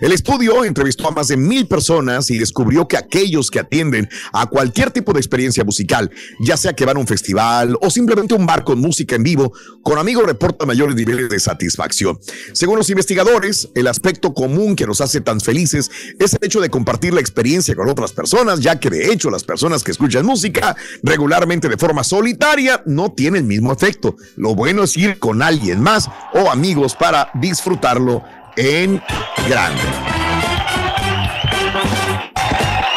El 0.00 0.12
estudio 0.12 0.64
entrevistó 0.64 1.08
a 1.08 1.10
más 1.12 1.28
de 1.28 1.36
mil 1.36 1.66
personas 1.66 2.30
y 2.30 2.38
descubrió 2.38 2.86
que 2.88 2.96
aquellos 2.96 3.50
que 3.50 3.60
atienden 3.60 4.08
a 4.32 4.46
cualquier 4.46 4.90
tipo 4.90 5.12
de 5.12 5.20
experiencia 5.20 5.64
musical, 5.64 6.10
ya 6.40 6.56
sea 6.56 6.74
que 6.74 6.84
van 6.84 6.96
a 6.96 7.00
un 7.00 7.06
festival 7.06 7.76
o 7.80 7.90
simplemente 7.90 8.34
un 8.34 8.46
bar 8.46 8.64
con 8.64 8.80
música 8.80 9.16
en 9.16 9.22
vivo, 9.22 9.52
con 9.82 9.98
amigos 9.98 10.26
reportan 10.26 10.68
mayores 10.68 10.94
niveles 10.94 11.28
de 11.28 11.40
satisfacción. 11.40 12.18
Según 12.52 12.78
los 12.78 12.90
investigadores, 12.90 13.68
el 13.74 13.86
aspecto 13.86 14.34
común 14.34 14.76
que 14.76 14.86
nos 14.86 15.00
hace 15.00 15.20
tan 15.20 15.40
felices 15.40 15.90
es 16.18 16.34
el 16.34 16.40
hecho 16.42 16.60
de 16.60 16.70
compartir 16.70 17.14
la 17.14 17.20
experiencia 17.20 17.74
con 17.74 17.88
otras 17.88 18.12
personas, 18.12 18.60
ya 18.60 18.78
que 18.78 18.90
de 18.90 19.12
hecho 19.12 19.30
las 19.30 19.44
personas 19.44 19.82
que 19.82 19.90
escuchan 19.90 20.26
música 20.26 20.76
regularmente 21.02 21.68
de 21.68 21.76
forma 21.76 22.04
solitaria 22.04 22.82
no 22.86 23.12
tienen 23.12 23.42
el 23.42 23.44
mismo 23.44 23.72
efecto. 23.72 24.16
Lo 24.36 24.54
bueno 24.54 24.84
es 24.84 24.96
ir 24.96 25.18
con 25.18 25.42
alguien 25.42 25.80
más 25.80 26.08
o 26.34 26.50
amigos 26.50 26.94
para 26.94 27.30
disfrutarlo 27.34 28.22
en 28.56 29.02
grande. 29.48 29.82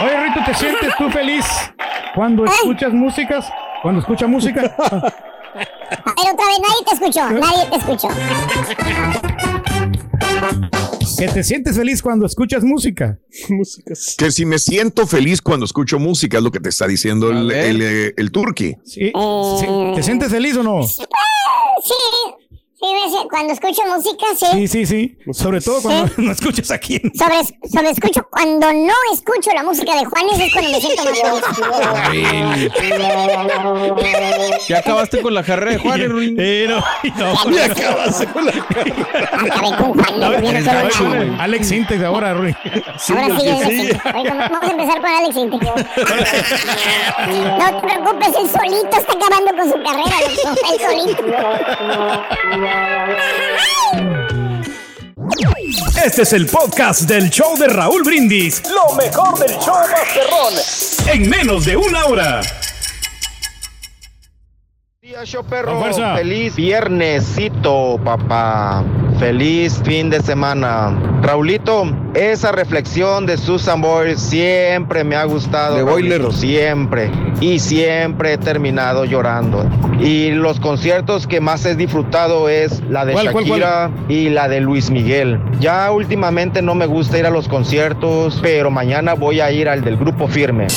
Oye, 0.04 0.24
Rito, 0.24 0.40
¿te 0.46 0.54
sientes 0.54 0.94
tú 0.98 1.10
feliz 1.10 1.46
cuando 2.14 2.46
escuchas 2.46 2.94
músicas? 2.94 3.46
Cuando 3.82 4.02
escuchas 4.02 4.30
música. 4.30 4.62
Pero 5.56 6.34
otra 6.34 6.48
vez, 6.48 6.60
nadie 6.60 6.84
te 6.86 6.94
escuchó, 6.94 7.30
nadie 7.32 7.66
te 7.70 7.76
escuchó. 7.78 9.62
que 11.18 11.28
te 11.28 11.44
sientes 11.44 11.76
feliz 11.76 12.02
cuando 12.02 12.26
escuchas 12.26 12.64
música. 12.64 13.20
Músicas. 13.50 14.16
Que 14.18 14.32
si 14.32 14.46
me 14.46 14.60
siento 14.60 15.08
feliz 15.08 15.42
cuando 15.42 15.66
escucho 15.66 16.00
música, 16.00 16.38
es 16.38 16.44
lo 16.44 16.52
que 16.52 16.60
te 16.60 16.70
está 16.70 16.88
diciendo 16.88 17.32
el, 17.32 17.52
el, 17.52 17.82
eh, 17.82 18.14
el 18.18 18.32
turqui. 18.32 18.76
Sí. 18.84 19.12
¿Te 19.96 20.04
sientes 20.04 20.30
feliz 20.30 20.58
o 20.58 20.64
no? 20.64 20.84
Sí, 20.84 21.04
cuando 23.30 23.54
escucho 23.54 23.82
música, 23.88 24.26
sí. 24.38 24.46
Sí, 24.52 24.68
sí, 24.68 24.86
sí. 24.86 25.18
Sobre 25.34 25.62
todo 25.62 25.82
cuando 25.82 26.12
no 26.18 26.32
escuchas 26.32 26.72
aquí. 26.72 27.02
Sobre, 27.18 27.44
sobre 27.72 27.90
escucho, 27.90 28.28
cuando 28.30 28.72
no 28.74 28.94
escucho 29.14 29.52
la 29.54 29.64
música 29.64 29.94
de 29.96 30.06
Juanes 30.06 30.40
es 30.40 30.52
cuando 30.54 30.72
me 30.72 30.82
siento 30.82 31.04
feliz. 31.04 31.22
Ya 34.68 34.80
acabaste 34.80 35.22
con 35.22 35.34
la 35.34 35.44
carrera 35.44 35.72
de 35.72 35.78
Juárez, 35.80 36.10
Ruin. 36.10 36.36
Eh, 36.48 36.68
no, 36.68 36.80
no. 37.18 37.52
Ya 37.52 37.66
acabaste 37.66 38.28
con 38.28 38.46
la 38.46 38.52
Acabé 38.52 39.76
con 39.78 39.94
Juan, 39.94 40.24
A 40.24 40.30
le 40.30 40.30
ver, 40.30 40.42
viene 40.42 40.64
solo 40.64 40.80
el 40.80 40.90
chile. 40.90 41.36
Alex 41.40 41.68
Sintex 41.68 42.04
ahora, 42.04 42.34
Rui. 42.34 42.56
Ahora 42.64 43.00
sí, 43.00 43.14
Alex 43.18 43.72
Intec. 43.72 44.16
Oye, 44.16 44.30
Vamos 44.30 44.62
a 44.62 44.72
empezar 44.72 45.02
con 45.02 45.10
Alex 45.10 45.36
Intec. 45.38 45.62
No 47.26 47.82
te 47.82 47.88
preocupes, 47.88 48.28
él 48.40 48.50
solito 48.50 48.98
está 48.98 49.14
acabando 49.14 49.52
con 49.56 49.66
su 49.72 49.78
carrera, 49.84 50.16
loco. 50.22 50.50
Él 50.72 50.78
solito. 50.82 51.24
Este 56.06 56.22
es 56.22 56.34
el 56.34 56.46
podcast 56.46 57.02
del 57.04 57.30
show 57.30 57.58
de 57.58 57.68
Raúl 57.68 58.04
Brindis. 58.04 58.62
Lo 58.70 58.96
mejor 58.96 59.38
del 59.40 59.58
show 59.58 59.76
Masterrón. 59.76 60.54
En 61.12 61.30
menos 61.30 61.66
de 61.66 61.76
una 61.76 62.06
hora. 62.06 62.42
Yo 65.26 65.44
perro, 65.44 65.72
Con 65.72 65.80
fuerza. 65.80 66.16
feliz 66.18 66.56
viernesito, 66.56 68.00
papá. 68.04 68.84
Feliz 69.20 69.82
fin 69.84 70.10
de 70.10 70.22
semana. 70.22 70.94
Raulito, 71.22 71.86
esa 72.14 72.52
reflexión 72.52 73.26
de 73.26 73.38
Susan 73.38 73.82
Boyle 73.82 74.18
siempre 74.18 75.04
me 75.04 75.16
ha 75.16 75.24
gustado. 75.24 75.78
De 75.78 75.84
Boiler. 75.84 76.22
Raulito, 76.22 76.38
siempre. 76.38 77.10
Y 77.40 77.60
siempre 77.60 78.34
he 78.34 78.38
terminado 78.38 79.06
llorando. 79.06 79.70
Y 80.00 80.32
los 80.32 80.60
conciertos 80.60 81.28
que 81.28 81.40
más 81.40 81.66
he 81.66 81.76
disfrutado 81.76 82.50
es 82.50 82.82
la 82.90 83.06
de 83.06 83.14
¿Cuál, 83.14 83.32
cuál, 83.32 83.48
cuál? 83.48 83.60
Shakira 83.62 83.92
y 84.10 84.30
la 84.30 84.50
de 84.50 84.60
Luis 84.60 84.92
Miguel. 84.92 85.40
Ya 85.60 85.92
últimamente 85.92 86.62
no 86.62 86.76
me 86.76 86.86
gusta 86.86 87.18
ir 87.18 87.26
a 87.26 87.30
los 87.30 87.48
conciertos, 87.48 88.40
pero 88.42 88.70
mañana 88.70 89.14
voy 89.14 89.40
a 89.40 89.52
ir 89.52 89.70
al 89.70 89.82
del 89.82 89.98
Grupo 89.98 90.28
Firme. 90.28 90.68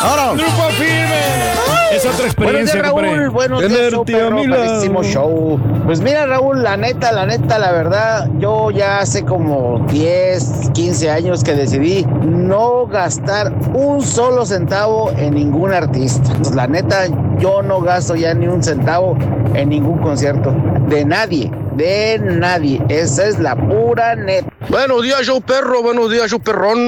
Ahora, 0.00 0.32
Grupo 0.34 0.68
firme. 0.70 1.77
Es 1.90 2.04
otra 2.04 2.12
Buenos 2.12 2.26
experiencia, 2.26 2.74
días, 2.74 2.86
Raúl. 2.86 3.30
Buenos 3.30 3.60
días. 3.68 3.94
Padrísimo 3.94 5.02
show. 5.02 5.58
Pues 5.86 6.00
mira, 6.00 6.26
Raúl, 6.26 6.62
la 6.62 6.76
neta, 6.76 7.12
la 7.12 7.24
neta, 7.26 7.58
la 7.58 7.72
verdad, 7.72 8.28
yo 8.38 8.70
ya 8.70 8.98
hace 8.98 9.24
como 9.24 9.78
10, 9.88 10.70
15 10.74 11.10
años 11.10 11.42
que 11.42 11.54
decidí 11.54 12.06
no 12.22 12.86
gastar 12.86 13.52
un 13.72 14.02
solo 14.02 14.44
centavo 14.44 15.10
en 15.16 15.34
ningún 15.34 15.72
artista. 15.72 16.34
Pues 16.36 16.54
la 16.54 16.66
neta, 16.66 17.06
yo 17.38 17.62
no 17.62 17.80
gasto 17.80 18.14
ya 18.16 18.34
ni 18.34 18.46
un 18.48 18.62
centavo 18.62 19.16
en 19.54 19.70
ningún 19.70 19.98
concierto. 19.98 20.54
De 20.88 21.04
nadie, 21.04 21.50
de 21.76 22.18
nadie. 22.18 22.82
Esa 22.88 23.26
es 23.26 23.38
la 23.38 23.54
pura 23.54 24.14
neta. 24.16 24.48
Buenos 24.70 25.02
días, 25.02 25.26
yo 25.26 25.38
perro. 25.40 25.82
Buenos 25.82 26.10
días, 26.10 26.30
yo 26.30 26.38
perrón. 26.38 26.78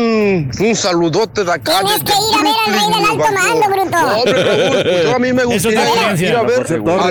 Un 0.58 0.74
saludote 0.74 1.44
de 1.44 1.52
acá. 1.52 1.80
Tienes 1.80 2.02
que 2.02 2.12
ir 2.12 2.38
a 2.38 2.42
ver 2.42 2.54
al 2.66 2.72
rey 2.72 2.86
del 2.94 3.04
alto 3.10 3.24
mando, 3.34 3.68
bruto. 3.68 3.98
No, 4.00 4.16
hombre, 4.16 4.82
pues 4.82 5.04
yo 5.04 5.14
a 5.14 5.18
mí 5.18 5.32
me 5.34 5.44
gustaría 5.44 6.14
ir 6.14 6.34
a 6.34 6.42
ver 6.42 6.60
a 6.60 7.10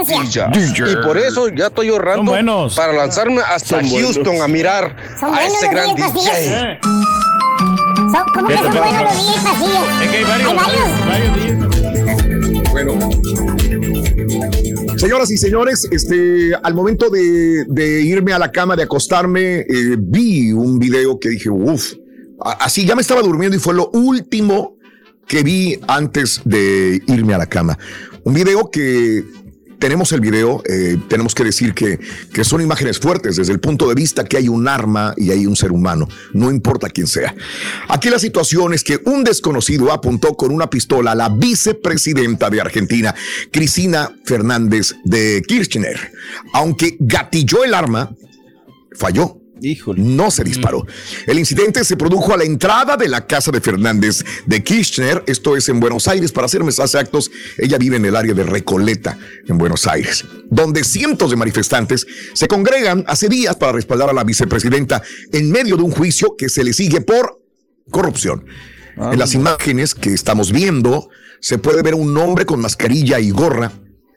DJ. 0.00 0.90
Y 0.90 0.96
por 1.04 1.18
eso 1.18 1.48
ya 1.48 1.66
estoy 1.66 1.90
ahorrando 1.90 2.32
para 2.74 2.92
lanzarme 2.94 3.42
hasta. 3.42 3.80
Houston 3.80 4.40
a 4.40 4.48
mirar 4.48 4.96
a 5.20 5.44
ese 5.44 5.68
gran 5.68 5.94
DJ. 5.94 6.30
Eh, 6.32 6.80
¿Cómo 8.34 8.48
que 8.48 8.56
son 8.56 8.72
buenos 8.72 9.02
los 9.02 9.12
DJ 9.12 9.34
pasillos? 9.44 10.02
Es 10.02 10.10
que 10.10 10.16
hay 10.16 10.24
varios, 10.24 10.88
Hay 11.10 11.28
varios 11.28 11.69
Señoras 15.00 15.30
y 15.30 15.38
señores, 15.38 15.88
este, 15.90 16.54
al 16.62 16.74
momento 16.74 17.08
de, 17.08 18.02
irme 18.04 18.34
a 18.34 18.38
la 18.38 18.52
cama, 18.52 18.76
de 18.76 18.82
acostarme, 18.82 19.60
eh, 19.60 19.96
vi 19.98 20.52
un 20.52 20.78
video 20.78 21.18
que 21.18 21.30
dije, 21.30 21.48
uff, 21.48 21.94
así 22.38 22.84
ya 22.84 22.94
me 22.94 23.00
estaba 23.00 23.22
durmiendo 23.22 23.56
y 23.56 23.60
fue 23.60 23.72
lo 23.72 23.88
último 23.94 24.76
que 25.26 25.42
vi 25.42 25.80
antes 25.88 26.42
de 26.44 27.02
irme 27.06 27.32
a 27.32 27.38
la 27.38 27.46
cama. 27.46 27.78
Un 28.24 28.34
video 28.34 28.70
que 28.70 29.24
tenemos 29.80 30.12
el 30.12 30.20
video, 30.20 30.62
eh, 30.66 30.98
tenemos 31.08 31.34
que 31.34 31.42
decir 31.42 31.74
que, 31.74 31.98
que 32.32 32.44
son 32.44 32.60
imágenes 32.60 33.00
fuertes 33.00 33.36
desde 33.36 33.52
el 33.52 33.60
punto 33.60 33.88
de 33.88 33.94
vista 33.94 34.24
que 34.24 34.36
hay 34.36 34.48
un 34.48 34.68
arma 34.68 35.14
y 35.16 35.30
hay 35.30 35.46
un 35.46 35.56
ser 35.56 35.72
humano, 35.72 36.06
no 36.34 36.50
importa 36.50 36.88
quién 36.90 37.06
sea. 37.06 37.34
Aquí 37.88 38.10
la 38.10 38.18
situación 38.18 38.74
es 38.74 38.84
que 38.84 39.00
un 39.06 39.24
desconocido 39.24 39.90
apuntó 39.90 40.36
con 40.36 40.52
una 40.52 40.68
pistola 40.68 41.12
a 41.12 41.14
la 41.14 41.30
vicepresidenta 41.30 42.50
de 42.50 42.60
Argentina, 42.60 43.14
Cristina 43.50 44.14
Fernández 44.24 44.94
de 45.04 45.42
Kirchner. 45.48 46.12
Aunque 46.52 46.96
gatilló 47.00 47.64
el 47.64 47.74
arma, 47.74 48.14
falló. 48.92 49.39
Híjole. 49.62 50.02
No 50.02 50.30
se 50.30 50.42
disparó. 50.42 50.86
El 51.26 51.38
incidente 51.38 51.84
se 51.84 51.96
produjo 51.96 52.32
a 52.32 52.36
la 52.36 52.44
entrada 52.44 52.96
de 52.96 53.08
la 53.08 53.26
casa 53.26 53.50
de 53.50 53.60
Fernández 53.60 54.24
de 54.46 54.62
Kirchner. 54.62 55.22
Esto 55.26 55.56
es 55.56 55.68
en 55.68 55.80
Buenos 55.80 56.08
Aires. 56.08 56.32
Para 56.32 56.48
ser 56.48 56.64
más 56.64 56.78
exactos, 56.78 57.30
ella 57.58 57.78
vive 57.78 57.96
en 57.96 58.04
el 58.04 58.16
área 58.16 58.34
de 58.34 58.42
Recoleta, 58.44 59.18
en 59.46 59.58
Buenos 59.58 59.86
Aires, 59.86 60.24
donde 60.50 60.84
cientos 60.84 61.30
de 61.30 61.36
manifestantes 61.36 62.06
se 62.32 62.48
congregan 62.48 63.04
hace 63.06 63.28
días 63.28 63.56
para 63.56 63.72
respaldar 63.72 64.10
a 64.10 64.14
la 64.14 64.24
vicepresidenta 64.24 65.02
en 65.32 65.50
medio 65.50 65.76
de 65.76 65.82
un 65.82 65.90
juicio 65.90 66.36
que 66.36 66.48
se 66.48 66.64
le 66.64 66.72
sigue 66.72 67.00
por 67.00 67.42
corrupción. 67.90 68.46
En 68.96 69.18
las 69.18 69.34
imágenes 69.34 69.94
que 69.94 70.12
estamos 70.12 70.52
viendo, 70.52 71.08
se 71.40 71.58
puede 71.58 71.82
ver 71.82 71.94
un 71.94 72.16
hombre 72.18 72.44
con 72.44 72.60
mascarilla 72.60 73.18
y 73.18 73.30
gorra 73.30 73.72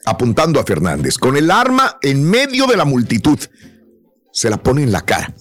apuntando 0.05 0.59
a 0.59 0.65
Fernández, 0.65 1.17
con 1.17 1.37
el 1.37 1.49
arma 1.49 1.97
en 2.01 2.29
medio 2.29 2.67
de 2.67 2.75
la 2.75 2.85
multitud 2.85 3.39
se 4.33 4.49
la 4.49 4.57
pone 4.57 4.81
en 4.81 4.91
la 4.91 5.01
cara, 5.01 5.31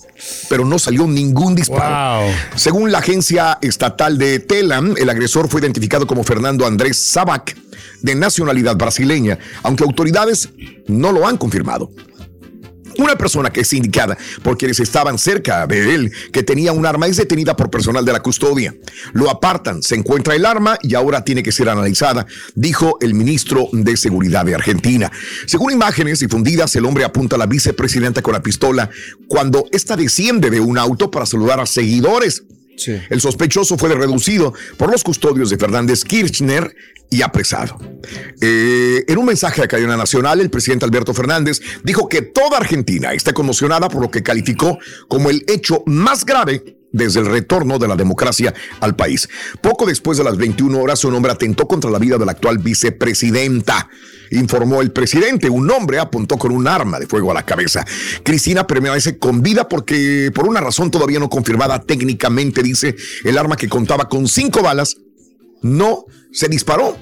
pero 0.50 0.66
no 0.66 0.78
salió 0.78 1.06
ningún 1.06 1.54
disparo. 1.54 2.26
Wow. 2.26 2.34
Según 2.56 2.92
la 2.92 2.98
agencia 2.98 3.58
estatal 3.62 4.18
de 4.18 4.38
Telam, 4.38 4.94
el 4.98 5.08
agresor 5.08 5.48
fue 5.48 5.62
identificado 5.62 6.06
como 6.06 6.22
Fernando 6.24 6.66
Andrés 6.66 6.98
Sabac, 6.98 7.56
de 8.02 8.14
nacionalidad 8.14 8.76
brasileña, 8.76 9.38
aunque 9.62 9.84
autoridades 9.84 10.50
no 10.88 11.10
lo 11.10 11.26
han 11.26 11.38
confirmado. 11.38 11.90
Una 12.98 13.16
persona 13.16 13.50
que 13.50 13.60
es 13.60 13.72
indicada 13.72 14.16
por 14.42 14.56
quienes 14.58 14.80
estaban 14.80 15.18
cerca 15.18 15.66
de 15.66 15.94
él 15.94 16.12
que 16.32 16.42
tenía 16.42 16.72
un 16.72 16.86
arma 16.86 17.06
es 17.06 17.16
detenida 17.16 17.56
por 17.56 17.70
personal 17.70 18.04
de 18.04 18.12
la 18.12 18.20
custodia. 18.20 18.74
Lo 19.12 19.30
apartan, 19.30 19.82
se 19.82 19.94
encuentra 19.94 20.34
el 20.34 20.44
arma 20.44 20.78
y 20.82 20.94
ahora 20.94 21.24
tiene 21.24 21.42
que 21.42 21.52
ser 21.52 21.68
analizada, 21.68 22.26
dijo 22.54 22.98
el 23.00 23.14
ministro 23.14 23.68
de 23.72 23.96
Seguridad 23.96 24.44
de 24.44 24.54
Argentina. 24.54 25.10
Según 25.46 25.72
imágenes 25.72 26.20
difundidas, 26.20 26.74
el 26.76 26.84
hombre 26.84 27.04
apunta 27.04 27.36
a 27.36 27.38
la 27.38 27.46
vicepresidenta 27.46 28.22
con 28.22 28.32
la 28.32 28.42
pistola 28.42 28.90
cuando 29.28 29.66
ésta 29.72 29.96
desciende 29.96 30.50
de 30.50 30.60
un 30.60 30.78
auto 30.78 31.10
para 31.10 31.26
saludar 31.26 31.60
a 31.60 31.66
seguidores. 31.66 32.44
El 33.10 33.20
sospechoso 33.20 33.76
fue 33.76 33.94
reducido 33.94 34.54
por 34.76 34.90
los 34.90 35.04
custodios 35.04 35.50
de 35.50 35.58
Fernández 35.58 36.04
Kirchner 36.04 36.74
y 37.10 37.22
apresado. 37.22 37.78
Eh, 38.40 38.81
en 39.12 39.18
un 39.18 39.26
mensaje 39.26 39.62
a 39.62 39.68
cadena 39.68 39.96
nacional, 39.96 40.40
el 40.40 40.50
presidente 40.50 40.84
Alberto 40.84 41.12
Fernández 41.12 41.60
dijo 41.84 42.08
que 42.08 42.22
toda 42.22 42.56
Argentina 42.56 43.12
está 43.12 43.32
conmocionada 43.32 43.88
por 43.88 44.00
lo 44.00 44.10
que 44.10 44.22
calificó 44.22 44.78
como 45.08 45.28
el 45.28 45.44
hecho 45.48 45.82
más 45.86 46.24
grave 46.24 46.78
desde 46.92 47.20
el 47.20 47.26
retorno 47.26 47.78
de 47.78 47.88
la 47.88 47.96
democracia 47.96 48.54
al 48.80 48.96
país. 48.96 49.28
Poco 49.60 49.86
después 49.86 50.18
de 50.18 50.24
las 50.24 50.36
21 50.36 50.78
horas, 50.78 51.04
un 51.04 51.14
hombre 51.14 51.32
atentó 51.32 51.66
contra 51.66 51.90
la 51.90 51.98
vida 51.98 52.18
de 52.18 52.26
la 52.26 52.32
actual 52.32 52.58
vicepresidenta. 52.58 53.88
Informó 54.30 54.80
el 54.80 54.92
presidente, 54.92 55.50
un 55.50 55.70
hombre 55.70 55.98
apuntó 55.98 56.38
con 56.38 56.52
un 56.52 56.66
arma 56.66 56.98
de 56.98 57.06
fuego 57.06 57.30
a 57.30 57.34
la 57.34 57.44
cabeza. 57.44 57.84
Cristina 58.22 58.66
permanece 58.66 59.18
con 59.18 59.42
vida 59.42 59.68
porque, 59.68 60.30
por 60.34 60.46
una 60.46 60.60
razón 60.60 60.90
todavía 60.90 61.18
no 61.18 61.28
confirmada 61.28 61.80
técnicamente, 61.80 62.62
dice, 62.62 62.96
el 63.24 63.36
arma 63.36 63.56
que 63.56 63.68
contaba 63.68 64.08
con 64.08 64.26
cinco 64.28 64.62
balas 64.62 64.96
no 65.60 66.06
se 66.32 66.48
disparó. 66.48 66.96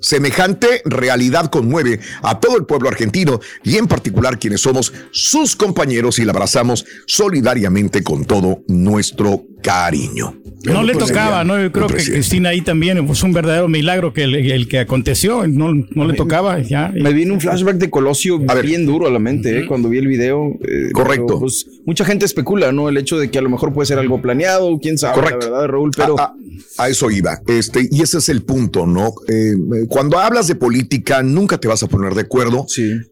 Semejante 0.00 0.82
realidad 0.84 1.50
conmueve 1.50 2.00
a 2.22 2.40
todo 2.40 2.56
el 2.56 2.64
pueblo 2.64 2.88
argentino 2.88 3.40
y 3.62 3.76
en 3.76 3.86
particular 3.86 4.38
quienes 4.38 4.62
somos 4.62 4.92
sus 5.10 5.56
compañeros 5.56 6.18
y 6.18 6.24
la 6.24 6.32
abrazamos 6.32 6.86
solidariamente 7.06 8.02
con 8.02 8.24
todo 8.24 8.62
nuestro 8.66 9.44
cariño. 9.60 10.34
No 10.64 10.82
le 10.82 10.92
Pues, 10.92 11.06
tocaba, 11.06 11.42
¿no? 11.42 11.58
Yo 11.60 11.72
creo 11.72 11.86
que. 11.86 11.94
Cristina 11.96 12.50
ahí 12.50 12.60
también 12.60 13.06
fue 13.14 13.26
un 13.28 13.32
verdadero 13.32 13.66
milagro 13.66 14.12
que 14.12 14.24
el, 14.24 14.34
el 14.34 14.68
que 14.68 14.78
aconteció, 14.80 15.46
no, 15.48 15.72
no 15.72 16.04
le 16.06 16.12
tocaba 16.14 16.58
ya. 16.60 16.92
Me 16.94 17.14
vino 17.14 17.32
un 17.32 17.40
flashback 17.40 17.76
de 17.76 17.88
Colosio 17.88 18.38
bien 18.62 18.84
duro 18.84 19.06
a 19.06 19.10
la 19.10 19.18
mente 19.18 19.60
eh, 19.60 19.66
cuando 19.66 19.88
vi 19.88 19.96
el 19.98 20.06
video. 20.06 20.58
eh, 20.68 20.90
Correcto. 20.92 21.26
pero, 21.28 21.38
pues, 21.40 21.66
mucha 21.86 22.04
gente 22.04 22.26
especula, 22.26 22.72
¿no? 22.72 22.90
El 22.90 22.98
hecho 22.98 23.18
de 23.18 23.30
que 23.30 23.38
a 23.38 23.42
lo 23.42 23.48
mejor 23.48 23.72
puede 23.72 23.86
ser 23.86 23.98
algo 23.98 24.20
planeado, 24.20 24.78
quién 24.80 24.98
sabe, 24.98 25.14
Correcto. 25.14 25.46
la 25.46 25.52
verdad, 25.52 25.68
Raúl, 25.68 25.92
pero... 25.96 26.18
A, 26.20 26.24
a- 26.24 26.34
a 26.76 26.88
eso 26.88 27.10
iba. 27.10 27.40
Este, 27.46 27.88
y 27.90 28.02
ese 28.02 28.18
es 28.18 28.28
el 28.28 28.42
punto, 28.42 28.86
¿no? 28.86 29.12
Eh, 29.28 29.54
cuando 29.88 30.18
hablas 30.18 30.46
de 30.46 30.54
política, 30.54 31.22
nunca 31.22 31.58
te 31.58 31.68
vas 31.68 31.82
a 31.82 31.88
poner 31.88 32.14
de 32.14 32.22
acuerdo. 32.22 32.66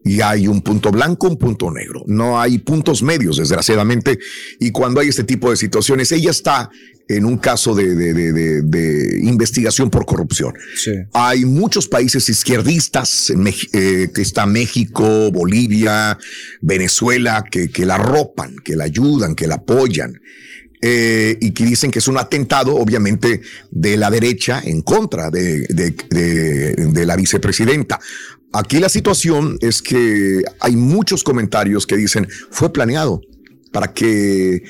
Y 0.05 0.21
hay 0.21 0.47
un 0.47 0.61
punto 0.61 0.91
blanco, 0.91 1.27
un 1.27 1.37
punto 1.37 1.69
negro. 1.71 2.03
No 2.07 2.39
hay 2.39 2.59
puntos 2.59 3.01
medios, 3.03 3.37
desgraciadamente. 3.37 4.17
Y 4.59 4.71
cuando 4.71 4.99
hay 5.01 5.09
este 5.09 5.23
tipo 5.23 5.49
de 5.49 5.57
situaciones, 5.57 6.11
ella 6.11 6.31
está 6.39 6.69
en 7.07 7.25
un 7.25 7.37
caso 7.37 7.73
de, 7.73 7.95
de- 7.95 8.13
de- 8.13 8.31
de- 8.33 8.61
de 8.61 9.19
investigación 9.23 9.89
por 9.89 10.05
corrupción. 10.05 10.53
Hay 11.13 11.43
muchos 11.43 11.87
países 11.87 12.29
izquierdistas, 12.29 13.31
en 13.31 13.47
eh, 13.47 14.09
que 14.13 14.21
está 14.21 14.45
México, 14.45 15.31
Bolivia, 15.31 16.17
Venezuela, 16.61 17.43
que, 17.49 17.69
que 17.71 17.85
la 17.85 17.95
arropan, 17.95 18.55
que 18.63 18.75
la 18.75 18.83
ayudan, 18.85 19.35
que 19.35 19.47
la 19.47 19.55
apoyan. 19.55 20.13
eh, 20.81 21.37
y 21.41 21.51
que 21.51 21.65
dicen 21.65 21.91
que 21.91 21.99
es 21.99 22.07
un 22.07 22.17
atentado, 22.17 22.73
obviamente, 22.77 23.41
de 23.69 23.97
la 23.97 24.09
derecha 24.09 24.61
en 24.63 24.81
contra 24.81 25.29
de, 25.29 25.65
de- 25.67 25.93
de- 26.09 26.73
de 26.97 27.05
la 27.05 27.17
vicepresidenta. 27.17 27.99
Aquí 28.53 28.79
la 28.79 28.87
situación 28.87 29.57
es 29.59 29.81
que 29.81 30.41
hay 30.61 30.77
muchos 30.77 31.25
comentarios 31.25 31.85
que 31.85 31.97
dicen 31.97 32.29
fue 32.49 32.71
planeado 32.71 33.19
para 33.73 33.93
que 33.93 34.63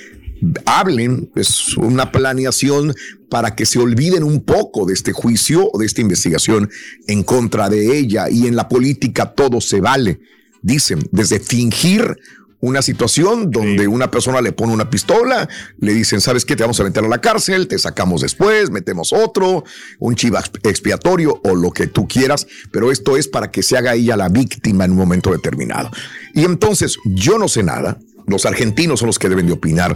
hablen, 0.65 1.29
es 1.35 1.77
una 1.77 2.11
planeación 2.11 2.93
para 3.29 3.55
que 3.55 3.65
se 3.65 3.79
olviden 3.79 4.23
un 4.23 4.43
poco 4.43 4.85
de 4.85 4.93
este 4.93 5.11
juicio 5.11 5.69
o 5.71 5.77
de 5.79 5.85
esta 5.85 6.01
investigación 6.01 6.69
en 7.07 7.23
contra 7.23 7.69
de 7.69 7.97
ella. 7.97 8.29
Y 8.29 8.47
en 8.47 8.55
la 8.55 8.67
política 8.67 9.33
todo 9.33 9.61
se 9.61 9.81
vale. 9.81 10.19
Dicen, 10.61 10.99
desde 11.11 11.39
fingir 11.39 12.17
una 12.61 12.81
situación 12.81 13.51
donde 13.51 13.87
una 13.87 14.11
persona 14.11 14.41
le 14.41 14.51
pone 14.51 14.73
una 14.73 14.89
pistola, 14.89 15.47
le 15.79 15.93
dicen, 15.93 16.19
¿sabes 16.19 16.43
qué? 16.43 16.55
Te 16.55 16.63
vamos 16.63 16.79
a 16.79 16.83
meter 16.83 17.03
a 17.03 17.07
la 17.07 17.21
cárcel, 17.21 17.67
te 17.67 17.79
sacamos 17.79 18.21
después, 18.21 18.69
metemos 18.69 19.13
otro, 19.13 19.63
un 19.99 20.15
chiva 20.15 20.43
expiatorio 20.63 21.39
o 21.43 21.55
lo 21.55 21.71
que 21.71 21.87
tú 21.87 22.07
quieras, 22.07 22.47
pero 22.71 22.91
esto 22.91 23.15
es 23.15 23.27
para 23.27 23.49
que 23.49 23.63
se 23.63 23.77
haga 23.77 23.95
ella 23.95 24.17
la 24.17 24.29
víctima 24.29 24.85
en 24.85 24.91
un 24.91 24.97
momento 24.97 25.31
determinado. 25.31 25.89
Y 26.33 26.43
entonces, 26.43 26.97
yo 27.05 27.37
no 27.37 27.47
sé 27.47 27.63
nada, 27.63 27.97
los 28.29 28.45
argentinos 28.45 28.99
son 28.99 29.07
los 29.07 29.19
que 29.19 29.29
deben 29.29 29.47
de 29.47 29.53
opinar 29.53 29.95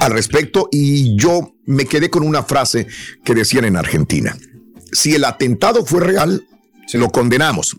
al 0.00 0.10
respecto 0.12 0.68
y 0.70 1.16
yo 1.16 1.54
me 1.66 1.86
quedé 1.86 2.10
con 2.10 2.22
una 2.22 2.42
frase 2.42 2.86
que 3.24 3.34
decían 3.34 3.64
en 3.64 3.76
Argentina. 3.76 4.36
Si 4.92 5.14
el 5.14 5.24
atentado 5.24 5.84
fue 5.84 6.00
real, 6.00 6.44
lo 6.98 7.10
condenamos. 7.10 7.76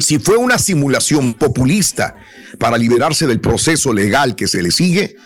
Si 0.00 0.18
fue 0.18 0.36
una 0.36 0.58
simulación 0.58 1.34
populista 1.34 2.16
para 2.58 2.78
liberarse 2.78 3.26
del 3.26 3.40
proceso 3.40 3.92
legal 3.92 4.34
que 4.34 4.48
se 4.48 4.62
le 4.62 4.70
sigue, 4.70 5.16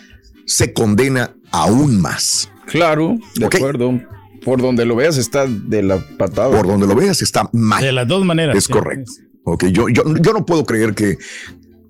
se 0.45 0.73
condena 0.73 1.33
aún 1.51 2.01
más. 2.01 2.49
Claro, 2.65 3.17
de 3.35 3.45
acuerdo. 3.45 4.01
Por 4.43 4.61
donde 4.61 4.85
lo 4.85 4.95
veas 4.95 5.17
está 5.17 5.45
de 5.45 5.83
la 5.83 5.99
patada. 6.17 6.49
Por 6.49 6.67
donde 6.67 6.87
lo 6.87 6.95
veas 6.95 7.21
está 7.21 7.49
mal. 7.53 7.81
De 7.81 7.91
las 7.91 8.07
dos 8.07 8.25
maneras. 8.25 8.57
Es 8.57 8.65
sí. 8.65 8.73
correcto. 8.73 9.11
Ok, 9.43 9.65
yo, 9.67 9.87
yo, 9.89 10.03
yo 10.17 10.33
no 10.33 10.45
puedo 10.45 10.65
creer 10.65 10.93
que, 10.93 11.17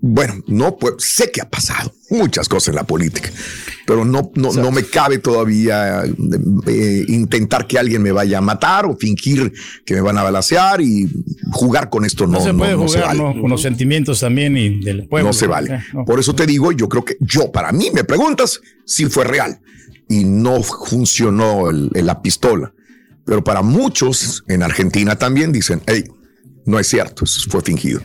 bueno, 0.04 0.34
no 0.48 0.76
pues, 0.78 0.94
sé 0.98 1.30
que 1.30 1.40
ha 1.40 1.48
pasado 1.48 1.94
muchas 2.10 2.48
cosas 2.48 2.70
en 2.70 2.74
la 2.74 2.82
política, 2.84 3.30
pero 3.86 4.04
no, 4.04 4.32
no, 4.34 4.52
no 4.52 4.70
me 4.72 4.82
cabe 4.84 5.18
todavía 5.18 6.02
eh, 6.66 7.04
intentar 7.06 7.68
que 7.68 7.78
alguien 7.78 8.02
me 8.02 8.10
vaya 8.10 8.38
a 8.38 8.40
matar 8.40 8.84
o 8.84 8.96
fingir 8.96 9.52
que 9.86 9.94
me 9.94 10.00
van 10.00 10.18
a 10.18 10.24
balacear 10.24 10.80
y 10.80 11.08
jugar 11.52 11.88
con 11.88 12.04
esto 12.04 12.26
no, 12.26 12.32
No, 12.38 12.40
se 12.44 12.52
no- 12.52 12.58
puede 12.58 12.72
no 12.76 12.88
se 12.88 12.98
jugar 12.98 13.16
vale. 13.16 13.34
¿no? 13.36 13.40
con 13.40 13.48
los 13.50 13.62
sentimientos 13.62 14.18
también 14.20 14.56
y 14.56 14.80
del 14.84 15.06
pueblo. 15.06 15.28
no 15.28 15.32
se 15.32 15.46
vale. 15.46 15.74
Eh, 15.76 15.80
no. 15.94 16.04
Por 16.04 16.18
eso 16.18 16.34
te 16.34 16.46
digo, 16.46 16.72
yo 16.72 16.88
creo 16.88 17.04
que 17.04 17.16
yo, 17.20 17.52
para 17.52 17.70
mí, 17.70 17.90
me 17.94 18.02
preguntas 18.02 18.60
si 18.84 19.06
fue 19.06 19.24
real 19.24 19.60
y 20.08 20.24
no 20.24 20.62
funcionó 20.62 21.70
el- 21.70 21.90
el- 21.94 22.06
la 22.06 22.20
pistola. 22.22 22.74
Pero 23.24 23.44
para 23.44 23.62
muchos 23.62 24.42
en 24.48 24.64
Argentina 24.64 25.14
también 25.16 25.52
dicen, 25.52 25.80
hey, 25.86 26.04
no 26.64 26.78
es 26.78 26.86
cierto, 26.86 27.24
eso 27.24 27.40
fue 27.50 27.60
fingido. 27.62 28.00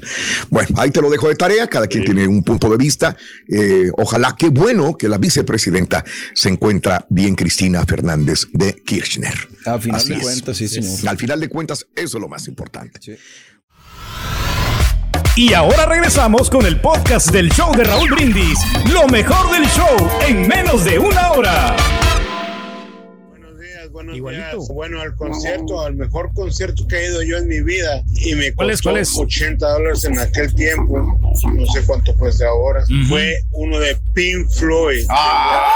Bueno, 0.49 0.69
ahí 0.77 0.91
te 0.91 1.01
lo 1.01 1.09
dejo 1.09 1.27
de 1.29 1.35
tarea, 1.35 1.67
cada 1.67 1.87
quien 1.87 2.03
tiene 2.05 2.27
un 2.27 2.43
punto 2.43 2.69
de 2.69 2.77
vista. 2.77 3.15
Eh, 3.47 3.89
ojalá, 3.97 4.35
qué 4.37 4.49
bueno 4.49 4.97
que 4.97 5.07
la 5.07 5.17
vicepresidenta 5.17 6.03
se 6.33 6.49
encuentra 6.49 7.05
bien, 7.09 7.35
Cristina 7.35 7.85
Fernández 7.85 8.47
de 8.53 8.73
Kirchner. 8.85 9.35
A 9.65 9.77
final 9.79 9.97
Así 9.99 10.09
de 10.09 10.15
es. 10.15 10.21
cuentas, 10.23 10.57
sí, 10.57 10.67
señor. 10.67 11.07
Al 11.07 11.17
final 11.17 11.39
de 11.39 11.49
cuentas, 11.49 11.85
eso 11.95 12.17
es 12.17 12.21
lo 12.21 12.27
más 12.27 12.47
importante. 12.47 12.99
Y 15.35 15.53
ahora 15.53 15.85
regresamos 15.85 16.49
con 16.49 16.65
el 16.65 16.81
podcast 16.81 17.29
del 17.31 17.49
show 17.51 17.75
de 17.75 17.83
Raúl 17.83 18.09
Brindis. 18.09 18.57
Lo 18.91 19.07
mejor 19.07 19.51
del 19.51 19.67
show 19.69 20.09
en 20.27 20.47
menos 20.47 20.83
de 20.83 20.97
una 20.97 21.31
hora. 21.31 21.75
Bueno, 24.69 25.01
al 25.01 25.15
concierto, 25.15 25.81
al 25.81 25.95
mejor 25.95 26.31
concierto 26.33 26.87
que 26.87 26.97
he 26.97 27.05
ido 27.07 27.23
yo 27.23 27.37
en 27.37 27.47
mi 27.47 27.61
vida 27.61 28.03
y 28.25 28.35
me 28.35 28.53
¿Cuál 28.53 28.69
es, 28.71 28.77
costó 28.81 28.89
cuál 28.91 29.01
es? 29.01 29.17
80 29.17 29.69
dólares 29.73 30.03
en 30.05 30.19
aquel 30.19 30.53
tiempo, 30.55 30.97
no 31.53 31.65
sé 31.67 31.81
cuánto 31.85 32.13
cuesta 32.15 32.47
ahora, 32.47 32.83
fue 33.09 33.33
uno 33.53 33.79
de 33.79 33.97
Pink 34.13 34.49
Floyd. 34.51 35.05
¡Ah, 35.09 35.67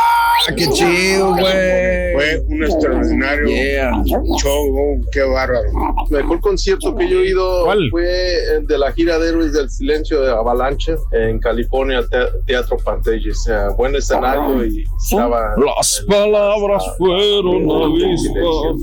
qué 0.55 0.67
chido, 0.69 1.29
güey! 1.35 2.13
Fue 2.13 2.41
un 2.47 2.63
extraordinario 2.63 3.47
Yeah. 3.47 3.91
show, 4.41 4.75
oh, 4.77 5.01
qué 5.11 5.21
bárbaro. 5.21 5.61
El 6.09 6.17
mejor 6.17 6.39
concierto 6.41 6.95
que 6.95 7.07
yo 7.09 7.19
he 7.19 7.27
ido 7.29 7.65
fue 7.91 8.55
el 8.57 8.67
de 8.67 8.77
la 8.77 8.91
gira 8.91 9.17
de 9.19 9.29
Héroes 9.29 9.53
del 9.53 9.69
Silencio 9.69 10.21
de 10.21 10.31
Avalanche 10.31 10.95
en 11.11 11.39
California, 11.39 12.01
Te- 12.09 12.27
Teatro. 12.45 12.77
O 12.85 13.33
sea, 13.35 13.69
buen 13.69 13.95
escenario 13.95 14.65
y 14.65 14.83
estaba. 15.03 15.53
Las 15.57 16.03
palabras 16.07 16.83
fueron 16.97 17.69
avispas. 17.69 18.10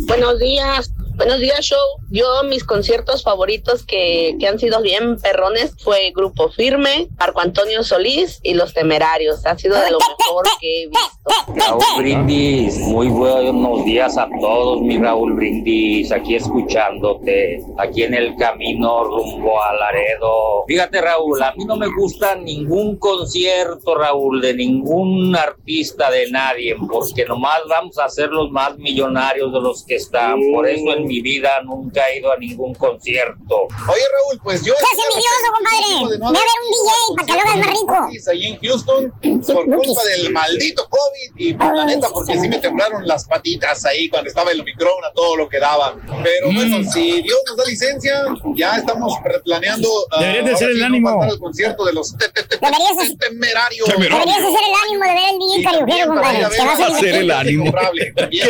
Buenos 0.06 0.38
días, 0.38 0.92
buenos 1.16 1.40
días 1.40 1.60
show. 1.60 1.78
Yo 2.10 2.42
mis 2.44 2.64
conciertos 2.64 3.22
favoritos 3.22 3.84
que, 3.84 4.36
que 4.40 4.46
han 4.46 4.58
sido 4.58 4.80
bien 4.80 5.18
perrones 5.18 5.74
fue 5.78 6.10
Grupo 6.14 6.48
Firme, 6.48 7.08
Marco 7.18 7.40
Antonio 7.40 7.84
Solís 7.84 8.40
y 8.42 8.54
Los 8.54 8.72
Temerarios. 8.72 9.44
Ha 9.44 9.58
sido 9.58 9.78
de 9.78 9.90
lo 9.90 9.98
mejor 9.98 10.46
que 10.58 10.82
he 10.82 10.86
visto. 10.86 11.18
Raúl 11.54 11.82
Brindis, 11.98 12.78
muy 12.78 13.08
buenos 13.08 13.84
días 13.84 14.16
a 14.16 14.28
todos, 14.40 14.80
mi 14.80 14.96
Raúl 14.96 15.34
Brindis, 15.34 16.10
aquí 16.10 16.36
escuchándote, 16.36 17.60
aquí 17.76 18.04
en 18.04 18.14
el 18.14 18.34
camino 18.36 19.04
rumbo 19.04 19.62
a 19.62 19.74
Laredo. 19.74 20.64
Fíjate 20.66 21.02
Raúl, 21.02 21.42
a 21.42 21.52
mí 21.52 21.64
no 21.66 21.76
me 21.76 21.88
gusta 21.88 22.34
ningún 22.34 22.96
concierto, 22.96 23.94
Raúl, 23.94 24.40
de 24.40 24.54
ningún 24.54 25.36
artista, 25.36 26.10
de 26.10 26.30
nadie, 26.30 26.76
porque 26.90 27.26
nomás 27.26 27.60
vamos 27.68 27.98
a 27.98 28.08
ser 28.08 28.30
los 28.30 28.50
más 28.50 28.78
millonarios 28.78 29.52
de 29.52 29.60
los 29.60 29.84
que 29.84 29.96
están. 29.96 30.40
Por 30.52 30.66
eso 30.66 30.92
en 30.92 31.06
mi 31.06 31.20
vida 31.20 31.60
nunca 31.62 31.97
he 32.06 32.18
ido 32.18 32.32
a 32.32 32.36
ningún 32.36 32.74
concierto. 32.74 33.56
Oye, 33.88 34.02
Raúl, 34.12 34.40
pues 34.42 34.62
yo. 34.64 34.74
Estás 34.74 34.90
envidioso, 34.92 35.52
compadre. 35.56 36.18
Ve 36.18 36.26
a 36.26 36.30
ver 36.30 36.58
un 36.62 36.70
DJ 36.70 37.16
para 37.16 37.26
que 37.26 37.32
lo 37.32 37.40
hagas 37.40 37.56
más 37.56 37.66
rico. 37.80 38.30
Ahí 38.30 38.46
en 38.46 38.58
Houston, 38.60 39.12
por 39.46 39.64
culpa 39.64 40.02
del 40.04 40.32
maldito 40.32 40.88
COVID 40.88 41.30
y 41.38 41.54
por 41.54 41.74
la 41.74 41.84
neta, 41.86 42.08
porque 42.12 42.38
sí 42.38 42.48
me 42.48 42.58
temblaron 42.58 43.06
las 43.06 43.24
patitas 43.26 43.84
ahí 43.84 44.08
cuando 44.08 44.28
estaba 44.28 44.50
el 44.52 44.60
Omicron 44.60 45.04
a 45.04 45.12
todo 45.12 45.36
lo 45.36 45.48
que 45.48 45.58
daba. 45.58 45.96
Pero 46.22 46.52
bueno, 46.52 46.78
si 46.92 47.22
Dios 47.22 47.38
nos 47.46 47.56
da 47.56 47.64
licencia, 47.64 48.24
ya 48.54 48.76
estamos 48.76 49.14
planeando. 49.44 49.88
ah, 50.12 50.20
Deberías 50.20 50.44
de 50.46 50.56
ser 50.56 50.70
el 50.70 50.78
no 50.80 50.86
ánimo. 50.86 51.22
al 51.22 51.38
concierto 51.38 51.84
de 51.84 51.92
los 51.92 52.14
Deberías, 52.16 53.18
temerarios. 53.18 53.88
deberías 53.88 54.38
hacer 54.38 54.60
el 54.68 54.74
ánimo 54.86 55.04
de 55.04 55.14
ver 55.14 55.30
el 55.32 55.38
DJ 55.38 55.62
cariujero, 55.64 56.06
compadre. 56.08 56.38
Te 56.56 56.64
vas 56.64 56.80
a 56.80 56.86
divertir. 56.96 57.48
Incomparable. 57.54 58.12
También, 58.16 58.48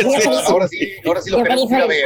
Ahora 0.49 0.67
sí, 0.67 0.93
ahora 1.05 1.21
sí 1.21 1.29
lo 1.29 1.43
queremos 1.43 1.69
ir 1.69 1.75
a 1.75 1.79
ser 1.79 1.87
ver. 1.87 2.03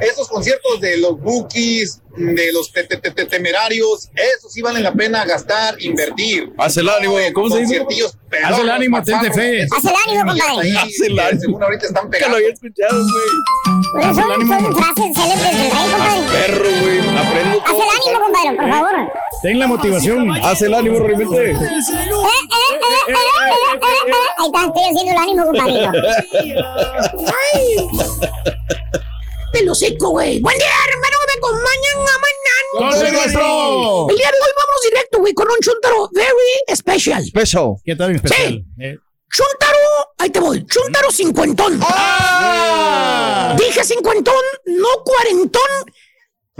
Esos 0.00 0.28
conciertos 0.28 0.79
de 0.80 0.96
los 0.98 1.20
bookies, 1.20 2.00
de 2.16 2.52
los 2.52 2.72
te- 2.72 2.84
te- 2.84 2.96
te- 2.96 3.10
te- 3.12 3.24
temerarios, 3.26 4.08
esos 4.14 4.52
sí 4.52 4.60
valen 4.62 4.82
la 4.82 4.92
pena 4.92 5.24
gastar, 5.24 5.80
invertir. 5.80 6.52
Haz 6.58 6.76
el 6.76 6.88
ánimo, 6.88 7.14
¿cómo 7.34 7.50
se 7.50 7.60
dice? 7.60 7.86
Haz 8.44 8.58
el 8.58 8.70
ánimo, 8.70 9.02
tente 9.02 9.32
fe. 9.32 9.62
Haz 9.64 9.84
el 9.84 9.92
ánimo, 10.06 10.30
compadre. 10.32 10.72
Haz 10.76 11.00
el 11.06 11.18
ánimo. 11.18 11.40
Según 11.40 11.62
ahorita 11.62 11.86
están 11.86 12.04
Que 12.04 12.10
pegando. 12.18 12.36
lo 12.38 12.42
había 12.44 12.52
escuchado, 12.54 13.02
güey. 13.02 14.14
Son, 14.14 14.14
son 14.14 14.74
frases 14.74 15.14
célebres 15.14 15.52
del 15.58 15.70
rey, 15.70 15.90
compadre. 15.90 16.22
Perro, 16.32 16.70
güey. 16.82 16.98
Aprendo 17.18 17.62
Haz 17.64 17.74
el 17.74 17.90
ánimo, 17.96 18.24
compadre, 18.24 18.56
por 18.56 18.68
favor. 18.70 19.12
Ten 19.42 19.58
la 19.58 19.66
motivación. 19.68 20.30
Haz 20.44 20.62
el 20.62 20.74
ánimo, 20.74 20.98
realmente. 21.00 21.50
Eh, 21.50 21.54
eh, 21.54 21.54
eh, 21.54 21.56
eh, 21.56 21.62
eh, 21.62 23.08
eh, 23.08 23.08
eh, 23.08 23.14
eh. 24.06 24.14
Ahí 24.38 24.46
está, 24.46 24.60
estoy 24.66 24.84
haciendo 24.84 25.12
el 25.12 25.18
ánimo, 25.18 25.42
compadre. 25.46 25.88
Pelo 29.52 29.74
seco, 29.74 30.10
güey. 30.10 30.40
Buen 30.40 30.56
día, 30.58 30.68
hermano, 30.88 31.16
que 31.20 31.26
me 31.26 31.38
acompañan 31.38 31.98
a 31.98 32.18
mañana. 32.18 33.00
El 33.00 34.16
día 34.16 34.30
de 34.30 34.36
hoy 34.38 34.52
vamos 34.56 34.80
directo, 34.84 35.18
güey, 35.18 35.34
con 35.34 35.48
un 35.50 35.58
chuntaro 35.60 36.08
very 36.12 36.76
special. 36.76 37.24
Special. 37.24 37.74
¿Qué 37.84 37.96
tal, 37.96 38.14
especial? 38.14 38.64
Eh, 38.78 38.96
Chuntaro, 39.32 39.78
ahí 40.18 40.30
te 40.30 40.40
voy, 40.40 40.66
chuntaro 40.66 41.10
cincuentón. 41.12 41.78
¡Ah! 41.84 43.54
Dije 43.56 43.84
cincuentón, 43.84 44.34
no 44.66 44.88
cuarentón. 45.04 45.62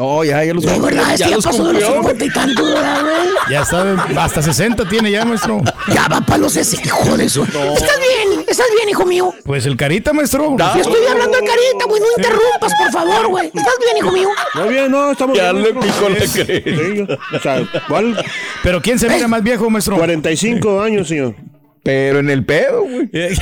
No, 0.00 0.24
ya, 0.24 0.42
ya 0.42 0.54
los 0.54 0.64
De 0.64 0.80
verdad, 0.80 1.12
este 1.12 1.28
ya 1.28 1.36
los 1.36 1.44
pasó 1.44 1.62
de 1.66 1.74
los 1.74 1.82
cumplió. 1.84 1.92
cincuenta 1.98 2.24
y 2.24 2.30
tantos, 2.30 2.72
¿verdad, 2.72 3.02
güey? 3.02 3.28
Ya 3.50 3.64
saben, 3.66 3.98
hasta 4.18 4.40
60 4.40 4.88
tiene 4.88 5.10
ya, 5.10 5.26
maestro. 5.26 5.60
Ya 5.92 6.08
va 6.08 6.22
para 6.22 6.38
los 6.38 6.56
ese, 6.56 6.78
hijo 6.82 7.18
de 7.18 7.24
eso. 7.26 7.44
Estás 7.44 7.98
bien, 7.98 8.44
estás 8.48 8.66
bien, 8.74 8.88
hijo 8.88 9.04
mío. 9.04 9.34
Pues 9.44 9.66
el 9.66 9.76
carita, 9.76 10.14
maestro. 10.14 10.56
Yo 10.56 10.80
estoy 10.80 11.04
hablando 11.06 11.36
de 11.36 11.44
carita, 11.46 11.84
güey, 11.86 12.00
no 12.00 12.06
interrumpas, 12.16 12.72
por 12.82 12.92
favor, 12.92 13.28
güey. 13.28 13.46
¿Estás 13.48 13.74
bien, 13.84 13.96
hijo 13.98 14.10
mío? 14.10 14.28
Muy 14.54 14.68
bien, 14.72 14.90
no, 14.90 15.10
estamos 15.10 15.36
Ya 15.36 15.52
bien, 15.52 15.64
le 15.64 15.72
maestro. 15.74 15.94
picó 15.94 16.08
la 16.08 16.16
cresta. 16.16 17.18
O 17.36 17.40
sea, 17.40 17.82
¿cuál? 17.86 18.24
Pero 18.62 18.80
¿quién 18.80 18.98
se 18.98 19.06
mira 19.06 19.28
más 19.28 19.42
viejo, 19.42 19.68
maestro? 19.68 19.96
45 19.98 20.80
años, 20.80 21.08
señor. 21.08 21.34
Pero 21.82 22.20
en 22.20 22.30
el 22.30 22.44
pedo, 22.46 22.84
güey. 22.84 23.10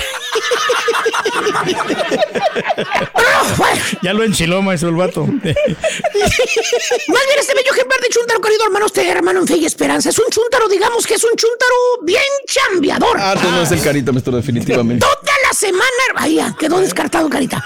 Ya 4.03 4.13
lo 4.13 4.25
enchiló, 4.25 4.61
maestro, 4.63 4.91
el 4.91 4.97
vato. 4.97 5.27
Más 5.27 5.43
bien 5.43 5.57
este 7.39 7.55
bello 7.55 7.73
ejemplar 7.73 8.01
de 8.01 8.09
chúntaro, 8.09 8.41
querido 8.41 8.65
hermano, 8.65 8.87
usted, 8.87 9.09
hermano, 9.09 9.41
en 9.41 9.47
fe 9.47 9.57
y 9.57 9.65
esperanza. 9.65 10.11
Es 10.11 10.19
un 10.19 10.27
chúntaro, 10.31 10.69
digamos 10.69 11.07
que 11.07 11.15
es 11.15 11.25
un 11.25 11.35
chúntaro 11.37 11.75
bien 12.03 12.23
chambeador. 12.47 13.17
Ah, 13.19 13.35
tú 13.41 13.51
no 13.51 13.63
es 13.63 13.73
el 13.73 13.83
carita, 13.83 14.13
maestro, 14.13 14.37
definitivamente. 14.37 15.05
Toda 15.05 15.33
la 15.47 15.53
semana, 15.53 15.85
ay, 16.17 16.37
ya, 16.37 16.55
quedó 16.59 16.81
descartado, 16.81 17.29
carita. 17.29 17.63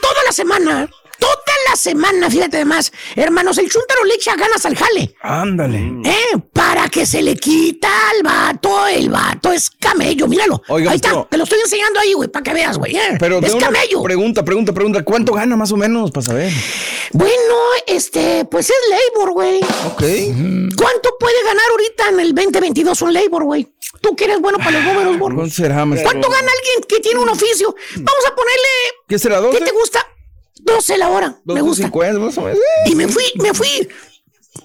Toda 0.00 0.22
la 0.24 0.32
semana, 0.32 0.88
toda 1.18 1.34
la 1.70 1.76
semana, 1.76 2.30
fíjate 2.30 2.56
además, 2.56 2.92
hermanos, 3.16 3.58
el 3.58 3.70
chúntaro 3.70 4.04
le 4.04 4.14
echa 4.14 4.36
ganas 4.36 4.64
al 4.66 4.76
jale. 4.76 5.14
Ándale. 5.20 5.78
¿Eh? 6.04 6.38
Para 6.52 6.88
que 6.88 7.06
se 7.06 7.22
le 7.22 7.36
quita 7.36 7.88
al 8.10 8.22
vato, 8.22 8.86
el 8.86 9.08
vato 9.10 9.52
es 9.52 9.70
camello, 9.70 10.26
míralo. 10.28 10.62
Oiga, 10.68 10.90
ahí 10.90 10.96
está, 10.96 11.26
te 11.28 11.36
lo 11.36 11.44
estoy 11.44 11.60
enseñando 11.60 12.00
ahí, 12.00 12.12
güey, 12.12 12.28
para 12.28 12.42
que 12.42 12.52
veas, 12.52 12.78
güey. 12.78 12.96
¿eh? 12.96 13.16
Pero 13.18 13.38
es 13.40 13.54
una 13.54 13.66
camello. 13.66 14.02
pregunta, 14.02 14.44
pregunta, 14.44 14.72
pregunta. 14.72 15.02
¿Cuánto 15.04 15.32
gana 15.32 15.56
más 15.56 15.72
o 15.72 15.76
menos 15.76 16.10
para 16.10 16.26
saber? 16.26 16.52
Bueno, 17.12 17.54
este, 17.86 18.44
pues 18.50 18.70
es 18.70 18.76
labor, 18.90 19.32
güey. 19.32 19.60
Ok. 19.86 20.02
¿Cuánto 20.76 21.16
puede 21.18 21.42
ganar 21.44 21.64
ahorita 21.70 22.08
en 22.10 22.20
el 22.20 22.34
2022 22.34 23.02
un 23.02 23.12
labor, 23.14 23.44
güey? 23.44 23.72
Tú 24.00 24.14
que 24.16 24.24
eres 24.24 24.40
bueno 24.40 24.58
para 24.58 24.72
los 24.72 24.82
números, 24.84 25.18
güey. 25.18 25.34
¿Cuánto 25.34 25.54
será, 25.54 25.84
maestro? 25.84 26.10
¿Cuánto 26.10 26.28
gana 26.28 26.48
alguien 26.58 26.88
que 26.88 27.00
tiene 27.00 27.20
un 27.20 27.28
oficio? 27.28 27.74
Vamos 27.96 28.24
a 28.26 28.34
ponerle. 28.34 28.68
¿Qué 29.08 29.18
será, 29.18 29.40
12? 29.40 29.58
¿Qué 29.58 29.64
te 29.64 29.70
gusta? 29.72 30.06
12 30.64 30.98
la 30.98 31.08
hora. 31.10 31.36
Me 31.44 31.60
gusta. 31.60 31.88
2.50 31.88 32.18
más 32.20 32.38
o 32.38 32.42
menos. 32.42 32.58
Y 32.86 32.94
me 32.94 33.06
fui, 33.08 33.24
me 33.36 33.52
fui. 33.54 33.88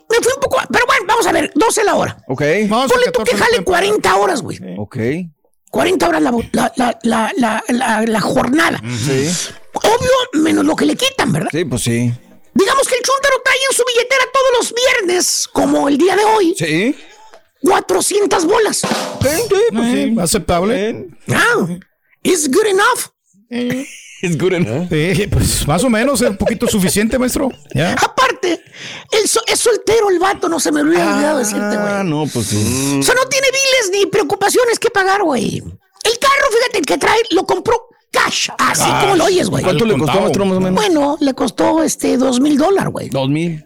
Me 0.10 0.18
fui 0.18 0.34
un 0.36 0.42
poco. 0.42 0.58
Pero 0.72 0.86
bueno, 0.86 1.04
vamos 1.08 1.28
a 1.28 1.32
ver, 1.32 1.52
12 1.56 1.84
la 1.84 1.96
hora. 1.96 2.18
Ok. 2.28 2.42
Ponle 2.70 3.12
tú 3.14 3.24
que 3.24 3.36
jale 3.38 3.64
40 3.64 4.16
horas, 4.16 4.42
güey. 4.42 4.58
Ok. 4.78 4.98
40 5.72 6.08
horas 6.08 6.22
la, 6.22 6.32
la, 6.52 6.74
la, 6.78 7.00
la, 7.04 7.32
la, 7.38 7.64
la- 7.68 8.02
la 8.08 8.22
jornada. 8.22 8.82
Sí. 9.06 9.30
Obvio, 9.74 10.42
menos 10.44 10.66
lo 10.66 10.76
que 10.76 10.86
le 10.86 10.96
quitan, 10.96 11.32
¿verdad? 11.32 11.50
Sí, 11.52 11.64
pues 11.66 11.84
sí. 11.84 12.12
Digamos 12.54 12.88
que 12.88 12.96
el 12.96 13.02
chúntaro 13.04 13.36
trae 13.44 13.56
en 13.70 13.76
su 13.78 13.84
billetera 13.86 14.24
todos 14.34 14.48
los 14.58 14.74
viernes, 14.74 15.48
como 15.54 15.88
el 15.88 15.98
día 15.98 16.16
de 16.16 16.24
hoy, 16.26 16.56
Sí. 16.58 16.96
400 17.62 18.46
bolas. 18.46 18.78
Sí, 19.22 20.16
aceptable. 20.20 21.08
Ah, 21.32 21.68
it's 22.24 22.50
good 22.50 22.66
enough. 22.66 23.12
Es 24.22 24.38
good 24.38 24.54
enough. 24.54 24.90
Sí, 24.90 25.28
pues 25.28 25.68
más 25.68 25.84
o 25.84 25.90
menos, 25.90 26.22
es 26.22 26.30
un 26.30 26.38
poquito 26.38 26.68
suficiente, 26.68 27.18
maestro. 27.18 27.50
Ya. 27.74 27.94
Aparte, 27.94 28.62
el 29.12 29.28
so- 29.28 29.42
es 29.48 29.60
soltero 29.60 30.10
el 30.10 30.20
vato, 30.20 30.50
no 30.50 30.60
se 30.60 30.72
me 30.72 30.82
olvidó 30.82 31.02
olvidado 31.02 31.40
decirte, 31.40 31.60
güey. 31.78 31.94
Ah, 31.94 32.04
no, 32.04 32.26
pues 32.34 32.48
sí. 32.48 32.98
O 33.00 33.04
sea, 33.04 33.16
no 33.16 33.26
tiene 33.30 33.48
biles 33.48 33.92
ni 34.00 34.06
preocupaciones 34.08 34.78
que 34.80 34.90
pagar, 34.90 35.24
güey. 35.24 35.58
El 35.58 36.20
carro, 36.20 36.52
fíjate, 36.52 36.80
el 36.80 36.86
que 36.86 36.98
trae, 36.98 37.20
lo 37.32 37.46
compró 37.46 37.88
cash, 38.12 38.50
así 38.58 38.82
Cash. 38.82 39.02
como 39.02 39.16
lo 39.16 39.26
oyes, 39.26 39.50
güey. 39.50 39.64
¿Cuánto 39.64 39.86
le 39.86 39.96
costó, 39.98 40.20
maestro, 40.22 40.46
más 40.46 40.58
o 40.58 40.62
menos? 40.62 40.76
Bueno, 40.84 41.18
le 41.20 41.34
costó 41.36 41.84
este 41.84 42.18
dos 42.18 42.40
mil 42.40 42.58
dólares, 42.58 42.92
güey. 42.92 43.10
Dos 43.10 43.30
mil. 43.30 43.64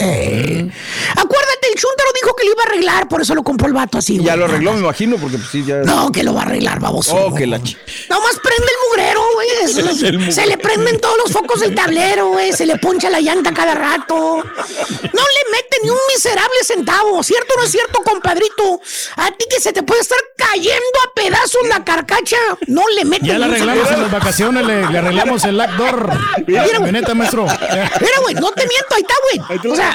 Eh, 0.00 0.70
Acuérdate, 1.16 1.68
el 1.72 1.78
chúntaro 1.80 2.10
dijo 2.14 2.34
que 2.36 2.44
lo 2.44 2.52
iba 2.52 2.62
a 2.62 2.66
arreglar, 2.66 3.08
por 3.08 3.22
eso 3.22 3.34
lo 3.34 3.42
compró 3.42 3.66
el 3.66 3.72
vato 3.74 3.98
así, 3.98 4.14
güey. 4.18 4.26
Ya 4.26 4.36
lo 4.36 4.44
arregló, 4.44 4.72
me 4.74 4.80
imagino, 4.80 5.16
porque 5.16 5.36
pues 5.36 5.48
sí, 5.50 5.64
ya. 5.64 5.78
No, 5.82 6.10
que 6.12 6.22
lo 6.22 6.32
va 6.34 6.42
a 6.42 6.44
arreglar, 6.44 6.78
baboso. 6.80 7.14
Oh, 7.16 7.34
que 7.34 7.46
la 7.46 7.60
ch... 7.62 7.76
Nomás 8.08 8.38
prende 8.42 8.66
el 8.66 8.78
mugrero, 8.90 9.20
güey. 9.42 10.32
Se, 10.32 10.46
le 10.46 10.58
prenden 10.58 11.00
todos 11.00 11.16
los 11.18 11.32
focos 11.32 11.60
del 11.60 11.74
tablero, 11.74 12.28
güey. 12.28 12.52
Se 12.52 12.66
le 12.66 12.78
poncha 12.78 13.10
la 13.10 13.20
llanta 13.20 13.52
cada 13.52 13.74
rato. 13.74 14.42
No 14.42 15.22
le 15.22 15.50
mete 15.52 15.76
ni 15.82 15.90
un 15.90 15.98
miserable 16.08 16.58
centavo. 16.64 17.22
¿Cierto 17.22 17.54
o 17.54 17.58
no 17.58 17.64
es 17.64 17.70
cierto, 17.70 18.02
compadrito? 18.02 18.80
A 19.16 19.30
ti 19.30 19.44
que 19.50 19.60
se 19.60 19.72
te 19.72 19.82
puede 19.82 20.00
estar 20.00 20.18
cayendo 20.36 20.98
a 21.06 21.14
pedazos 21.14 21.66
la 21.68 21.84
carcacha. 21.84 22.38
No 22.66 22.82
le 22.96 23.04
mete 23.04 23.26
Ya 23.26 23.34
ni 23.34 23.38
le 23.40 23.44
arreglamos 23.46 23.90
en 23.90 24.02
las 24.02 24.10
vacaciones, 24.10 24.66
le, 24.66 24.86
le 24.88 24.98
arreglamos 24.98 25.44
el 25.44 25.56
lack 25.56 25.70
door. 25.76 26.10
Mira, 26.46 26.62
güey. 26.62 26.72
Camioneta, 26.72 27.14
maestro. 27.14 27.44
Mira, 27.44 28.20
güey, 28.22 28.34
no 28.34 28.50
te 28.52 28.66
miento, 28.66 28.94
ahí 28.94 29.02
está, 29.02 29.14
güey. 29.22 29.72
O 29.72 29.76
sea, 29.76 29.94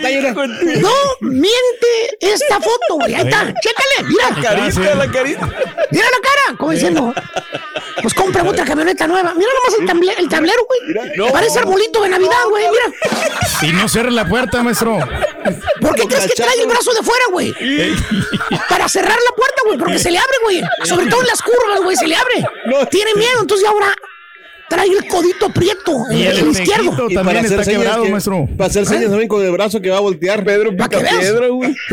no 0.81 0.91
miente 1.21 2.17
esta 2.19 2.59
foto, 2.59 2.95
güey. 2.95 3.13
Ahí 3.15 3.23
está, 3.23 3.53
chécale, 3.61 4.07
mira. 4.07 4.29
La 4.29 4.41
carita, 4.41 4.95
la 4.95 5.11
carita. 5.11 5.49
Mira 5.91 6.05
la 6.05 6.19
cara, 6.21 6.57
como 6.57 6.71
diciendo. 6.71 7.13
Pues 8.07 8.15
compra 8.23 8.41
otra 8.41 8.63
camioneta 8.63 9.05
nueva. 9.05 9.33
Mira 9.35 9.49
nomás 9.53 9.79
el, 9.81 9.85
table- 9.85 10.15
el 10.17 10.29
tablero, 10.29 10.65
güey. 10.65 11.29
Parece 11.29 11.59
arbolito 11.59 12.01
de 12.03 12.07
Navidad, 12.07 12.37
güey. 12.49 12.63
Mira. 12.69 12.97
Y 13.63 13.73
no 13.73 13.89
cierre 13.89 14.11
la 14.11 14.25
puerta, 14.25 14.63
maestro. 14.63 14.97
¿Por 15.81 15.93
qué 15.93 16.03
crees 16.07 16.27
que 16.27 16.41
trae 16.41 16.57
el 16.61 16.67
brazo 16.67 16.93
de 16.93 17.03
fuera, 17.03 17.25
güey? 17.31 17.53
Para 18.69 18.87
cerrar 18.87 19.17
la 19.29 19.35
puerta, 19.35 19.61
güey, 19.65 19.77
porque 19.77 19.99
se 19.99 20.09
le 20.09 20.19
abre, 20.19 20.37
güey. 20.43 20.61
Sobre 20.85 21.07
todo 21.07 21.19
en 21.19 21.27
las 21.27 21.41
curvas, 21.41 21.81
güey, 21.83 21.97
se 21.97 22.07
le 22.07 22.15
abre. 22.15 22.45
Tiene 22.89 23.13
miedo, 23.15 23.41
entonces 23.41 23.67
ahora 23.67 23.93
trae 24.69 24.87
el 24.87 25.07
codito 25.07 25.49
prieto, 25.49 26.03
el, 26.09 26.17
Y 26.17 26.25
el 26.27 26.37
el 26.39 26.47
izquierdo. 26.49 27.07
Y 27.09 27.15
para 27.15 27.25
también 27.25 27.45
hacer 27.45 27.59
está 27.59 27.63
señas 27.63 27.81
quebrado, 27.81 28.03
que- 28.03 28.09
maestro. 28.11 28.47
Para 28.57 28.69
hacer 28.69 28.85
señas 28.85 29.09
también 29.09 29.27
con 29.27 29.43
el 29.43 29.51
brazo 29.51 29.81
que 29.81 29.89
va 29.89 29.97
a 29.97 30.01
voltear. 30.01 30.43
Pedro 30.43 30.75
Pa' 30.75 30.89
que 30.89 30.97
pica 30.97 31.09
veas. 31.11 31.19
piedra, 31.23 31.47
güey. 31.47 31.75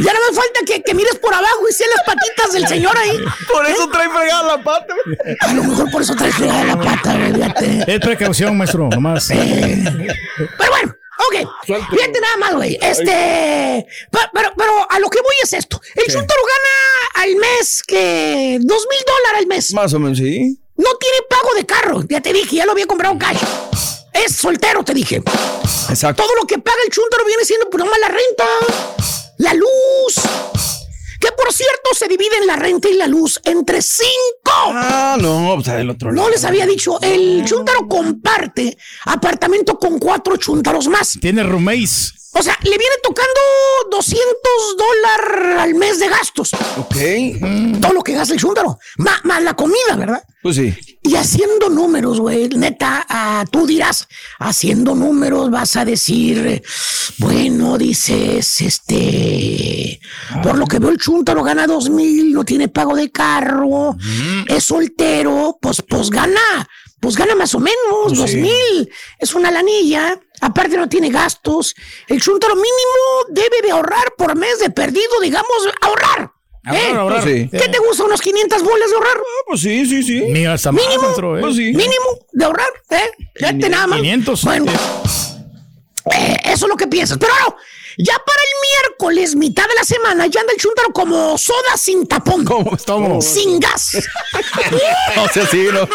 Ya 0.00 0.12
no 0.12 0.18
me 0.30 0.34
falta 0.36 0.60
que, 0.66 0.82
que 0.82 0.94
mires 0.94 1.16
por 1.16 1.32
abajo 1.34 1.68
y 1.68 1.72
sean 1.72 1.90
las 1.94 2.04
patitas 2.04 2.52
del 2.52 2.66
señor 2.66 2.96
ahí. 2.96 3.18
Por 3.52 3.66
eso 3.66 3.88
trae 3.88 4.08
fregada 4.08 4.56
la 4.56 4.62
pata. 4.62 4.94
güey. 5.04 5.36
A 5.40 5.52
lo 5.54 5.64
mejor 5.64 5.90
por 5.90 6.02
eso 6.02 6.14
trae 6.16 6.32
fregada 6.32 6.64
la 6.64 6.76
pata, 6.80 7.16
güey. 7.16 7.84
Es 7.86 8.00
precaución, 8.00 8.56
maestro, 8.56 8.88
nomás. 8.88 9.28
Pero 9.28 10.70
bueno, 10.70 10.94
ok. 11.28 11.50
Fíjate 11.66 12.20
nada 12.20 12.36
más, 12.38 12.54
güey. 12.54 12.78
Este. 12.80 13.86
pa- 14.10 14.30
Pero, 14.32 14.52
pero 14.56 14.90
a 14.90 14.98
lo 14.98 15.08
que 15.10 15.20
voy 15.20 15.34
es 15.42 15.52
esto. 15.52 15.80
El 15.94 16.04
chúntaro 16.12 16.40
gana 16.42 17.24
al 17.24 17.36
mes 17.36 17.82
que 17.86 18.58
dos 18.60 18.86
mil 18.90 19.00
dólares 19.06 19.38
al 19.40 19.46
mes. 19.46 19.72
Más 19.74 19.92
o 19.94 19.98
menos, 19.98 20.18
sí. 20.18 20.58
No 20.78 20.94
tiene 20.98 21.18
pago 21.28 21.54
de 21.54 21.66
carro. 21.66 22.02
Ya 22.08 22.20
te 22.20 22.32
dije, 22.32 22.56
ya 22.56 22.64
lo 22.64 22.72
había 22.72 22.86
comprado 22.86 23.18
cash. 23.18 23.38
Es 24.12 24.36
soltero, 24.36 24.84
te 24.84 24.94
dije. 24.94 25.22
Exacto. 25.90 26.22
Todo 26.22 26.34
lo 26.36 26.46
que 26.46 26.58
paga 26.58 26.78
el 26.86 26.90
chúntaro 26.92 27.24
viene 27.26 27.44
siendo 27.44 27.68
por 27.68 27.80
nomás 27.80 27.98
la 28.00 28.08
renta, 28.08 28.44
la 29.38 29.54
luz. 29.54 30.14
Que 31.20 31.32
por 31.32 31.52
cierto 31.52 31.90
se 31.98 32.06
dividen 32.06 32.46
la 32.46 32.54
renta 32.54 32.88
y 32.88 32.94
la 32.94 33.08
luz 33.08 33.40
entre 33.44 33.82
cinco. 33.82 34.52
Ah, 34.72 35.16
no, 35.20 35.54
pues 35.56 35.66
del 35.66 35.90
otro 35.90 36.12
lado. 36.12 36.22
No 36.22 36.30
les 36.30 36.44
había 36.44 36.64
dicho, 36.64 37.00
el 37.00 37.44
chúntaro 37.44 37.88
comparte 37.88 38.78
apartamento 39.04 39.78
con 39.78 39.98
cuatro 39.98 40.36
chúntaros 40.36 40.86
más. 40.86 41.18
Tiene 41.20 41.42
roommates. 41.42 42.14
O 42.34 42.42
sea, 42.42 42.56
le 42.62 42.70
viene 42.76 42.94
tocando 43.02 43.40
200 43.90 44.26
dólares 44.76 45.60
al 45.60 45.74
mes 45.74 45.98
de 45.98 46.08
gastos. 46.08 46.52
Ok. 46.76 46.96
Todo 47.80 47.92
lo 47.94 48.02
que 48.02 48.12
gasta 48.12 48.34
el 48.34 48.40
chúntaro. 48.40 48.78
Ma- 48.98 49.20
Más, 49.24 49.42
la 49.42 49.54
comida, 49.54 49.96
¿verdad? 49.96 50.22
Pues 50.42 50.56
sí. 50.56 50.74
Y 51.02 51.16
haciendo 51.16 51.68
números, 51.70 52.20
güey, 52.20 52.48
neta, 52.50 53.44
tú 53.50 53.66
dirás, 53.66 54.06
haciendo 54.38 54.94
números 54.94 55.50
vas 55.50 55.74
a 55.76 55.84
decir, 55.84 56.62
bueno, 57.18 57.78
dices, 57.78 58.60
este, 58.60 60.00
por 60.42 60.58
lo 60.58 60.66
que 60.66 60.78
veo 60.78 60.90
el 60.90 60.98
chúntaro 60.98 61.42
gana 61.42 61.66
dos 61.66 61.88
mil, 61.88 62.32
no 62.32 62.44
tiene 62.44 62.68
pago 62.68 62.94
de 62.94 63.10
carro, 63.10 63.96
es 64.48 64.64
soltero, 64.64 65.58
pues, 65.60 65.82
pues 65.88 66.10
gana, 66.10 66.68
pues 67.00 67.16
gana 67.16 67.34
más 67.34 67.54
o 67.54 67.60
menos, 67.60 68.16
dos 68.16 68.34
mil, 68.34 68.90
es 69.18 69.34
una 69.34 69.50
lanilla, 69.50 70.20
aparte 70.40 70.76
no 70.76 70.88
tiene 70.88 71.10
gastos, 71.10 71.74
el 72.06 72.20
chúntaro 72.20 72.54
mínimo 72.54 72.68
debe 73.30 73.62
de 73.62 73.70
ahorrar 73.70 74.14
por 74.16 74.36
mes 74.36 74.58
de 74.58 74.70
perdido, 74.70 75.20
digamos, 75.22 75.68
ahorrar. 75.80 76.30
¿eh? 76.66 76.86
Ahorrar, 76.88 76.96
ahorrar. 76.96 77.24
Sí. 77.24 77.48
¿Qué 77.50 77.68
te 77.68 77.78
gusta? 77.78 78.04
¿Unos 78.04 78.20
500 78.20 78.62
bolas 78.62 78.88
de 78.90 78.96
ahorrar? 78.96 79.16
Pues 79.46 79.60
sí, 79.60 79.86
sí, 79.86 80.02
sí. 80.02 80.20
Ni 80.20 80.46
hasta 80.46 80.72
más, 80.72 80.82
Mínimo, 80.82 81.02
maestro, 81.02 81.38
¿eh? 81.38 81.40
Pues 81.40 81.56
sí. 81.56 81.72
Mínimo 81.72 82.26
de 82.32 82.44
ahorrar, 82.44 82.70
¿eh? 82.90 83.10
Fíjate 83.34 83.68
nada 83.68 83.86
más. 83.86 84.00
500. 84.00 84.44
Bueno, 84.44 84.72
eh, 86.14 86.36
eso 86.44 86.66
es 86.66 86.68
lo 86.68 86.76
que 86.76 86.86
piensas. 86.86 87.18
Pero 87.18 87.32
no, 87.40 87.56
ya 87.98 88.14
para 88.24 88.40
el 88.40 88.48
miércoles, 88.86 89.34
mitad 89.36 89.66
de 89.66 89.74
la 89.74 89.84
semana, 89.84 90.26
ya 90.26 90.40
anda 90.40 90.52
el 90.52 90.60
chúntaro 90.60 90.92
como 90.92 91.36
soda 91.36 91.76
sin 91.76 92.06
tapón. 92.06 92.44
¿Cómo? 92.44 92.76
¿Cómo? 92.86 93.20
Sin 93.22 93.58
gas. 93.60 93.96
O 95.16 95.28
sea, 95.28 95.46
sí, 95.46 95.66
no. 95.72 95.88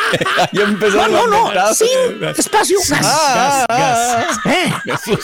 Ya 0.52 0.64
empezó 0.64 1.08
No, 1.08 1.28
no, 1.28 1.54
no. 1.54 1.74
Sin 1.74 2.24
espacio 2.38 2.78
gas. 2.90 3.02
Ah, 3.04 3.66
Gas, 3.70 4.40
gas. 4.44 4.56
¿Eh? 4.56 4.74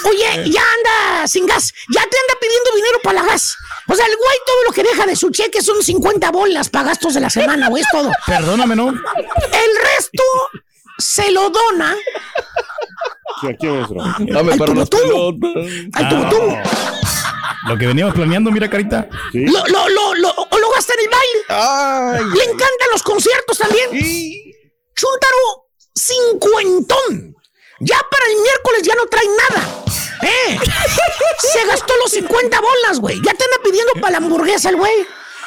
Oye, 0.07 0.49
ya 0.51 0.61
anda 0.61 1.27
sin 1.27 1.45
gas. 1.45 1.73
Ya 1.89 2.01
te 2.01 2.17
anda 2.17 2.39
pidiendo 2.39 2.71
dinero 2.75 2.99
para 3.03 3.21
la 3.21 3.27
gas. 3.31 3.55
O 3.87 3.95
sea, 3.95 4.05
el 4.05 4.15
güey 4.15 4.37
todo 4.45 4.63
lo 4.65 4.71
que 4.71 4.83
deja 4.83 5.05
de 5.05 5.15
su 5.15 5.31
cheque 5.31 5.61
son 5.61 5.83
50 5.83 6.31
bolas 6.31 6.69
para 6.69 6.89
gastos 6.89 7.13
de 7.15 7.19
la 7.19 7.29
semana, 7.29 7.67
güey, 7.69 7.81
es 7.83 7.89
todo. 7.91 8.11
Perdóname, 8.25 8.75
¿no? 8.75 8.89
El 8.89 9.77
resto 9.97 10.23
se 10.97 11.31
lo 11.31 11.49
dona 11.49 11.95
Sí, 13.41 13.47
aquí, 13.47 13.67
maestro. 13.67 13.97
Dame 14.19 14.53
Al 14.53 14.59
para 14.59 14.73
las 14.73 14.89
pelotas. 14.89 15.51
al 15.93 16.29
tubo 16.29 16.57
Lo 17.67 17.77
que 17.77 17.87
veníamos 17.87 18.13
planeando, 18.13 18.51
mira, 18.51 18.69
carita. 18.69 19.07
Sí. 19.31 19.45
Lo, 19.45 19.65
lo, 19.67 19.89
lo, 19.89 20.13
lo, 20.15 20.29
o 20.29 20.57
lo 20.57 20.71
gasta 20.71 20.93
en 20.93 20.99
el 20.99 21.09
baile. 21.09 21.39
Ay. 21.49 22.37
Le 22.37 22.43
encantan 22.43 22.89
los 22.91 23.03
conciertos 23.03 23.57
también. 23.57 23.89
Chuntaro 24.95 25.69
cincuentón. 25.95 27.35
Ya 27.81 27.97
para 28.11 28.25
el 28.25 28.41
miércoles 28.41 28.81
ya 28.83 28.95
no 28.95 29.05
trae 29.07 29.25
nada. 29.27 29.83
¿Eh? 30.21 30.59
Se 31.39 31.65
gastó 31.65 31.93
los 31.97 32.11
50 32.11 32.59
bolas, 32.59 32.99
güey. 32.99 33.17
Ya 33.17 33.33
te 33.33 33.43
anda 33.43 33.57
pidiendo 33.63 33.93
para 34.01 34.11
la 34.11 34.17
hamburguesa 34.17 34.69
el 34.69 34.75
güey. 34.75 34.93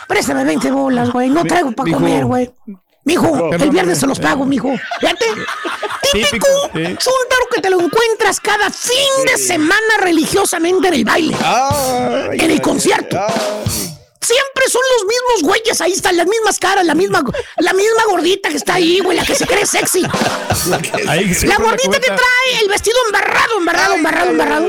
Préstame 0.08 0.44
20 0.44 0.70
bolas, 0.70 1.10
güey. 1.10 1.28
No 1.28 1.44
traigo 1.44 1.72
para 1.72 1.92
comer, 1.92 2.24
güey. 2.24 2.50
Mijo, 3.04 3.52
el 3.52 3.70
viernes 3.70 3.98
se 3.98 4.06
los 4.06 4.20
pago, 4.20 4.44
mijo. 4.44 4.70
Fíjate. 5.00 5.26
Típico 6.12 6.46
chúntaro 6.72 7.46
que 7.52 7.60
te 7.60 7.70
lo 7.70 7.80
encuentras 7.80 8.38
cada 8.40 8.70
fin 8.70 9.24
de 9.26 9.38
semana 9.38 9.98
religiosamente 10.00 10.88
en 10.88 10.94
el 10.94 11.04
baile. 11.04 11.36
en 12.32 12.50
el 12.50 12.60
concierto. 12.60 13.18
Siempre 14.20 14.68
son 14.68 14.82
los 14.96 15.06
mismos 15.06 15.50
güeyes, 15.50 15.80
ahí 15.80 15.92
están 15.92 16.16
las 16.16 16.28
mismas 16.28 16.56
caras, 16.60 16.86
la 16.86 16.94
misma, 16.94 17.24
la 17.56 17.72
misma 17.72 18.04
gordita 18.08 18.50
que 18.50 18.56
está 18.56 18.74
ahí, 18.74 19.00
güey, 19.00 19.16
la 19.16 19.24
que 19.24 19.34
se 19.34 19.44
cree 19.46 19.66
sexy. 19.66 20.02
La 20.02 21.56
gordita 21.56 21.98
que 21.98 22.06
trae 22.06 22.60
el 22.62 22.68
vestido 22.68 22.96
embarrado, 23.06 23.58
embarrado, 23.58 23.94
embarrado, 23.94 24.30
embarrado. 24.30 24.68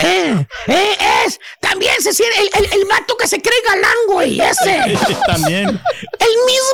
Eh, 0.00 0.46
eh, 0.68 0.96
es, 1.26 1.40
también 1.60 2.00
se 2.00 2.12
siente 2.14 2.40
el, 2.40 2.50
el, 2.54 2.72
el 2.72 2.84
vato 2.84 3.16
que 3.16 3.26
se 3.26 3.42
cree 3.42 3.60
galán, 3.66 3.96
güey, 4.06 4.40
ese. 4.40 4.96
También. 5.26 5.66
El 5.66 6.34
mismo 6.46 6.67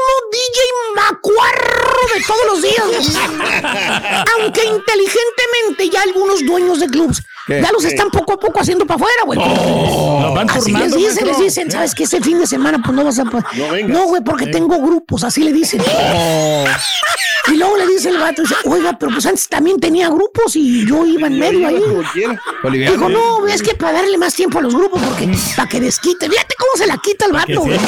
de 2.14 2.24
todos 2.24 2.46
los 2.46 2.62
días. 2.62 3.16
Aunque 4.38 4.64
inteligentemente 4.64 5.90
ya 5.90 6.02
algunos 6.02 6.44
dueños 6.44 6.80
de 6.80 6.88
clubs 6.88 7.22
¿Qué? 7.46 7.60
ya 7.62 7.70
los 7.72 7.84
están 7.84 8.10
poco 8.10 8.32
a 8.32 8.38
poco 8.38 8.60
haciendo 8.60 8.86
para 8.86 8.96
afuera, 8.96 9.22
güey. 9.26 9.38
Oh, 9.42 10.32
van 10.34 10.48
así 10.48 10.72
les 10.72 10.94
dicen, 10.94 11.14
les 11.14 11.24
maestro. 11.24 11.44
dicen, 11.44 11.70
¿sabes 11.70 11.94
qué? 11.94 12.04
Ese 12.04 12.20
fin 12.20 12.38
de 12.38 12.46
semana 12.46 12.80
pues 12.82 12.96
no 12.96 13.04
vas 13.04 13.18
a... 13.18 13.24
poder". 13.24 13.44
No, 13.88 14.06
güey, 14.06 14.22
porque 14.22 14.46
tengo 14.46 14.78
grupos, 14.80 15.24
así 15.24 15.42
le 15.42 15.52
dicen. 15.52 15.82
Y 17.52 17.56
luego 17.56 17.76
le 17.76 17.86
dice 17.86 18.08
el 18.08 18.18
vato, 18.18 18.40
dice, 18.40 18.54
oiga, 18.64 18.96
pero 18.98 19.12
pues 19.12 19.26
antes 19.26 19.46
también 19.48 19.78
tenía 19.78 20.08
grupos 20.08 20.56
y 20.56 20.86
yo 20.86 21.04
iba 21.04 21.26
en 21.26 21.38
medio 21.38 21.68
ahí. 21.68 21.82
Boliviano. 22.62 22.96
Dijo, 22.96 23.08
no, 23.10 23.46
es 23.46 23.62
que 23.62 23.74
para 23.74 24.00
darle 24.00 24.16
más 24.16 24.34
tiempo 24.34 24.60
a 24.60 24.62
los 24.62 24.74
grupos, 24.74 25.02
porque 25.02 25.28
para 25.54 25.68
que 25.68 25.78
desquite. 25.78 26.28
Fíjate 26.30 26.54
cómo 26.58 26.70
se 26.76 26.86
la 26.86 26.96
quita 26.96 27.26
el 27.26 27.32
vato, 27.32 27.60
güey. 27.60 27.78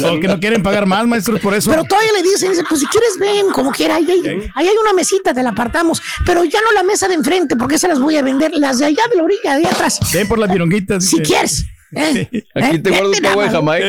Porque 0.00 0.28
no 0.28 0.40
quieren 0.40 0.62
pagar 0.62 0.86
más, 0.86 1.06
maestros, 1.06 1.40
por 1.40 1.52
eso. 1.54 1.70
Pero 1.70 1.84
todavía 1.84 2.12
le 2.12 2.22
dicen, 2.22 2.50
dice, 2.50 2.64
pues 2.66 2.80
si 2.80 2.86
quieres 2.86 3.18
ven, 3.18 3.50
como 3.50 3.70
quiera, 3.70 3.96
ahí 3.96 4.10
hay, 4.10 4.50
ahí 4.54 4.68
hay 4.68 4.76
una 4.80 4.94
mesita, 4.94 5.34
te 5.34 5.42
la 5.42 5.50
apartamos, 5.50 6.00
pero 6.24 6.44
ya 6.44 6.60
no 6.62 6.72
la 6.72 6.82
mesa 6.82 7.06
de 7.06 7.14
enfrente, 7.14 7.54
porque 7.56 7.78
se 7.78 7.88
las 7.88 8.00
voy 8.00 8.16
a 8.16 8.22
vender, 8.22 8.52
las 8.54 8.78
de 8.78 8.86
allá 8.86 9.01
de 9.10 9.16
la 9.16 9.22
orilla, 9.22 9.56
de 9.58 9.66
atrás. 9.66 10.00
Ven 10.12 10.28
por 10.28 10.38
las 10.38 10.50
vironguitas. 10.50 11.04
Si 11.04 11.20
quieres. 11.20 11.64
Eh, 11.94 12.44
Aquí 12.54 12.78
te 12.78 12.90
guardo 12.90 13.10
un 13.10 13.26
agua 13.26 13.44
de. 13.44 13.50
Jamaica. 13.50 13.86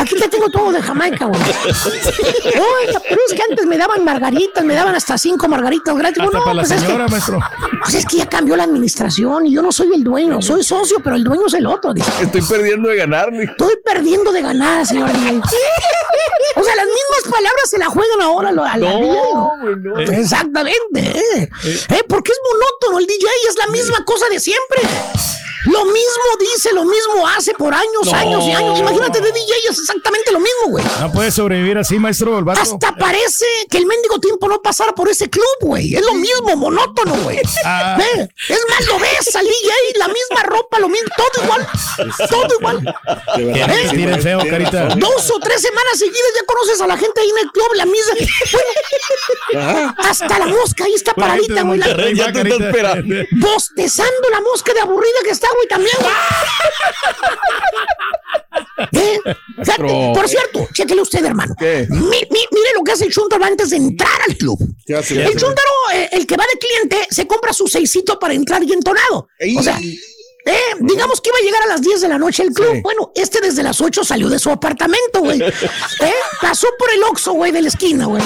Aquí 0.00 0.14
te 0.16 0.28
tengo 0.28 0.50
todo 0.50 0.72
de 0.72 0.82
Jamaica, 0.82 1.24
güey. 1.24 1.40
Oiga, 2.44 3.02
pero 3.08 3.20
es 3.28 3.34
que 3.34 3.42
antes 3.50 3.66
me 3.66 3.78
daban 3.78 4.04
margaritas, 4.04 4.62
me 4.64 4.74
daban 4.74 4.94
hasta 4.94 5.16
cinco 5.16 5.48
margaritas 5.48 5.96
gratis. 5.96 6.18
Hasta 6.18 6.24
Bueno, 6.38 6.44
para 6.44 6.54
la 6.54 6.62
pues 6.62 6.72
es 6.72 6.82
que- 6.82 6.92
maestro. 6.98 7.40
Pues 7.82 7.94
es 7.94 8.06
que 8.06 8.16
ya 8.18 8.28
cambió 8.28 8.56
la 8.56 8.64
administración 8.64 9.46
y 9.46 9.52
yo 9.54 9.62
no 9.62 9.72
soy 9.72 9.88
el 9.94 10.04
dueño, 10.04 10.42
soy 10.42 10.62
socio, 10.64 10.98
pero 11.02 11.16
el 11.16 11.24
dueño 11.24 11.46
es 11.46 11.54
el 11.54 11.66
otro. 11.66 11.94
dice. 11.94 12.10
Estoy 12.22 12.42
perdiendo 12.42 12.88
de 12.90 12.96
ganar, 12.96 13.32
mijo. 13.32 13.52
Estoy 13.52 13.74
perdiendo 13.84 14.32
de 14.32 14.42
ganar, 14.42 14.86
señor. 14.86 15.10
O 16.58 16.62
sea, 16.64 16.74
las 16.74 16.86
mismas 16.86 17.34
palabras 17.34 17.68
se 17.70 17.78
la 17.78 17.86
juegan 17.86 18.22
ahora 18.22 18.48
a 18.48 18.52
la 18.52 18.76
No, 18.76 19.00
¿no? 19.00 19.50
güey, 19.60 19.76
no. 19.76 19.98
Exactamente. 20.00 21.00
¿eh? 21.00 21.50
Eh, 21.90 22.02
Porque 22.08 22.32
es 22.32 22.38
monótono 22.50 22.98
el 22.98 23.06
DJ, 23.06 23.26
es 23.50 23.56
la 23.58 23.66
misma 23.70 24.02
cosa 24.06 24.24
de 24.30 24.40
siempre. 24.40 24.80
Lo 25.66 25.84
mismo 25.84 26.24
dice, 26.40 26.72
lo 26.72 26.84
mismo 26.84 27.26
hace 27.28 27.52
por 27.54 27.72
años, 27.74 28.06
No. 28.06 28.14
años 28.14 28.44
y 28.44 28.52
años. 28.52 28.78
Imagínate 28.78 29.20
de 29.20 29.32
DJ, 29.32 29.52
es 29.70 29.78
exactamente 29.78 30.32
lo 30.32 30.38
mismo, 30.40 30.68
güey. 30.68 30.84
No 31.00 31.12
puede 31.12 31.30
sobrevivir 31.30 31.78
así, 31.78 31.98
maestro, 31.98 32.38
el 32.38 32.44
vato. 32.44 32.60
Hasta 32.60 32.94
parece 32.96 33.44
que 33.70 33.78
el 33.78 33.86
mendigo 33.86 34.18
tiempo 34.20 34.48
no 34.48 34.60
pasara 34.62 34.92
por 34.94 35.08
ese 35.08 35.28
club, 35.28 35.44
güey. 35.60 35.94
Es 35.94 36.04
lo 36.04 36.14
mismo, 36.14 36.56
monótono, 36.56 37.14
güey. 37.22 37.40
Ah. 37.64 37.98
¿Eh? 38.00 38.28
Es 38.48 38.60
más, 38.70 38.86
lo 38.86 38.98
ves 38.98 39.34
al 39.36 39.44
DJ, 39.44 39.70
la 39.96 40.08
misma 40.08 40.42
ropa, 40.44 40.78
lo 40.78 40.88
mismo, 40.88 41.08
todo 41.16 41.44
igual. 41.44 41.68
Todo 42.30 42.48
igual. 42.58 42.94
Que 43.34 43.88
tiren 43.90 44.22
feo, 44.22 44.38
carita. 44.48 44.86
Dos 44.96 45.30
o 45.30 45.38
tres 45.40 45.60
semanas 45.62 45.98
seguidas 45.98 46.30
ya 46.36 46.44
conoces 46.46 46.80
a 46.80 46.86
la 46.86 46.96
gente 46.96 47.20
ahí 47.20 47.30
en 47.30 47.38
el 47.38 47.50
club, 47.52 47.68
la 47.74 47.86
misma. 47.86 48.14
Hasta 49.98 50.38
la 50.38 50.46
mosca 50.46 50.84
ahí 50.84 50.94
está 50.94 51.14
paradita, 51.14 51.62
güey. 51.62 51.78
la- 51.80 51.86
Ya 52.12 52.32
te 52.32 52.40
está 52.48 52.66
esperando. 52.66 53.14
Bostezando 53.32 54.30
la 54.30 54.40
mosca 54.40 54.72
de 54.72 54.80
aburrida 54.80 55.18
que 55.24 55.30
está, 55.30 55.48
güey, 55.56 55.68
también, 55.68 55.96
güey. 56.00 56.12
¿Eh? 58.92 59.20
Maestro. 59.56 60.12
Por 60.14 60.28
cierto, 60.28 60.68
chéquele 60.72 61.00
usted, 61.02 61.24
hermano. 61.24 61.54
¿Qué? 61.58 61.86
Mi- 61.90 61.98
mi- 62.00 62.46
mire 62.52 62.70
lo 62.74 62.82
que 62.84 62.92
hace 62.92 63.06
el 63.06 63.12
chúntaro 63.12 63.44
antes 63.44 63.70
de 63.70 63.76
entrar 63.76 64.20
al 64.28 64.36
club. 64.36 64.58
¿Qué 64.84 64.94
hace? 64.94 65.22
El 65.24 65.32
chúntaro, 65.36 65.70
eh, 65.94 66.08
el 66.12 66.26
que 66.26 66.36
va 66.36 66.44
de 66.52 66.58
cliente, 66.58 67.06
se 67.10 67.26
compra 67.26 67.52
su 67.52 67.66
seisito 67.66 68.18
para 68.18 68.34
entrar 68.34 68.62
y 68.62 68.72
entonado. 68.72 69.28
O 69.58 69.62
sea, 69.62 69.78
eh, 70.46 70.76
digamos 70.78 71.20
que 71.20 71.30
iba 71.30 71.38
a 71.38 71.42
llegar 71.42 71.62
a 71.64 71.66
las 71.66 71.82
10 71.82 72.00
de 72.02 72.08
la 72.08 72.18
noche 72.18 72.44
al 72.44 72.50
club. 72.50 72.80
Bueno, 72.82 73.10
este 73.16 73.40
desde 73.40 73.64
las 73.64 73.80
8 73.80 74.04
salió 74.04 74.28
de 74.28 74.38
su 74.38 74.48
apartamento, 74.50 75.20
güey. 75.20 75.42
¿Eh? 75.42 76.14
Pasó 76.40 76.68
por 76.78 76.88
el 76.92 77.02
Oxxo, 77.02 77.32
güey, 77.32 77.50
de 77.50 77.62
la 77.62 77.68
esquina, 77.68 78.06
güey. 78.06 78.22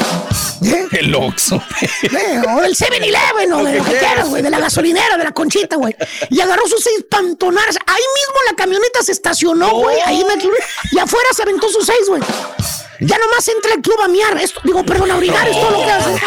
¿Eh? 0.63 0.87
El 0.93 1.15
Oxxo. 1.15 1.57
Eh, 2.03 2.43
o 2.47 2.61
del 2.61 2.77
7-Eleven, 2.77 3.53
o 3.55 3.65
de 3.65 3.79
lo 3.79 3.85
que 3.85 3.93
quieras, 3.93 4.29
güey, 4.29 4.43
de 4.43 4.51
la 4.51 4.59
gasolinera, 4.59 5.17
de 5.17 5.25
la 5.25 5.33
conchita, 5.33 5.77
güey. 5.77 5.97
Y 6.29 6.41
agarró 6.41 6.69
sus 6.69 6.85
seis 6.85 7.07
pantonadas. 7.11 7.77
Ahí 7.87 8.03
mismo 8.17 8.35
la 8.51 8.55
camioneta 8.55 9.03
se 9.03 9.13
estacionó, 9.13 9.71
güey, 9.77 9.97
ahí 10.05 10.21
en 10.21 10.31
el 10.31 10.39
club. 10.39 10.53
Y 10.93 10.99
afuera 10.99 11.29
se 11.35 11.43
aventó 11.43 11.71
sus 11.71 11.87
seis, 11.87 12.07
güey. 12.07 12.23
Ya 13.01 13.17
nomás 13.17 13.49
entra 13.49 13.73
el 13.73 13.81
club 13.81 13.99
a 14.03 14.09
miar. 14.09 14.37
Esto, 14.39 14.61
digo, 14.63 14.85
perdón, 14.85 15.11
a 15.11 15.17
orinar 15.17 15.49
es 15.49 15.59
todo 15.59 15.71
lo 15.71 15.85
que 15.85 15.91
hace. 15.91 16.21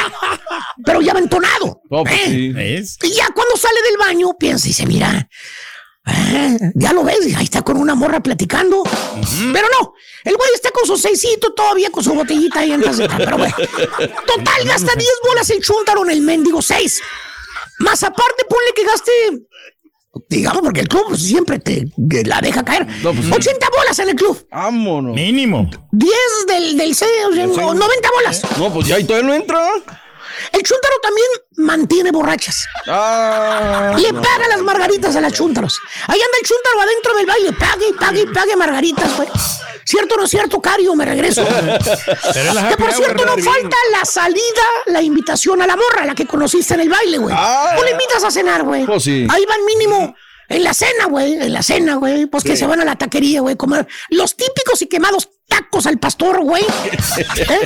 Pero 0.84 1.02
ya 1.02 1.12
aventonado. 1.12 1.82
Pues 1.88 2.14
¿eh? 2.14 2.22
sí. 2.26 2.50
¿Ves? 2.52 2.98
Y 3.04 3.12
ya 3.12 3.28
cuando 3.34 3.56
sale 3.58 3.80
del 3.84 3.98
baño, 3.98 4.36
piensa 4.40 4.66
y 4.66 4.70
dice, 4.70 4.88
mira, 4.88 5.30
ya 6.76 6.92
lo 6.92 7.04
ves, 7.04 7.20
ahí 7.36 7.46
está 7.46 7.62
con 7.62 7.78
una 7.78 7.96
morra 7.96 8.22
platicando. 8.22 8.84
Pero 9.54 9.68
no, 9.80 9.94
el 10.24 10.36
güey 10.36 10.50
está 10.56 10.72
con 10.72 10.86
su 10.86 10.98
seisito 10.98 11.54
todavía, 11.54 11.90
con 11.92 12.04
su 12.04 12.14
botellita 12.14 12.60
ahí 12.60 12.70
de 12.70 12.76
entrar. 12.76 13.18
Pero 13.18 13.38
bueno, 13.38 13.56
total, 14.28 14.66
gasta 14.66 14.96
10 14.96 15.10
bolas 15.24 15.50
el 15.50 15.62
chúntaro 15.62 16.04
en 16.04 16.12
el 16.12 16.22
mendigo 16.22 16.62
6. 16.62 17.02
Más 17.80 18.04
aparte, 18.04 18.46
ponle 18.50 18.72
que 18.76 18.84
gaste, 18.84 19.12
digamos, 20.30 20.62
porque 20.62 20.82
el 20.82 20.88
club 20.88 21.16
siempre 21.18 21.60
te 21.60 21.88
la 22.26 22.42
deja 22.42 22.64
caer. 22.64 22.86
No, 23.02 23.14
pues 23.14 23.26
sí. 23.26 23.32
80 23.34 23.68
bolas 23.76 24.00
en 24.00 24.10
el 24.10 24.16
club. 24.16 24.48
Vámonos. 24.52 25.16
Mínimo. 25.16 25.70
10 25.92 26.14
del, 26.48 26.78
del 26.78 26.96
6, 26.96 27.10
90 27.58 28.10
bolas. 28.12 28.42
No, 28.58 28.74
pues 28.74 28.88
ya 28.88 29.00
y 29.00 29.06
todavía 29.06 29.28
no 29.28 29.34
entra. 29.34 29.70
El 30.52 30.64
chúntaro 30.64 30.96
también 31.02 31.28
mantiene 31.58 32.12
borrachas. 32.12 32.66
Ah. 32.88 33.96
Le 33.98 34.14
paga 34.14 34.48
las 34.50 34.62
margaritas 34.62 35.16
a 35.16 35.22
las 35.22 35.34
chúntaros. 35.34 35.80
Ahí 36.08 36.20
anda 36.20 36.38
el 36.42 36.48
chúntaro 36.48 36.82
adentro 36.82 37.16
del 37.16 37.26
baile. 37.26 37.54
Pague 37.54 37.90
y 37.90 37.94
pague 37.94 38.22
y 38.22 38.26
pague 38.28 38.56
margaritas, 38.56 39.16
güey. 39.16 39.30
¿Cierto 39.86 40.16
o 40.16 40.18
no 40.18 40.24
es 40.24 40.30
cierto, 40.30 40.62
Cario? 40.62 40.96
Me 40.96 41.06
regreso. 41.06 41.46
Que 42.70 42.78
por 42.78 42.94
cierto, 42.94 43.26
no 43.26 43.34
falta 43.38 43.78
la 43.92 44.06
salida, 44.06 44.64
la 44.88 45.02
invitación 45.02 45.62
a 45.62 45.68
la 45.68 45.76
morra, 45.76 46.06
la 46.06 46.16
que 46.16 46.26
conociste 46.26 46.74
en 46.74 46.82
el 46.82 46.90
baile, 46.90 47.18
güey. 47.18 47.36
Ah. 47.38 47.76
¿O 47.78 47.84
le 47.84 47.92
invitas 47.92 48.24
a 48.24 48.32
cenar, 48.32 48.64
güey? 48.64 48.86
Pues 48.86 49.04
sí. 49.04 49.28
Ahí 49.30 49.46
van 49.46 49.66
mínimo. 49.66 50.16
En 50.50 50.64
la 50.64 50.74
cena, 50.74 51.06
güey, 51.10 51.34
en 51.34 51.54
la 51.54 51.64
cena, 51.64 51.96
güey, 51.96 52.26
pues 52.28 52.44
que 52.44 52.56
se 52.58 52.68
van 52.68 52.80
a 52.82 52.86
la 52.86 52.96
taquería, 52.96 53.42
güey, 53.42 53.56
comer 53.56 53.88
los 54.10 54.36
típicos 54.36 54.82
y 54.82 54.88
quemados 54.88 55.30
tacos 55.48 55.86
al 55.88 55.98
pastor, 56.00 56.42
güey. 56.42 56.64
¿Eh? 56.64 57.60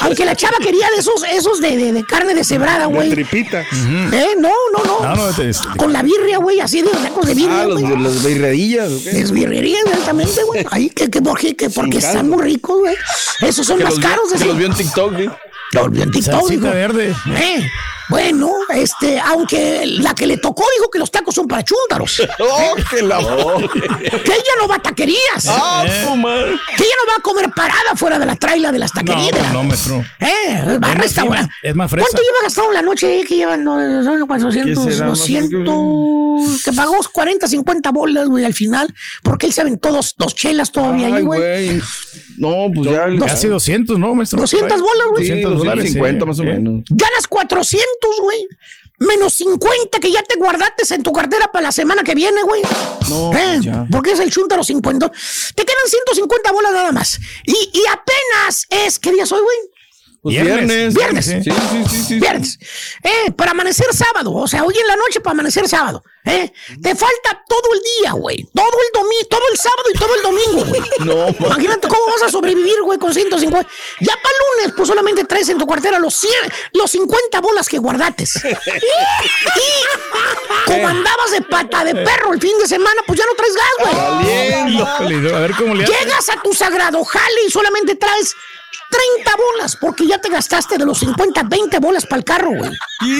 Aunque 0.00 0.24
la 0.24 0.34
chava 0.36 0.56
quería 0.58 0.88
de 0.94 1.00
esos, 1.00 1.22
esos 1.30 1.60
de, 1.60 1.76
de- 1.76 1.92
de 1.92 2.04
carne 2.04 2.34
deshebrada, 2.34 2.86
güey. 2.86 3.10
Tripita. 3.10 3.60
¿Eh? 3.62 4.34
No, 4.38 4.50
no, 4.76 4.84
no. 4.84 5.00
No, 5.08 5.14
no, 5.16 5.30
este 5.30 5.50
es- 5.50 5.60
Con 5.76 5.92
la 5.92 6.02
birria, 6.02 6.38
güey, 6.38 6.60
así 6.60 6.82
de 6.82 6.90
tacos 6.90 7.26
de 7.26 7.34
birria, 7.34 7.62
Ah, 7.62 7.66
los, 7.66 7.80
güey. 7.80 7.98
las 7.98 8.24
birredillas. 8.24 8.92
¿o 8.92 9.02
qué? 9.02 9.10
Es 9.20 9.30
birrería, 9.30 9.78
exactamente, 9.86 10.42
güey. 10.44 10.66
Ahí 10.70 10.90
que, 10.90 11.10
que, 11.10 11.22
porque, 11.22 11.54
que 11.56 11.70
porque 11.70 12.00
Sin 12.00 12.10
están 12.10 12.28
muy 12.30 12.42
ricos, 12.42 12.78
güey. 12.80 12.94
Esos 13.40 13.66
son 13.66 13.78
Que 13.78 13.84
más 13.84 13.94
los, 13.96 14.04
caros 14.04 14.30
de 14.30 14.38
que 14.38 14.44
los 14.44 14.56
vio 14.56 14.66
en 14.66 14.74
TikTok. 14.74 15.12
Los 15.12 15.32
en 15.72 16.10
TikTok, 16.10 16.48
dijo. 16.50 16.62
verde. 16.70 17.14
Eh, 17.36 17.70
bueno, 18.10 18.50
este, 18.74 19.18
aunque 19.18 19.86
la 19.86 20.14
que 20.14 20.26
le 20.26 20.36
tocó 20.36 20.62
dijo 20.76 20.90
que 20.90 20.98
los 20.98 21.10
tacos 21.10 21.34
son 21.34 21.46
para 21.48 21.64
chúntaros. 21.64 22.20
¡Oh, 22.38 22.74
que 22.90 23.02
la 23.02 23.18
Que 23.18 23.24
ella 24.32 24.52
no 24.60 24.68
va 24.68 24.76
a 24.76 24.82
taquerías. 24.82 25.46
¡Ah, 25.48 25.84
Eh. 25.86 26.04
su 26.06 26.14
madre! 26.16 26.50
Que 26.76 26.82
ella 26.84 26.94
no 27.04 27.12
va 27.12 27.16
a 27.18 27.22
comer 27.22 27.50
parada 27.56 27.96
fuera 27.96 28.18
de 28.18 28.26
la 28.26 28.36
traila 28.36 28.70
de 28.72 28.78
las 28.78 28.94
No, 28.94 29.00
taquerías. 29.02 29.52
no, 29.52 29.64
maestro. 29.64 30.04
Eh, 30.20 30.78
va 30.82 30.92
a 30.92 30.94
restaurar. 30.94 31.48
es 31.62 31.74
más 31.74 31.90
fresa. 31.90 32.06
¿Cuánto 32.08 32.22
lleva 32.22 32.42
gastado 32.42 32.70
la 32.72 32.82
noche? 32.82 33.20
eh? 33.20 33.24
Que 33.26 33.36
llevan 33.36 33.64
no, 33.64 34.04
son 34.04 34.26
400, 34.26 34.84
¿Qué 34.86 34.92
será? 34.92 35.06
200. 35.06 36.62
Que 36.64 36.72
pagó 36.72 36.96
40, 37.12 37.46
50 37.48 37.90
bolas, 37.90 38.28
güey, 38.28 38.44
al 38.44 38.54
final. 38.54 38.94
Porque 39.22 39.46
él 39.46 39.52
se 39.52 39.62
aventó 39.62 39.90
dos, 39.92 40.14
dos 40.18 40.34
chelas 40.34 40.70
todavía 40.70 41.06
ahí, 41.06 41.12
Ay, 41.14 41.22
güey. 41.22 41.40
güey. 41.68 41.82
No, 42.38 42.70
pues 42.74 42.90
ya. 42.90 43.06
Casi 43.26 43.48
200, 43.48 43.98
¿no, 43.98 44.14
maestro? 44.14 44.40
200 44.40 44.80
bolas, 44.80 45.06
güey. 45.10 45.24
Sí, 45.24 45.30
200 45.30 45.58
dólares. 45.58 45.84
250 45.94 46.20
sí. 46.24 46.26
más 46.28 46.38
o 46.38 46.42
Sí. 46.42 46.48
menos. 46.48 46.84
Ganas 46.90 47.26
400, 47.28 48.10
güey. 48.20 48.48
Menos 48.98 49.34
50 49.34 49.98
que 49.98 50.10
ya 50.12 50.22
te 50.22 50.36
guardaste 50.36 50.94
en 50.94 51.02
tu 51.02 51.12
cartera 51.12 51.50
para 51.50 51.64
la 51.64 51.72
semana 51.72 52.02
que 52.04 52.14
viene, 52.14 52.42
güey. 52.44 52.62
No, 53.10 53.32
Eh, 53.32 53.36
pues 53.54 53.64
ya. 53.64 53.86
porque 53.90 54.12
es 54.12 54.20
el 54.20 54.30
chuntaro 54.30 54.62
50. 54.62 55.08
Te 55.08 55.64
quedan 55.64 55.82
150 55.88 56.52
bolas 56.52 56.72
nada 56.72 56.92
más. 56.92 57.18
Y, 57.44 57.52
y 57.72 57.82
apenas 57.90 58.66
es, 58.70 58.98
¿qué 59.00 59.12
día 59.12 59.26
soy, 59.26 59.40
güey? 59.42 59.56
Pues 60.24 60.40
Viernes. 60.40 60.94
viernes. 60.94 60.94
Viernes. 60.94 61.24
Sí, 61.26 61.42
sí, 61.42 61.84
sí, 61.90 62.04
sí. 62.08 62.18
Viernes. 62.18 62.58
Eh, 63.02 63.30
para 63.32 63.50
amanecer 63.50 63.92
sábado. 63.92 64.32
O 64.32 64.48
sea, 64.48 64.64
hoy 64.64 64.74
en 64.80 64.86
la 64.86 64.96
noche 64.96 65.20
para 65.20 65.32
amanecer 65.32 65.68
sábado. 65.68 66.02
Eh, 66.24 66.50
te 66.80 66.94
falta 66.94 67.44
todo 67.46 67.74
el 67.74 67.80
día, 68.00 68.12
güey. 68.12 68.48
Todo 68.54 68.64
el 68.64 69.02
domingo, 69.02 69.26
todo 69.28 69.42
el 69.52 69.58
sábado 69.58 69.84
y 69.92 69.98
todo 69.98 70.14
el 70.14 70.22
domingo, 70.22 70.64
güey. 70.64 70.82
No, 71.00 71.28
Imagínate 71.46 71.88
cómo 71.88 72.06
vas 72.06 72.22
a 72.22 72.30
sobrevivir, 72.30 72.80
güey, 72.84 72.98
con 72.98 73.12
150. 73.12 73.68
Ya 74.00 74.14
para 74.22 74.34
lunes, 74.56 74.74
pues 74.74 74.88
solamente 74.88 75.24
traes 75.24 75.50
en 75.50 75.58
tu 75.58 75.66
cartera 75.66 75.98
los 75.98 76.14
100, 76.14 76.32
los 76.72 76.90
50 76.90 77.40
bolas 77.42 77.68
que 77.68 77.76
guardates. 77.76 78.36
y 78.46 78.50
como 80.64 80.88
andabas 80.88 81.32
de 81.32 81.42
pata 81.42 81.84
de 81.84 81.96
perro 81.96 82.32
el 82.32 82.40
fin 82.40 82.58
de 82.58 82.66
semana, 82.66 83.02
pues 83.06 83.18
ya 83.18 83.26
no 83.26 83.34
traes 83.34 83.54
gas, 83.54 83.74
güey. 83.78 84.74
Híjole, 84.74 85.34
a 85.36 85.40
ver 85.40 85.52
cómo 85.52 85.74
le. 85.74 85.84
Llegas 85.84 86.30
a 86.30 86.40
tu 86.40 86.54
sagrado 86.54 87.04
jale 87.04 87.44
y 87.46 87.50
solamente 87.50 87.96
traes 87.96 88.34
30 88.90 89.36
bolas, 89.36 89.76
porque 89.76 90.06
ya 90.06 90.18
te 90.20 90.28
gastaste 90.28 90.78
de 90.78 90.84
los 90.86 90.98
50, 90.98 91.42
20 91.44 91.78
bolas 91.78 92.04
para 92.06 92.18
el 92.18 92.24
carro, 92.24 92.50
güey. 92.56 92.70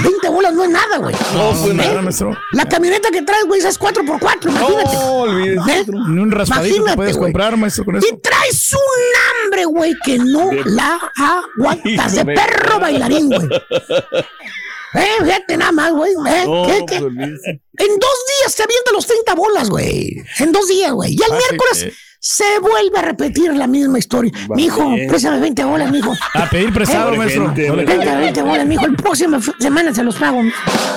20 0.02 0.28
bolas 0.28 0.52
no 0.54 0.64
es 0.64 0.70
nada, 0.70 0.98
güey. 0.98 1.14
No, 1.34 1.50
pues 1.50 1.70
¿Eh? 1.70 1.74
nada, 1.74 2.02
maestro. 2.02 2.36
La 2.52 2.66
camioneta 2.68 3.10
que 3.10 3.22
traes, 3.22 3.44
güey, 3.46 3.60
esa 3.60 3.68
es 3.70 3.78
4x4, 3.78 4.48
imagínate. 4.50 4.96
No, 4.96 5.12
olvídese. 5.14 5.72
¿Eh? 5.80 5.84
Ni 6.08 6.20
un 6.20 6.30
raspadito 6.30 6.74
te 6.74 6.76
Imagínate, 6.76 6.96
puedes 6.96 7.16
güey. 7.16 7.32
comprar, 7.32 7.56
maestro, 7.56 7.84
con 7.84 7.96
eso. 7.96 8.06
Y 8.06 8.20
traes 8.20 8.72
un 8.72 9.44
hambre, 9.44 9.64
güey, 9.66 9.94
que 10.04 10.18
no 10.18 10.50
la 10.64 10.98
aguantas. 11.16 12.14
De 12.14 12.24
perro 12.24 12.80
bailarín, 12.80 13.28
güey. 13.28 13.48
Eh, 14.96 15.08
fíjate 15.24 15.56
nada 15.56 15.72
más, 15.72 15.92
güey. 15.92 16.12
Eh, 16.12 16.44
No, 16.46 16.66
¿qué, 16.66 16.84
pues 16.86 17.12
qué? 17.18 17.60
En 17.78 17.98
dos 17.98 18.18
días 18.38 18.54
te 18.54 18.62
avienta 18.62 18.92
los 18.92 19.06
30 19.06 19.34
bolas, 19.34 19.68
güey. 19.68 20.22
En 20.38 20.52
dos 20.52 20.68
días, 20.68 20.92
güey. 20.92 21.14
Y 21.14 21.16
el 21.16 21.32
Ah, 21.32 21.36
miércoles 21.36 21.78
sí. 21.78 21.90
Se 22.26 22.58
vuelve 22.58 22.98
a 22.98 23.02
repetir 23.02 23.52
la 23.54 23.66
misma 23.66 23.98
historia. 23.98 24.32
Mijo, 24.56 24.94
préstame 25.08 25.40
20 25.40 25.62
bolas, 25.64 25.90
mijo. 25.92 26.10
A 26.32 26.48
pedir 26.48 26.72
prestado, 26.72 27.12
Eh, 27.12 27.18
maestro. 27.18 27.46
gente, 27.48 27.68
No 27.68 27.76
le- 27.76 27.82
hombre. 27.82 27.98
20, 27.98 28.16
20 28.16 28.42
bolas, 28.42 28.66
mijo. 28.66 28.86
El 28.86 28.96
próximo 28.96 29.38
semana 29.60 29.94
se 29.94 30.02
los 30.02 30.14
pago. 30.16 30.40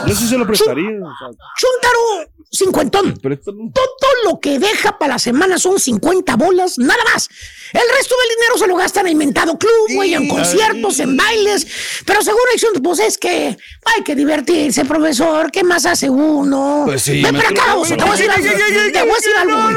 Yo 0.08 0.16
sí 0.16 0.26
se 0.26 0.38
lo 0.38 0.48
prestaría. 0.48 0.86
Chuntaro, 0.86 2.32
cincuentón. 2.50 3.20
Todo 3.22 4.10
lo 4.24 4.40
que 4.40 4.58
deja 4.58 4.98
para 4.98 5.16
la 5.16 5.20
semana 5.20 5.58
son 5.58 5.80
50 5.80 6.38
bolas, 6.38 6.78
nada 6.78 7.04
más. 7.14 7.28
El 7.74 7.82
resto 7.98 8.16
del 8.16 8.38
dinero 8.38 8.58
se 8.58 8.68
lo 8.68 8.76
gastan 8.78 9.08
en 9.08 9.12
inventado 9.12 9.58
club, 9.60 9.96
güey, 9.96 10.14
en 10.14 10.30
conciertos, 10.30 10.98
en 11.02 11.18
bailes. 11.18 11.68
Pero 12.06 12.22
según 12.22 12.40
el 12.56 12.82
pues 12.82 13.00
es 13.00 13.18
que 13.18 13.58
hay 13.86 14.04
que 14.06 14.16
divertirse, 14.16 14.86
profesor. 14.86 15.52
¿Qué 15.52 15.66
más 15.66 15.86
hace 15.86 16.10
uno? 16.10 16.84
Pues 16.86 17.02
sí, 17.02 17.22
Ven 17.22 17.36
para 17.36 17.50
acá, 17.50 17.64
te 17.86 17.96
voy 17.96 18.08
a 18.08 18.12
decir 18.16 18.32
algo. 18.32 18.48
Te 18.94 19.02
voy 19.02 19.12
a 19.12 19.16
decir 19.16 19.36
algo. 19.38 19.62
güey. 19.64 19.76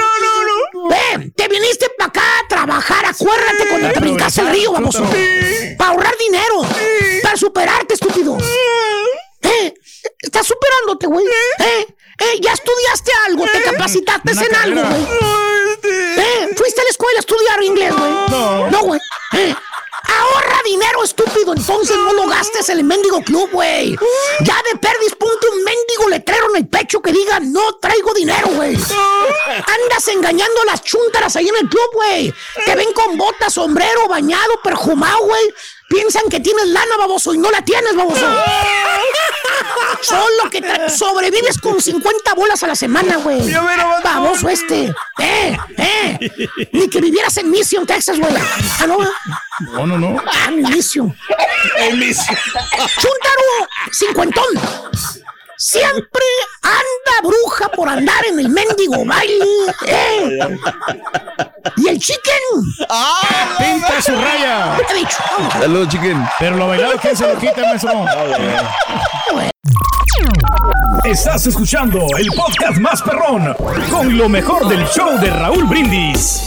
Ven, 0.88 1.32
te 1.32 1.48
viniste 1.48 1.88
para 1.98 2.08
acá 2.08 2.22
a 2.44 2.48
trabajar, 2.48 3.04
acuérdate 3.06 3.68
cuando 3.68 3.92
te 3.92 4.00
brincaste 4.00 4.40
el 4.40 4.48
río, 4.48 4.72
baboso. 4.72 5.04
Para 5.76 5.90
ahorrar 5.90 6.16
dinero. 6.18 6.62
Para 7.22 7.36
superarte, 7.36 7.94
estúpido. 7.94 8.38
Eh, 9.42 9.74
estás 10.20 10.46
superándote, 10.46 11.06
güey. 11.06 11.26
Eh, 11.26 11.86
eh, 12.18 12.40
ya 12.40 12.52
estudiaste 12.52 13.12
algo, 13.26 13.44
te 13.46 13.62
capacitaste 13.62 14.32
Una 14.32 14.42
en 14.42 14.54
algo, 14.54 14.82
güey. 14.82 15.02
Eh, 15.82 16.48
fuiste 16.56 16.80
a 16.80 16.84
la 16.84 16.90
escuela 16.90 17.18
a 17.18 17.20
estudiar 17.20 17.62
inglés, 17.62 17.94
güey. 17.96 18.10
No. 18.28 18.70
No, 18.70 18.82
güey. 18.82 19.00
Eh, 19.32 19.54
ahorra 20.18 20.60
dinero, 20.64 21.04
estúpido. 21.04 21.54
Entonces 21.54 21.96
no 21.96 22.12
lo 22.12 22.26
gastes 22.26 22.68
en 22.68 22.78
el 22.78 22.84
mendigo 22.84 23.22
club, 23.22 23.50
güey. 23.52 23.96
Ya 24.40 24.56
de 24.70 24.78
perdis, 24.78 25.14
ponte 25.18 25.48
un 25.48 25.64
mendigo 25.64 26.08
letrero 26.08 26.50
en 26.50 26.56
el 26.56 26.68
pecho 26.68 27.00
que 27.00 27.12
diga 27.12 27.40
no 27.40 27.74
traigo 27.76 28.12
dinero, 28.14 28.48
güey. 28.48 28.74
Andas 28.76 30.08
engañando 30.08 30.62
a 30.62 30.66
las 30.66 30.82
chúntaras 30.82 31.36
ahí 31.36 31.48
en 31.48 31.56
el 31.56 31.68
club, 31.68 31.90
güey. 31.94 32.34
Te 32.64 32.74
ven 32.74 32.92
con 32.92 33.16
botas, 33.16 33.54
sombrero, 33.54 34.08
bañado, 34.08 34.60
perfumado, 34.62 35.20
güey. 35.24 35.54
Piensan 35.90 36.22
que 36.30 36.38
tienes 36.38 36.68
lana, 36.68 36.96
baboso, 36.98 37.34
y 37.34 37.38
no 37.38 37.50
la 37.50 37.62
tienes, 37.62 37.96
baboso. 37.96 38.24
Solo 40.02 40.48
que 40.48 40.62
sobrevives 40.88 41.58
con 41.58 41.82
50 41.82 42.32
bolas 42.34 42.62
a 42.62 42.68
la 42.68 42.76
semana, 42.76 43.16
güey. 43.16 43.52
Baboso 44.04 44.48
este. 44.48 44.94
Eh, 45.18 45.58
eh. 45.76 46.30
Ni 46.70 46.88
que 46.88 47.00
vivieras 47.00 47.36
en 47.38 47.50
Mission, 47.50 47.84
Texas, 47.84 48.20
güey. 48.20 48.32
Ah, 48.78 48.86
no. 48.86 48.98
No, 49.72 49.84
no, 49.84 49.98
no. 49.98 50.22
Ah, 50.24 50.52
mi 50.52 50.62
Mission. 50.62 51.12
Chuntaro, 53.00 53.68
cincuentón. 53.90 54.46
Siempre 55.62 56.22
anda 56.62 57.28
bruja 57.28 57.68
por 57.68 57.86
andar 57.86 58.24
en 58.24 58.40
el 58.40 58.48
mendigo 58.48 59.04
baile. 59.04 59.44
eh. 59.86 60.38
Y 61.76 61.88
el 61.88 61.98
chicken. 61.98 62.22
Pinta 63.58 64.00
su 64.00 64.12
raya. 64.12 64.74
¿Qué 64.78 64.84
te 64.84 64.92
he 64.94 64.96
dicho? 65.00 65.16
Saludos, 65.52 65.88
chicken. 65.90 66.26
Pero 66.38 66.56
lo 66.56 66.66
bailado, 66.68 66.94
¿quién 67.02 67.14
se 67.14 67.28
lo 67.30 67.38
quita, 67.38 67.60
maestro? 67.60 67.92
Estás 71.04 71.46
escuchando 71.46 72.06
el 72.16 72.28
podcast 72.28 72.78
más 72.78 73.02
perrón 73.02 73.54
con 73.90 74.16
lo 74.16 74.30
mejor 74.30 74.66
del 74.66 74.86
show 74.86 75.18
de 75.20 75.28
Raúl 75.28 75.64
Brindis. 75.64 76.40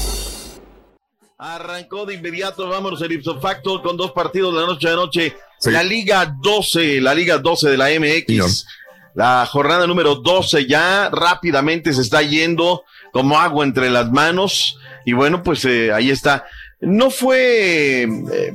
Arrancó 1.37 2.05
de 2.07 2.15
inmediato, 2.15 2.67
vámonos 2.67 2.99
el 3.03 3.11
ipso 3.11 3.39
facto 3.39 3.79
con 3.83 3.95
dos 3.95 4.11
partidos 4.11 4.55
de 4.55 4.61
la 4.61 4.65
noche 4.65 4.89
a 4.89 4.93
noche. 4.95 5.37
La 5.65 5.83
Liga 5.83 6.33
12, 6.41 6.99
la 6.99 7.13
Liga 7.13 7.37
12 7.37 7.69
de 7.69 7.77
la 7.77 7.87
MX. 7.89 8.65
La 9.15 9.45
jornada 9.45 9.85
número 9.87 10.15
12 10.15 10.65
ya 10.65 11.09
rápidamente 11.11 11.93
se 11.93 12.01
está 12.01 12.21
yendo 12.21 12.83
como 13.11 13.37
agua 13.39 13.63
entre 13.63 13.89
las 13.89 14.11
manos. 14.11 14.77
Y 15.05 15.13
bueno, 15.13 15.43
pues 15.43 15.63
eh, 15.65 15.91
ahí 15.93 16.09
está. 16.09 16.45
No 16.79 17.09
fue 17.11 18.03
eh, 18.03 18.07
eh, 18.33 18.53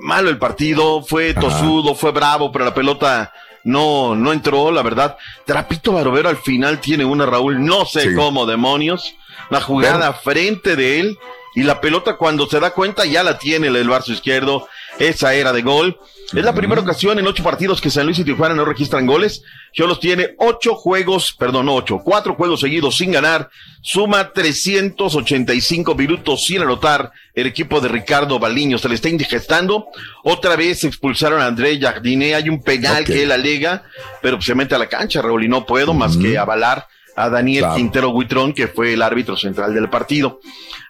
malo 0.00 0.30
el 0.30 0.38
partido, 0.38 1.02
fue 1.02 1.32
tosudo, 1.34 1.94
fue 1.94 2.10
bravo, 2.12 2.50
pero 2.52 2.64
la 2.64 2.74
pelota 2.74 3.32
no, 3.64 4.14
no 4.14 4.32
entró, 4.32 4.70
la 4.70 4.82
verdad. 4.82 5.16
Trapito 5.46 5.92
Barovero 5.92 6.28
al 6.28 6.36
final 6.36 6.80
tiene 6.80 7.04
una, 7.04 7.24
Raúl, 7.24 7.64
no 7.64 7.84
sé 7.86 8.10
Sí. 8.10 8.14
cómo 8.14 8.46
demonios. 8.46 9.14
La 9.50 9.60
jugada 9.60 10.12
frente 10.12 10.74
de 10.76 11.00
él 11.00 11.18
y 11.54 11.62
la 11.62 11.80
pelota 11.80 12.16
cuando 12.16 12.46
se 12.46 12.58
da 12.60 12.70
cuenta 12.72 13.04
ya 13.04 13.22
la 13.22 13.38
tiene 13.38 13.68
el 13.68 13.88
brazo 13.88 14.12
izquierdo. 14.12 14.66
Esa 14.98 15.34
era 15.34 15.52
de 15.52 15.62
gol. 15.62 15.98
Es 16.32 16.44
la 16.44 16.54
primera 16.54 16.80
ocasión 16.80 17.18
en 17.18 17.26
ocho 17.26 17.42
partidos 17.42 17.80
que 17.80 17.90
San 17.90 18.06
Luis 18.06 18.18
y 18.18 18.24
Tijuana 18.24 18.54
no 18.54 18.64
registran 18.64 19.06
goles. 19.06 19.42
Cholos 19.72 20.00
tiene 20.00 20.34
ocho 20.38 20.74
juegos, 20.74 21.34
perdón, 21.38 21.68
ocho, 21.68 22.00
cuatro 22.02 22.34
juegos 22.34 22.60
seguidos 22.60 22.96
sin 22.96 23.12
ganar. 23.12 23.50
Suma 23.82 24.32
385 24.32 25.94
minutos 25.94 26.44
sin 26.44 26.62
anotar 26.62 27.12
el 27.34 27.46
equipo 27.46 27.80
de 27.80 27.88
Ricardo 27.88 28.38
Baliño. 28.38 28.78
Se 28.78 28.88
le 28.88 28.94
está 28.94 29.08
indigestando. 29.08 29.86
Otra 30.22 30.56
vez 30.56 30.84
expulsaron 30.84 31.40
a 31.40 31.46
André 31.46 31.78
Jardiné. 31.78 32.34
Hay 32.34 32.48
un 32.48 32.62
penal 32.62 33.04
que 33.04 33.22
él 33.22 33.32
alega, 33.32 33.84
pero 34.22 34.40
se 34.40 34.54
mete 34.54 34.74
a 34.74 34.78
la 34.78 34.88
cancha, 34.88 35.22
Raúl, 35.22 35.44
y 35.44 35.48
no 35.48 35.66
puedo 35.66 35.92
más 35.92 36.16
que 36.16 36.38
avalar 36.38 36.86
a 37.16 37.28
Daniel 37.28 37.60
Claro. 37.62 37.76
Quintero 37.76 38.08
Huitrón, 38.10 38.52
que 38.52 38.68
fue 38.68 38.94
el 38.94 39.02
árbitro 39.02 39.36
central 39.36 39.74
del 39.74 39.88
partido. 39.88 40.40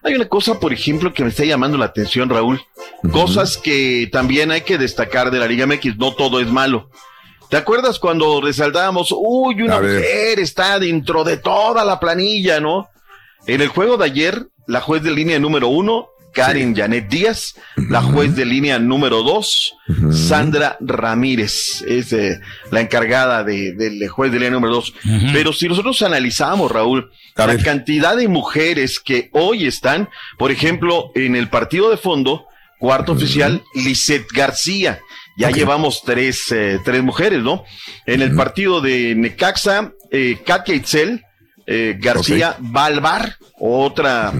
Hay 0.02 0.14
una 0.14 0.28
cosa, 0.28 0.58
por 0.60 0.72
ejemplo, 0.72 1.12
que 1.12 1.22
me 1.22 1.30
está 1.30 1.44
llamando 1.44 1.78
la 1.78 1.86
atención, 1.86 2.28
Raúl. 2.28 2.60
Cosas 3.12 3.56
que 3.56 4.08
también 4.12 4.50
hay 4.50 4.62
que 4.62 4.78
destacar 4.78 5.30
de 5.30 5.38
la 5.38 5.46
Liga 5.46 5.66
MX. 5.66 5.96
No 5.96 6.14
todo 6.14 6.40
es 6.40 6.46
malo. 6.46 6.90
¿Te 7.48 7.56
acuerdas 7.56 7.98
cuando 7.98 8.40
resaltábamos, 8.40 9.14
uy, 9.16 9.62
una 9.62 9.76
mujer 9.80 10.40
está 10.40 10.78
dentro 10.78 11.24
de 11.24 11.36
toda 11.36 11.84
la 11.84 12.00
planilla, 12.00 12.58
¿no? 12.60 12.88
En 13.46 13.60
el 13.60 13.68
juego 13.68 13.96
de 13.96 14.06
ayer, 14.06 14.48
la 14.66 14.80
juez 14.80 15.02
de 15.02 15.10
línea 15.10 15.38
número 15.38 15.68
uno, 15.68 16.08
Karen 16.34 16.74
Janet 16.76 17.08
Díaz, 17.08 17.54
la 17.88 18.02
juez 18.02 18.34
de 18.36 18.44
línea 18.44 18.78
número 18.78 19.22
dos, 19.22 19.74
Sandra 20.12 20.76
Ramírez, 20.80 21.82
es 21.86 22.12
eh, 22.12 22.40
la 22.70 22.80
encargada 22.80 23.44
de- 23.44 23.72
del 23.72 24.06
juez 24.08 24.30
de 24.32 24.38
línea 24.38 24.50
número 24.52 24.74
dos. 24.74 24.92
Pero 25.32 25.52
si 25.52 25.68
nosotros 25.68 26.02
analizamos, 26.02 26.70
Raúl, 26.70 27.10
la 27.36 27.44
cantidad 27.64 28.16
de 28.16 28.28
mujeres 28.28 29.00
que 29.00 29.30
hoy 29.32 29.66
están, 29.66 30.08
por 30.38 30.50
ejemplo, 30.50 31.10
en 31.14 31.36
el 31.36 31.48
partido 31.48 31.90
de 31.90 31.96
fondo, 31.96 32.46
cuarto 32.78 33.12
oficial, 33.12 33.62
Lisette 33.74 34.26
García. 34.32 35.00
Ya 35.38 35.50
llevamos 35.50 36.02
tres, 36.04 36.52
eh, 36.52 36.78
tres 36.84 37.02
mujeres, 37.02 37.42
¿no? 37.42 37.64
En 38.06 38.22
el 38.22 38.34
partido 38.36 38.80
de 38.80 39.14
Necaxa, 39.16 39.92
eh, 40.10 40.38
Katia 40.46 40.74
Itzel, 40.76 41.24
eh, 41.66 41.96
García 41.98 42.56
Balbar, 42.60 43.36
otra, 43.58 44.32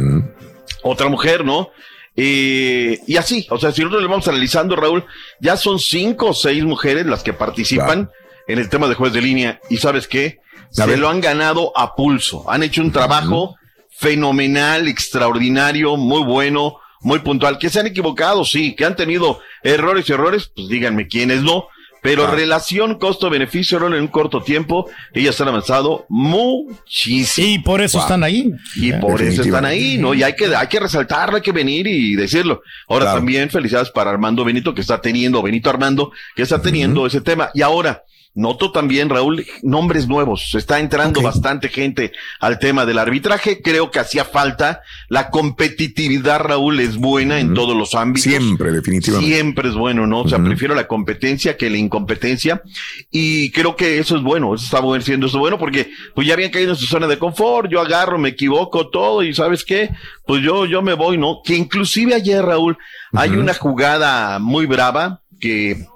otra 0.84 1.08
mujer, 1.08 1.44
¿no? 1.44 1.70
Eh, 2.16 3.00
y 3.06 3.16
así, 3.16 3.46
o 3.50 3.58
sea, 3.58 3.72
si 3.72 3.80
nosotros 3.80 4.02
le 4.02 4.08
vamos 4.08 4.28
analizando, 4.28 4.76
Raúl, 4.76 5.04
ya 5.40 5.56
son 5.56 5.80
cinco 5.80 6.28
o 6.28 6.34
seis 6.34 6.62
mujeres 6.64 7.06
las 7.06 7.24
que 7.24 7.32
participan 7.32 8.10
en 8.46 8.58
el 8.58 8.68
tema 8.68 8.86
de 8.86 8.94
juez 8.94 9.12
de 9.12 9.22
línea. 9.22 9.60
Y 9.68 9.78
sabes 9.78 10.06
qué? 10.06 10.40
Se 10.70 10.96
lo 10.96 11.08
han 11.08 11.20
ganado 11.20 11.72
a 11.76 11.94
pulso. 11.94 12.48
Han 12.50 12.62
hecho 12.62 12.82
un 12.82 12.92
trabajo 12.92 13.56
fenomenal, 13.90 14.88
extraordinario, 14.88 15.96
muy 15.96 16.22
bueno, 16.22 16.78
muy 17.00 17.20
puntual. 17.20 17.58
Que 17.58 17.70
se 17.70 17.80
han 17.80 17.86
equivocado, 17.86 18.44
sí, 18.44 18.74
que 18.74 18.84
han 18.84 18.96
tenido 18.96 19.40
errores 19.62 20.08
y 20.08 20.12
errores, 20.12 20.50
pues 20.54 20.68
díganme 20.68 21.08
quiénes 21.08 21.42
no. 21.42 21.68
Pero 22.04 22.30
relación 22.30 22.98
costo-beneficio, 22.98 23.78
en 23.86 23.94
un 23.94 24.08
corto 24.08 24.42
tiempo, 24.42 24.90
ellas 25.14 25.40
han 25.40 25.48
avanzado 25.48 26.04
muchísimo. 26.10 27.48
Y 27.48 27.58
por 27.60 27.80
eso 27.80 27.98
están 27.98 28.22
ahí. 28.22 28.52
Y 28.76 28.92
por 28.92 29.22
eso 29.22 29.40
están 29.40 29.64
ahí, 29.64 29.96
¿no? 29.96 30.12
Y 30.12 30.22
hay 30.22 30.34
que, 30.34 30.54
hay 30.54 30.66
que 30.66 30.80
resaltarlo, 30.80 31.36
hay 31.36 31.42
que 31.42 31.52
venir 31.52 31.86
y 31.86 32.14
decirlo. 32.14 32.60
Ahora 32.88 33.14
también 33.14 33.48
felicidades 33.48 33.90
para 33.90 34.10
Armando 34.10 34.44
Benito, 34.44 34.74
que 34.74 34.82
está 34.82 35.00
teniendo, 35.00 35.40
Benito 35.40 35.70
Armando, 35.70 36.12
que 36.36 36.42
está 36.42 36.60
teniendo 36.60 37.06
ese 37.06 37.22
tema. 37.22 37.48
Y 37.54 37.62
ahora, 37.62 38.04
Noto 38.36 38.72
también, 38.72 39.10
Raúl, 39.10 39.46
nombres 39.62 40.08
nuevos. 40.08 40.56
Está 40.56 40.80
entrando 40.80 41.22
bastante 41.22 41.68
gente 41.68 42.10
al 42.40 42.58
tema 42.58 42.84
del 42.84 42.98
arbitraje. 42.98 43.62
Creo 43.62 43.92
que 43.92 44.00
hacía 44.00 44.24
falta. 44.24 44.82
La 45.08 45.30
competitividad, 45.30 46.40
Raúl, 46.40 46.80
es 46.80 46.96
buena 46.96 47.38
en 47.38 47.54
todos 47.54 47.76
los 47.76 47.94
ámbitos. 47.94 48.32
Siempre, 48.32 48.72
definitivamente. 48.72 49.32
Siempre 49.32 49.68
es 49.68 49.76
bueno, 49.76 50.08
¿no? 50.08 50.22
O 50.22 50.28
sea, 50.28 50.42
prefiero 50.42 50.74
la 50.74 50.88
competencia 50.88 51.56
que 51.56 51.70
la 51.70 51.76
incompetencia. 51.76 52.60
Y 53.08 53.52
creo 53.52 53.76
que 53.76 54.00
eso 54.00 54.16
es 54.16 54.22
bueno. 54.22 54.52
Eso 54.52 54.64
está 54.64 55.04
siendo 55.04 55.28
eso 55.28 55.38
bueno 55.38 55.56
porque 55.56 55.90
pues 56.16 56.26
ya 56.26 56.34
habían 56.34 56.50
caído 56.50 56.72
en 56.72 56.76
su 56.76 56.86
zona 56.86 57.06
de 57.06 57.18
confort. 57.18 57.70
Yo 57.70 57.80
agarro, 57.80 58.18
me 58.18 58.30
equivoco, 58.30 58.88
todo. 58.88 59.22
Y 59.22 59.32
¿sabes 59.32 59.64
qué? 59.64 59.90
Pues 60.26 60.42
yo, 60.42 60.66
yo 60.66 60.82
me 60.82 60.94
voy, 60.94 61.18
¿no? 61.18 61.40
Que 61.44 61.54
inclusive 61.54 62.14
ayer, 62.14 62.44
Raúl, 62.44 62.76
hay 63.12 63.30
una 63.30 63.54
jugada 63.54 64.40
muy 64.40 64.66
brava 64.66 65.20
que 65.38 65.86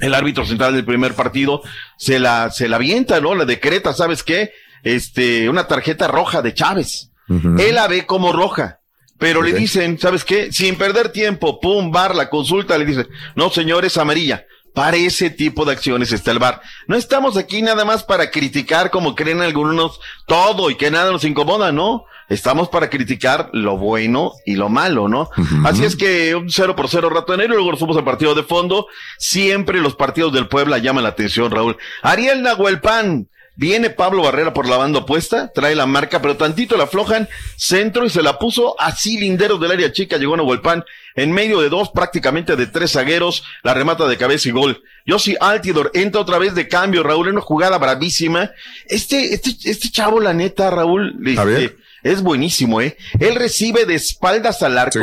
el 0.00 0.14
árbitro 0.14 0.44
central 0.44 0.74
del 0.74 0.84
primer 0.84 1.14
partido 1.14 1.62
se 1.96 2.18
la, 2.18 2.50
se 2.50 2.68
la 2.68 2.76
avienta, 2.76 3.20
¿no? 3.20 3.34
La 3.34 3.44
decreta, 3.44 3.92
¿sabes 3.92 4.22
qué? 4.22 4.52
Este, 4.82 5.48
una 5.48 5.66
tarjeta 5.66 6.08
roja 6.08 6.42
de 6.42 6.54
Chávez. 6.54 7.10
Él 7.28 7.74
la 7.74 7.86
ve 7.86 8.06
como 8.06 8.32
roja. 8.32 8.80
Pero 9.18 9.42
le 9.42 9.52
dicen, 9.52 9.98
¿sabes 9.98 10.24
qué? 10.24 10.50
Sin 10.50 10.76
perder 10.76 11.10
tiempo, 11.10 11.60
pum, 11.60 11.92
bar, 11.92 12.14
la 12.14 12.30
consulta, 12.30 12.78
le 12.78 12.86
dice, 12.86 13.06
no, 13.36 13.50
señor, 13.50 13.84
es 13.84 13.98
amarilla. 13.98 14.46
Para 14.74 14.96
ese 14.96 15.30
tipo 15.30 15.64
de 15.64 15.72
acciones 15.72 16.12
está 16.12 16.30
el 16.30 16.38
bar. 16.38 16.60
No 16.86 16.96
estamos 16.96 17.36
aquí 17.36 17.60
nada 17.62 17.84
más 17.84 18.04
para 18.04 18.30
criticar 18.30 18.90
como 18.90 19.14
creen 19.14 19.40
algunos 19.40 20.00
todo 20.26 20.70
y 20.70 20.76
que 20.76 20.90
nada 20.90 21.10
nos 21.10 21.24
incomoda, 21.24 21.72
¿no? 21.72 22.04
Estamos 22.28 22.68
para 22.68 22.88
criticar 22.88 23.50
lo 23.52 23.76
bueno 23.76 24.32
y 24.46 24.54
lo 24.54 24.68
malo, 24.68 25.08
¿no? 25.08 25.28
Así 25.64 25.84
es 25.84 25.96
que 25.96 26.36
un 26.36 26.48
cero 26.48 26.76
por 26.76 26.88
cero 26.88 27.10
ratonero, 27.10 27.54
luego 27.54 27.72
nos 27.72 27.80
fuimos 27.80 27.96
al 27.96 28.04
partido 28.04 28.36
de 28.36 28.44
fondo. 28.44 28.86
Siempre 29.18 29.80
los 29.80 29.96
partidos 29.96 30.32
del 30.32 30.46
Puebla 30.46 30.78
llaman 30.78 31.02
la 31.02 31.08
atención, 31.10 31.50
Raúl. 31.50 31.76
Ariel 32.02 32.42
Nahuelpan. 32.42 33.28
Viene 33.56 33.90
Pablo 33.90 34.22
Barrera 34.22 34.54
por 34.54 34.66
la 34.66 34.78
banda 34.78 35.00
opuesta, 35.00 35.52
trae 35.52 35.74
la 35.74 35.84
marca, 35.84 36.22
pero 36.22 36.36
tantito 36.38 36.78
la 36.78 36.84
aflojan, 36.84 37.28
centro 37.56 38.06
y 38.06 38.08
se 38.08 38.22
la 38.22 38.38
puso 38.38 38.74
así 38.80 39.18
linderos 39.18 39.60
del 39.60 39.72
área 39.72 39.92
chica, 39.92 40.16
llegó 40.16 40.34
Nahuelpan 40.34 40.82
en 41.14 41.32
medio 41.32 41.60
de 41.60 41.68
dos, 41.68 41.90
prácticamente 41.90 42.56
de 42.56 42.66
tres 42.66 42.92
zagueros, 42.92 43.44
la 43.62 43.74
remata 43.74 44.06
de 44.06 44.16
cabeza 44.16 44.48
y 44.48 44.52
gol. 44.52 44.82
Yossi 45.06 45.36
Altidor 45.40 45.90
entra 45.94 46.20
otra 46.20 46.38
vez 46.38 46.54
de 46.54 46.68
cambio, 46.68 47.02
Raúl, 47.02 47.28
en 47.28 47.34
una 47.34 47.42
jugada 47.42 47.78
bravísima. 47.78 48.50
Este, 48.86 49.34
este, 49.34 49.50
este 49.64 49.90
chavo, 49.90 50.20
la 50.20 50.32
neta, 50.32 50.70
Raúl, 50.70 51.16
este, 51.26 51.76
es 52.02 52.22
buenísimo, 52.22 52.80
¿eh? 52.80 52.96
Él 53.18 53.34
recibe 53.34 53.84
de 53.84 53.94
espaldas 53.94 54.62
al 54.62 54.78
arco, 54.78 55.00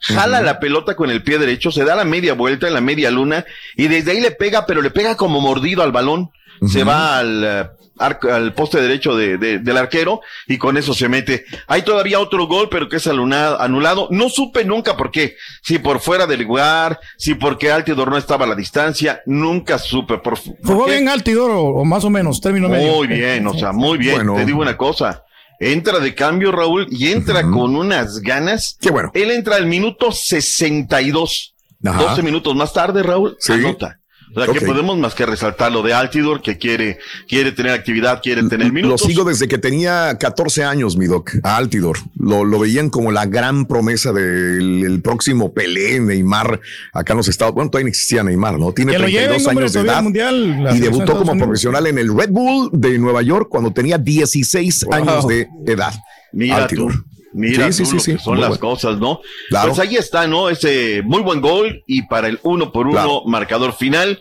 jala 0.00 0.40
la 0.40 0.60
pelota 0.60 0.96
con 0.96 1.10
el 1.10 1.22
pie 1.22 1.38
derecho, 1.38 1.70
se 1.70 1.84
da 1.84 1.94
la 1.94 2.04
media 2.04 2.34
vuelta 2.34 2.68
en 2.68 2.74
la 2.74 2.80
media 2.80 3.10
luna 3.10 3.44
y 3.76 3.88
desde 3.88 4.12
ahí 4.12 4.20
le 4.20 4.30
pega, 4.30 4.64
pero 4.64 4.80
le 4.80 4.90
pega 4.90 5.16
como 5.16 5.40
mordido 5.40 5.82
al 5.82 5.92
balón. 5.92 6.30
Se 6.66 6.84
va 6.84 7.18
al, 7.18 7.44
eh, 7.44 7.66
al 7.98 8.54
poste 8.54 8.80
derecho 8.80 9.16
de, 9.16 9.38
del 9.38 9.76
arquero 9.76 10.20
y 10.46 10.58
con 10.58 10.76
eso 10.76 10.94
se 10.94 11.08
mete. 11.08 11.44
Hay 11.66 11.82
todavía 11.82 12.20
otro 12.20 12.46
gol, 12.46 12.68
pero 12.70 12.88
que 12.88 12.96
es 12.96 13.06
anulado. 13.06 14.08
No 14.10 14.28
supe 14.28 14.64
nunca 14.64 14.96
por 14.96 15.10
qué. 15.10 15.36
Si 15.62 15.78
por 15.78 16.00
fuera 16.00 16.26
del 16.26 16.42
lugar, 16.42 16.98
si 17.16 17.34
porque 17.34 17.70
Altidor 17.70 18.10
no 18.10 18.16
estaba 18.16 18.44
a 18.44 18.48
la 18.48 18.54
distancia, 18.54 19.22
nunca 19.26 19.78
supe. 19.78 20.18
Por, 20.18 20.38
¿Jugó 20.38 20.86
bien 20.86 21.08
Altidor 21.08 21.50
o, 21.52 21.84
más 21.84 22.04
o 22.04 22.10
menos? 22.10 22.40
Término 22.40 22.68
muy 22.68 22.78
medio. 22.78 22.94
Muy 22.94 23.06
bien, 23.08 23.46
o 23.46 23.54
sea, 23.54 23.72
muy 23.72 23.98
bien. 23.98 24.26
Te 24.34 24.44
digo 24.44 24.60
una 24.60 24.76
cosa 24.76 25.24
entra 25.60 25.98
de 25.98 26.14
cambio 26.14 26.52
Raúl 26.52 26.86
y 26.90 27.08
entra 27.10 27.42
con 27.42 27.74
unas 27.74 28.20
ganas. 28.20 28.78
Qué 28.80 28.90
bueno. 28.90 29.10
Él 29.14 29.30
entra 29.30 29.56
al 29.56 29.66
minuto 29.66 30.12
62. 30.12 31.54
Ajá. 31.84 32.02
12 32.10 32.22
minutos 32.22 32.54
más 32.54 32.72
tarde, 32.72 33.02
Raúl, 33.02 33.36
Sí. 33.40 33.52
anota. 33.52 33.97
O 34.34 34.44
sea, 34.44 34.52
que 34.52 34.60
podemos 34.60 34.98
más 34.98 35.14
que 35.14 35.26
resaltar 35.26 35.72
lo 35.72 35.82
de 35.82 35.94
Altidor, 35.94 36.42
que 36.42 36.58
quiere, 36.58 36.98
quiere 37.28 37.52
tener 37.52 37.72
actividad, 37.72 38.20
quiere 38.22 38.42
tener 38.44 38.68
Lo 38.68 38.72
minutos. 38.72 39.02
sigo 39.02 39.24
desde 39.24 39.48
que 39.48 39.58
tenía 39.58 40.16
14 40.18 40.64
años, 40.64 40.96
mi 40.96 41.06
doc, 41.06 41.32
a 41.42 41.56
Altidor. 41.56 41.98
Lo, 42.18 42.44
lo 42.44 42.58
veían 42.58 42.90
como 42.90 43.12
la 43.12 43.26
gran 43.26 43.66
promesa 43.66 44.12
del 44.12 44.84
el 44.84 45.02
próximo 45.02 45.52
Pelé, 45.52 46.00
Neymar, 46.00 46.60
acá 46.92 47.12
en 47.12 47.16
los 47.18 47.28
Estados 47.28 47.54
Bueno, 47.54 47.70
todavía 47.70 47.84
no 47.86 47.88
existía 47.88 48.22
Neymar, 48.22 48.58
¿no? 48.58 48.72
Tiene 48.72 48.92
Que 48.92 48.98
lo 48.98 49.04
32 49.04 49.22
lleven, 49.22 49.48
hombre, 49.48 49.62
años 49.62 49.72
de 49.72 49.80
edad 49.80 49.96
al 49.96 50.04
Mundial, 50.04 50.68
y 50.74 50.78
debutó 50.80 51.18
como 51.18 51.32
Unidos. 51.32 51.46
profesional 51.46 51.86
en 51.86 51.98
el 51.98 52.16
Red 52.16 52.30
Bull 52.30 52.70
de 52.72 52.98
Nueva 52.98 53.22
York 53.22 53.48
cuando 53.50 53.72
tenía 53.72 53.98
16 53.98 54.86
años 54.90 55.26
de 55.26 55.48
edad. 55.66 55.94
Mira 56.32 56.56
Altidor. 56.56 56.92
tú, 56.92 57.04
mira 57.32 57.70
Sí, 57.72 57.84
sí, 57.84 57.84
tú 57.84 57.88
sí, 57.90 57.94
lo 57.96 58.00
sí, 58.02 58.12
que 58.12 58.18
son 58.18 58.40
las 58.40 58.48
bueno. 58.50 58.60
cosas, 58.60 58.98
¿no? 58.98 59.20
Claro. 59.48 59.68
Pues 59.68 59.78
ahí 59.80 59.96
está, 59.96 60.26
¿no? 60.26 60.48
Ese 60.48 61.02
muy 61.04 61.22
buen 61.22 61.40
gol 61.40 61.82
y 61.86 62.02
para 62.02 62.28
el 62.28 62.38
uno 62.42 62.72
por 62.72 62.86
uno 62.86 62.94
Claro. 62.94 63.22
marcador 63.26 63.72
final. 63.74 64.20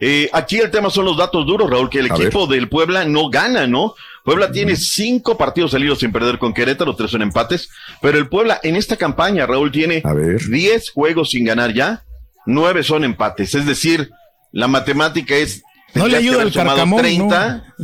Eh, 0.00 0.30
aquí 0.32 0.58
el 0.58 0.70
tema 0.70 0.90
son 0.90 1.04
los 1.06 1.16
datos 1.16 1.44
duros, 1.46 1.68
Raúl, 1.68 1.90
que 1.90 1.98
el 1.98 2.10
A 2.10 2.14
equipo 2.14 2.46
del 2.46 2.68
Puebla 2.68 3.04
no 3.04 3.30
gana, 3.30 3.66
¿no? 3.66 3.94
Puebla 4.24 4.52
tiene 4.52 4.76
cinco 4.76 5.36
partidos 5.36 5.70
salidos 5.72 5.98
sin 6.00 6.12
perder 6.12 6.38
con 6.38 6.52
Querétaro, 6.54 6.94
tres 6.94 7.10
son 7.10 7.22
empates, 7.22 7.68
pero 8.00 8.18
el 8.18 8.28
Puebla 8.28 8.60
en 8.62 8.76
esta 8.76 8.96
campaña, 8.96 9.46
Raúl, 9.46 9.72
tiene 9.72 10.02
diez 10.50 10.90
juegos 10.90 11.30
sin 11.30 11.44
ganar 11.46 11.72
ya, 11.72 12.04
nueve 12.46 12.82
son 12.82 13.04
empates, 13.04 13.54
es 13.54 13.66
decir, 13.66 14.10
la 14.52 14.68
matemática 14.68 15.34
es... 15.34 15.62
No 15.94 16.06
le 16.06 16.16
ayuda 16.16 16.42
el 16.42 16.52
Carcamón, 16.52 17.00
30. 17.00 17.74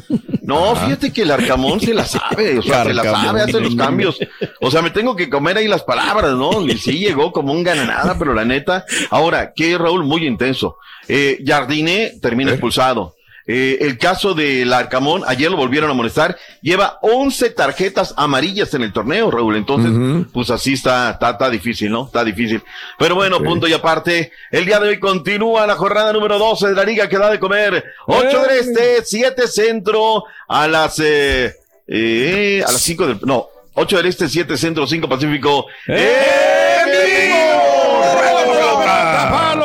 No, 0.42 0.76
fíjate 0.76 1.12
que 1.12 1.22
el 1.22 1.30
Arcamón 1.30 1.80
se 1.80 1.94
la 1.94 2.04
sabe, 2.04 2.58
o 2.58 2.62
sea, 2.62 2.84
se 2.84 2.92
la 2.92 3.02
sabe, 3.02 3.42
hace 3.42 3.60
los 3.60 3.74
cambios. 3.74 4.18
O 4.60 4.70
sea, 4.70 4.82
me 4.82 4.90
tengo 4.90 5.16
que 5.16 5.30
comer 5.30 5.56
ahí 5.56 5.68
las 5.68 5.82
palabras, 5.82 6.32
¿no? 6.32 6.66
Y 6.66 6.76
sí 6.78 6.98
llegó 6.98 7.32
como 7.32 7.52
un 7.52 7.62
gananada, 7.62 8.16
pero 8.18 8.34
la 8.34 8.44
neta. 8.44 8.84
Ahora, 9.10 9.52
que 9.54 9.76
Raúl 9.78 10.04
muy 10.04 10.26
intenso. 10.26 10.76
Eh, 11.08 11.42
Jardine 11.44 12.12
termina 12.20 12.52
expulsado. 12.52 13.13
Eh, 13.46 13.78
el 13.82 13.98
caso 13.98 14.32
del 14.32 14.72
Arcamón, 14.72 15.22
ayer 15.26 15.50
lo 15.50 15.58
volvieron 15.58 15.90
a 15.90 15.94
molestar, 15.94 16.38
lleva 16.62 16.98
11 17.02 17.50
tarjetas 17.50 18.14
amarillas 18.16 18.72
en 18.72 18.82
el 18.82 18.92
torneo, 18.92 19.30
Raúl. 19.30 19.56
Entonces, 19.56 20.26
pues 20.32 20.50
así 20.50 20.72
está, 20.72 21.10
está, 21.10 21.30
está 21.30 21.50
difícil, 21.50 21.90
¿no? 21.90 22.06
Está 22.06 22.24
difícil. 22.24 22.62
Pero 22.98 23.14
bueno, 23.16 23.42
punto 23.42 23.68
y 23.68 23.74
aparte, 23.74 24.32
el 24.50 24.64
día 24.64 24.80
de 24.80 24.88
hoy 24.88 24.98
continúa 24.98 25.66
la 25.66 25.76
jornada 25.76 26.12
número 26.12 26.38
12 26.38 26.68
de 26.68 26.74
la 26.74 26.84
liga 26.84 27.08
que 27.08 27.18
da 27.18 27.30
de 27.30 27.38
comer. 27.38 27.84
8 28.06 28.42
del 28.42 28.58
este, 28.60 29.04
7 29.04 29.46
centro, 29.46 30.24
a 30.48 30.66
las, 30.66 30.98
eh, 31.00 31.54
eh, 31.86 32.64
a 32.66 32.72
las 32.72 32.80
5 32.80 33.06
del, 33.06 33.18
no, 33.24 33.48
8 33.74 33.96
del 33.98 34.06
este, 34.06 34.28
7 34.28 34.56
centro, 34.56 34.86
5 34.86 35.06
pacífico. 35.06 35.66
Palo, 35.86 37.43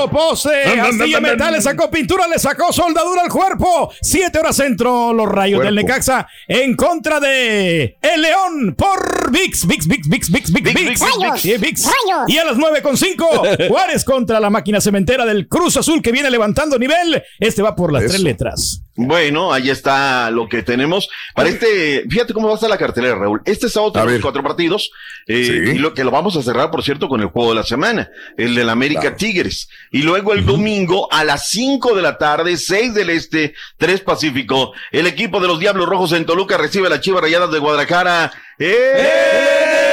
pose, 0.09 0.63
Astilla 0.63 1.19
Metal 1.19 1.53
le 1.53 1.61
sacó 1.61 1.89
pintura, 1.89 2.27
le 2.27 2.39
sacó 2.39 2.71
soldadura 2.73 3.21
al 3.23 3.29
cuerpo. 3.29 3.91
Siete 4.01 4.39
horas 4.39 4.55
centro, 4.55 5.13
los 5.13 5.27
rayos 5.27 5.61
del 5.63 5.73
Cuerpo. 5.75 5.87
Necaxa 5.87 6.27
en 6.47 6.75
contra 6.75 7.19
de 7.19 7.97
El 8.01 8.21
León 8.21 8.75
por 8.77 9.31
VIX, 9.31 9.67
VIX, 9.67 9.87
VIX, 9.87 10.09
VIX, 10.09 10.31
VIX, 10.31 10.51
VIX, 10.51 10.73
VIX, 10.73 10.99
Rayos, 10.99 11.41
Sí, 11.41 11.57
VIX. 11.57 11.83
rayos. 11.85 12.29
Y 12.29 12.37
a 12.37 12.45
las 12.45 12.57
nueve 12.57 12.81
con 12.81 12.97
cinco, 12.97 13.27
Juárez 13.67 14.03
contra 14.03 14.39
la 14.39 14.49
máquina 14.49 14.81
cementera 14.81 15.25
del 15.25 15.47
Cruz 15.47 15.77
Azul 15.77 16.01
que 16.01 16.11
viene 16.11 16.29
levantando 16.29 16.77
nivel. 16.77 17.23
Este 17.39 17.61
va 17.61 17.75
por 17.75 17.91
las 17.93 18.05
tres 18.05 18.21
letras. 18.21 18.81
Bueno, 19.01 19.53
ahí 19.53 19.69
está 19.69 20.29
lo 20.29 20.49
que 20.49 20.61
tenemos. 20.61 21.07
Para 21.33 21.47
este, 21.47 22.03
fíjate 22.09 22.33
cómo 22.33 22.47
va 22.47 22.53
a 22.53 22.55
estar 22.55 22.69
la 22.69 22.77
cartelera, 22.77 23.15
Raúl. 23.15 23.41
Este 23.45 23.69
sábado 23.69 23.93
tenemos 23.93 24.19
cuatro 24.21 24.43
partidos, 24.43 24.91
eh, 25.25 25.71
y 25.73 25.77
lo 25.77 25.93
que 25.93 26.03
lo 26.03 26.11
vamos 26.11 26.35
a 26.35 26.41
cerrar, 26.43 26.69
por 26.69 26.83
cierto, 26.83 27.07
con 27.07 27.21
el 27.21 27.27
juego 27.27 27.49
de 27.51 27.55
la 27.55 27.63
semana, 27.63 28.09
el 28.35 28.55
del 28.55 28.67
América 28.67 29.15
Tigres. 29.15 29.69
Y 29.91 29.98
luego 30.01 30.33
el 30.33 30.45
domingo 30.45 31.07
a 31.11 31.23
las 31.23 31.49
cinco 31.49 31.95
de 31.95 32.01
la 32.01 32.17
tarde, 32.17 32.57
seis 32.57 32.93
del 32.93 33.09
este, 33.09 33.53
tres 33.77 34.01
Pacífico, 34.01 34.73
el 34.91 35.07
equipo 35.07 35.39
de 35.39 35.47
los 35.47 35.59
Diablos 35.59 35.87
Rojos 35.87 36.11
en 36.13 36.25
Toluca 36.25 36.57
recibe 36.57 36.87
a 36.87 36.89
las 36.89 37.01
Chivas 37.01 37.21
Rayadas 37.21 37.51
de 37.51 37.59
Guadalajara. 37.59 38.31
Orden. 38.59 39.88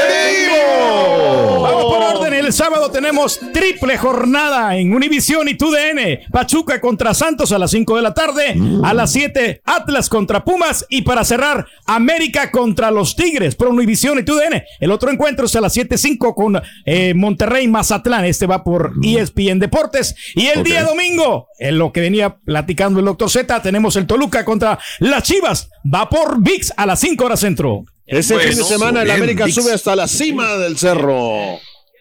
El 2.47 2.53
sábado 2.53 2.93
tenemos 2.93 3.41
triple 3.53 3.99
jornada 3.99 4.77
en 4.77 4.95
Univisión 4.95 5.49
y 5.49 5.57
TUDN. 5.57 6.31
Pachuca 6.31 6.81
contra 6.81 7.13
Santos 7.13 7.51
a 7.51 7.59
las 7.59 7.73
5 7.73 7.97
de 7.97 8.03
la 8.03 8.15
tarde. 8.15 8.55
A 8.85 8.95
las 8.95 9.11
7, 9.11 9.63
Atlas 9.65 10.09
contra 10.09 10.45
Pumas. 10.45 10.87
Y 10.89 11.03
para 11.03 11.25
cerrar, 11.25 11.67
América 11.87 12.53
contra 12.53 12.93
los 12.93 13.17
Tigres 13.17 13.57
por 13.57 13.67
Univisión 13.67 14.21
y 14.21 14.23
TUDN. 14.23 14.63
El 14.79 14.93
otro 14.93 15.11
encuentro 15.11 15.47
es 15.47 15.57
a 15.57 15.61
las 15.61 15.77
7.05 15.77 16.35
con 16.37 16.63
eh, 16.85 17.15
Monterrey 17.15 17.67
Mazatlán. 17.67 18.25
Este 18.25 18.47
va 18.47 18.63
por 18.63 18.93
ESPN 19.03 19.59
Deportes. 19.59 20.15
Y 20.37 20.47
el 20.47 20.63
día 20.63 20.85
domingo, 20.85 21.49
en 21.59 21.79
lo 21.79 21.91
que 21.91 22.01
venía 22.01 22.37
platicando 22.37 23.01
el 23.01 23.07
doctor 23.07 23.29
Z, 23.29 23.61
tenemos 23.61 23.97
el 23.97 24.07
Toluca 24.07 24.45
contra 24.45 24.79
las 25.01 25.25
Chivas. 25.25 25.69
Va 25.85 26.09
por 26.09 26.41
VIX 26.41 26.75
a 26.77 26.87
las 26.87 27.01
5 27.01 27.25
horas 27.25 27.41
centro. 27.41 27.87
Ese 28.07 28.35
Bueno, 28.35 28.51
fin 28.51 28.59
de 28.59 28.65
semana 28.65 29.03
el 29.03 29.11
América 29.11 29.47
Dix. 29.47 29.57
sube 29.57 29.73
hasta 29.73 29.97
la 29.97 30.07
cima 30.07 30.55
del 30.59 30.79
cerro. 30.79 31.59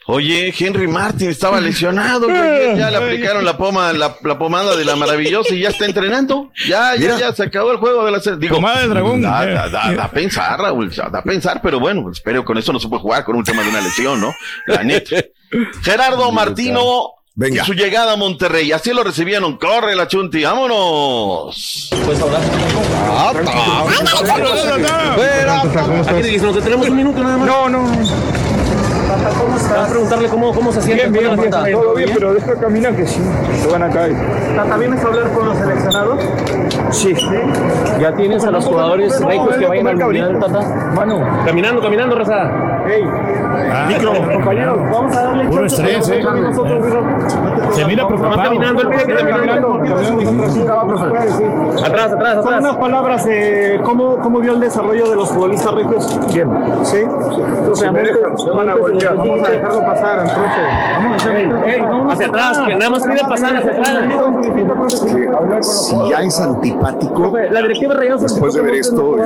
Oye, 0.08 0.54
Henry 0.58 0.88
Martin 0.88 1.30
estaba 1.32 1.60
lesionado, 1.60 2.28
güey, 2.30 2.78
ya 2.78 2.92
le 2.92 2.98
aplicaron 2.98 3.44
la 3.44 3.58
poma, 3.58 3.92
la, 3.92 4.16
la 4.24 4.38
pomada 4.38 4.76
de 4.76 4.86
la 4.86 4.96
maravillosa 4.96 5.56
y 5.56 5.62
ya 5.62 5.70
está 5.70 5.86
entrenando. 5.86 6.52
Ya, 6.68 6.94
ya, 6.94 7.00
Mira. 7.00 7.18
ya 7.20 7.34
se 7.34 7.42
acabó 7.44 7.72
el 7.72 7.78
juego 7.78 8.06
de 8.06 8.12
la 8.12 8.20
serie. 8.20 8.38
Digo, 8.38 8.56
Pomada 8.58 8.82
del 8.82 8.90
dragón. 8.92 9.22
Da, 9.24 9.44
da, 9.48 9.68
da- 9.70 9.94
da 9.94 10.04
a 10.04 10.12
pensar, 10.12 10.60
Raúl, 10.60 10.92
da 10.94 11.06
a 11.20 11.24
pensar, 11.24 11.60
pero 11.64 11.80
bueno, 11.80 12.12
espero 12.12 12.46
con 12.46 12.56
eso 12.58 12.72
no 12.72 12.80
se 12.80 12.88
puede 12.88 13.02
jugar 13.02 13.24
con 13.26 13.36
un 13.36 13.44
tema 13.44 13.64
de 13.64 13.70
una 13.70 13.82
lesión, 13.82 14.22
¿no? 14.22 14.32
La 14.68 14.84
neta. 14.84 15.16
Gerardo 15.84 16.32
Martino 16.32 17.14
Venga. 17.34 17.64
y 17.64 17.66
su 17.66 17.74
llegada 17.74 18.14
a 18.14 18.16
Monterrey, 18.16 18.72
así 18.74 18.92
lo 18.94 19.04
recibieron. 19.04 19.58
Corre 19.58 19.96
la 19.96 20.08
chunti, 20.08 20.44
vámonos. 20.44 21.90
Pues 22.06 22.22
ahora 22.22 22.40
nos 26.42 26.56
detenemos 26.56 26.90
un 26.90 26.96
minuto 26.96 27.24
nada 27.24 27.38
más. 27.38 27.48
No, 27.48 27.70
no. 27.70 28.55
Vas 29.24 29.72
a 29.72 29.92
preguntarle 29.92 30.28
cómo, 30.30 30.54
cómo 30.54 30.72
se 30.72 30.82
siente. 30.82 31.08
Bien, 31.10 31.14
bien, 31.14 31.30
¿Cómo 31.36 31.42
bien, 31.64 31.74
todo 31.80 31.94
bien, 31.96 32.10
pero 32.14 32.34
deja 32.34 32.56
caminar 32.56 32.96
que 32.96 33.06
sí, 33.06 33.22
se 33.62 33.68
van 33.68 33.84
a 33.84 33.90
caer. 33.90 34.14
Tata, 34.56 34.78
¿vienes 34.78 35.04
a 35.04 35.08
hablar 35.08 35.32
con 35.32 35.46
los 35.48 35.58
seleccionados? 35.58 36.20
Sí. 36.92 37.14
¿Ya 38.00 38.14
tienes 38.14 38.44
a 38.46 38.52
los 38.52 38.66
jugadores 38.66 39.20
No, 39.20 39.30
ricos 39.30 39.56
que 39.56 39.66
a 39.66 39.70
vayan 39.70 39.88
al 39.88 39.98
mundial. 39.98 40.40
Tata? 40.40 40.60
Mano. 40.96 41.22
Caminando, 41.46 41.82
caminando, 41.82 42.16
Raza. 42.16 42.52
Ey, 42.88 43.04
Micro. 43.88 44.12
compañeros, 44.32 44.78
vamos 44.92 45.16
a 45.18 45.24
darle 45.24 45.66
estrés, 45.66 46.08
eh. 46.10 46.24
nosotros, 46.24 46.86
mijo. 46.86 47.72
Se 47.74 47.86
mira 47.86 48.06
preocupado. 48.08 48.44
caminando, 48.44 48.82
él 48.84 48.94
esté 48.94 49.16
caminando. 49.16 49.74
Atrás, 51.84 52.12
atrás, 52.12 52.36
Con 52.36 52.46
atrás. 52.46 52.60
unas 52.60 52.76
palabras, 52.78 53.26
eh, 53.28 53.80
¿cómo, 53.84 54.18
¿cómo 54.20 54.40
vio 54.40 54.54
el 54.54 54.60
desarrollo 54.60 55.10
de 55.10 55.16
los 55.16 55.30
futbolistas 55.30 55.74
ricos? 55.74 56.20
Bien. 56.34 56.48
¿Sí? 56.84 56.98
Entonces, 57.00 57.88
antes- 57.88 58.12
vamos 59.14 59.48
a 59.48 59.52
dejarlo 59.52 59.80
pasar, 59.82 60.20
entonces. 60.20 61.82
Vamos 61.82 62.10
a 62.10 62.14
Hacia 62.14 62.28
atrás, 62.28 62.58
que 62.68 62.76
nada 62.76 62.90
más 62.90 63.04
pide 63.04 63.20
pasar 63.28 63.56
hacia 63.58 63.72
atrás. 63.72 63.98
Si 65.88 65.96
ya 66.10 66.22
es 66.22 66.40
antipático, 66.40 67.34
La 67.52 67.62
directiva 67.62 67.94
Rayados 67.96 68.22
después 68.22 68.54
de 68.54 68.62
ver 68.62 68.76
esto, 68.76 69.18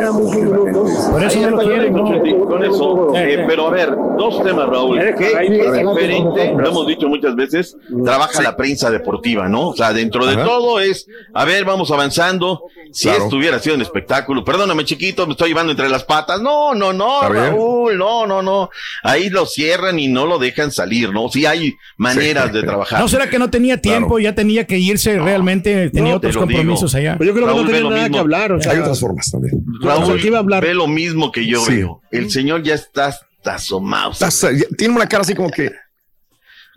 Por 1.12 1.24
eso 1.24 1.40
no 1.42 1.50
lo 1.52 1.58
quieren, 1.60 1.94
¿no? 1.94 2.48
Con 2.48 2.64
eso, 2.64 3.12
eh, 3.16 3.44
pero 3.48 3.68
a 3.68 3.72
ver, 3.72 3.96
dos 4.18 4.42
temas, 4.44 4.68
Raúl. 4.68 5.00
¿Qué, 5.18 5.34
ver. 5.36 5.50
diferente? 5.50 6.54
Lo 6.58 6.70
hemos 6.70 6.88
dicho 6.88 7.08
muchas 7.08 7.36
veces, 7.36 7.78
trabaja 8.04 8.42
la 8.42 8.56
prensa 8.56 8.90
deportiva, 8.90 9.48
¿no? 9.48 9.70
O 9.70 9.76
sea, 9.76 9.94
dentro 9.94 10.26
de 10.26 10.36
Ajá. 10.36 10.46
todo 10.46 10.80
es, 10.80 11.08
a 11.34 11.46
ver, 11.46 11.66
vamos 11.66 11.92
avanzando. 11.92 12.64
Si 12.92 13.08
Claro. 13.08 13.26
esto 13.26 13.36
hubiera 13.36 13.60
sido 13.60 13.76
un 13.76 13.82
espectáculo, 13.82 14.44
perdóname, 14.44 14.84
chiquito, 14.84 15.28
me 15.28 15.34
estoy 15.34 15.50
llevando 15.50 15.72
entre 15.72 15.90
las 15.90 16.04
patas. 16.04 16.42
No, 16.42 16.74
no, 16.74 16.92
no. 16.92 17.22
Raúl, 17.30 17.98
no, 17.98 18.26
no, 18.26 18.42
no. 18.42 18.70
Ahí 19.04 19.30
lo 19.30 19.46
cierran 19.70 20.00
y 20.00 20.08
no 20.08 20.26
lo 20.26 20.40
dejan 20.40 20.72
salir, 20.72 21.12
¿no? 21.12 21.30
Sí 21.30 21.46
hay 21.46 21.76
maneras 21.98 22.52
de 22.52 22.64
trabajar. 22.64 23.00
¿No 23.00 23.08
será 23.08 23.30
que 23.30 23.38
no 23.40 23.50
tenía 23.50 23.80
tiempo? 23.80 24.20
Ya 24.20 24.34
tenía 24.34 24.66
que 24.66 24.78
irse 24.80 25.20
realmente, 25.20 25.90
tenía 25.92 26.12
No, 26.12 26.18
otros 26.18 26.34
te 26.34 26.40
lo 26.40 26.46
digo. 26.48 26.58
compromisos 26.60 26.96
allá. 26.96 27.16
Pero 27.18 27.30
yo 27.32 27.34
creo 27.36 27.46
que 27.48 27.52
Raúl, 27.54 27.62
no 27.62 27.68
ve 27.68 27.74
tenía 27.74 27.84
lo 27.84 27.90
nada 27.96 28.02
mismo. 28.04 28.16
que 28.16 28.20
hablar. 28.20 28.52
O 28.54 28.62
sea, 28.62 28.72
hay 28.72 28.80
otras 28.80 29.00
formas 29.00 29.30
también. 29.32 29.54
Raúl, 29.82 30.20
¿qué 30.20 30.28
iba 30.28 30.38
a 30.38 30.42
hablar? 30.42 30.64
ve 30.64 30.74
lo 30.74 30.88
mismo 30.88 31.32
que 31.32 31.46
yo 31.46 31.64
Sí. 31.66 31.76
veo. 31.78 32.02
El 32.12 32.30
señor 32.32 32.64
ya 32.64 32.74
está 32.76 33.08
hasta 33.08 33.56
asomado. 33.56 34.14
Tiene 34.78 34.96
una 34.96 35.08
cara 35.08 35.22
así 35.22 35.36
como 35.36 35.50
que 35.52 35.72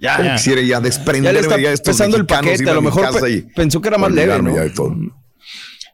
Ya, 0.00 0.16
como 0.16 0.28
ya. 0.28 0.34
quisiera 0.36 0.60
ya 0.60 0.66
Ya 0.68 0.78
le 0.80 0.84
desprenderme 0.84 1.40
está 1.40 1.58
ya 1.58 1.72
pesando 1.82 2.16
el 2.16 2.26
paquete. 2.26 2.68
A 2.68 2.74
lo 2.74 2.82
mejor 2.82 3.08
pe- 3.20 3.46
pensó 3.54 3.80
que 3.80 3.88
era 3.88 3.98
más 3.98 4.12
leve, 4.12 4.40
¿no? 4.42 4.54
ya 4.54 4.62
de 4.62 4.70
todo. 4.70 4.94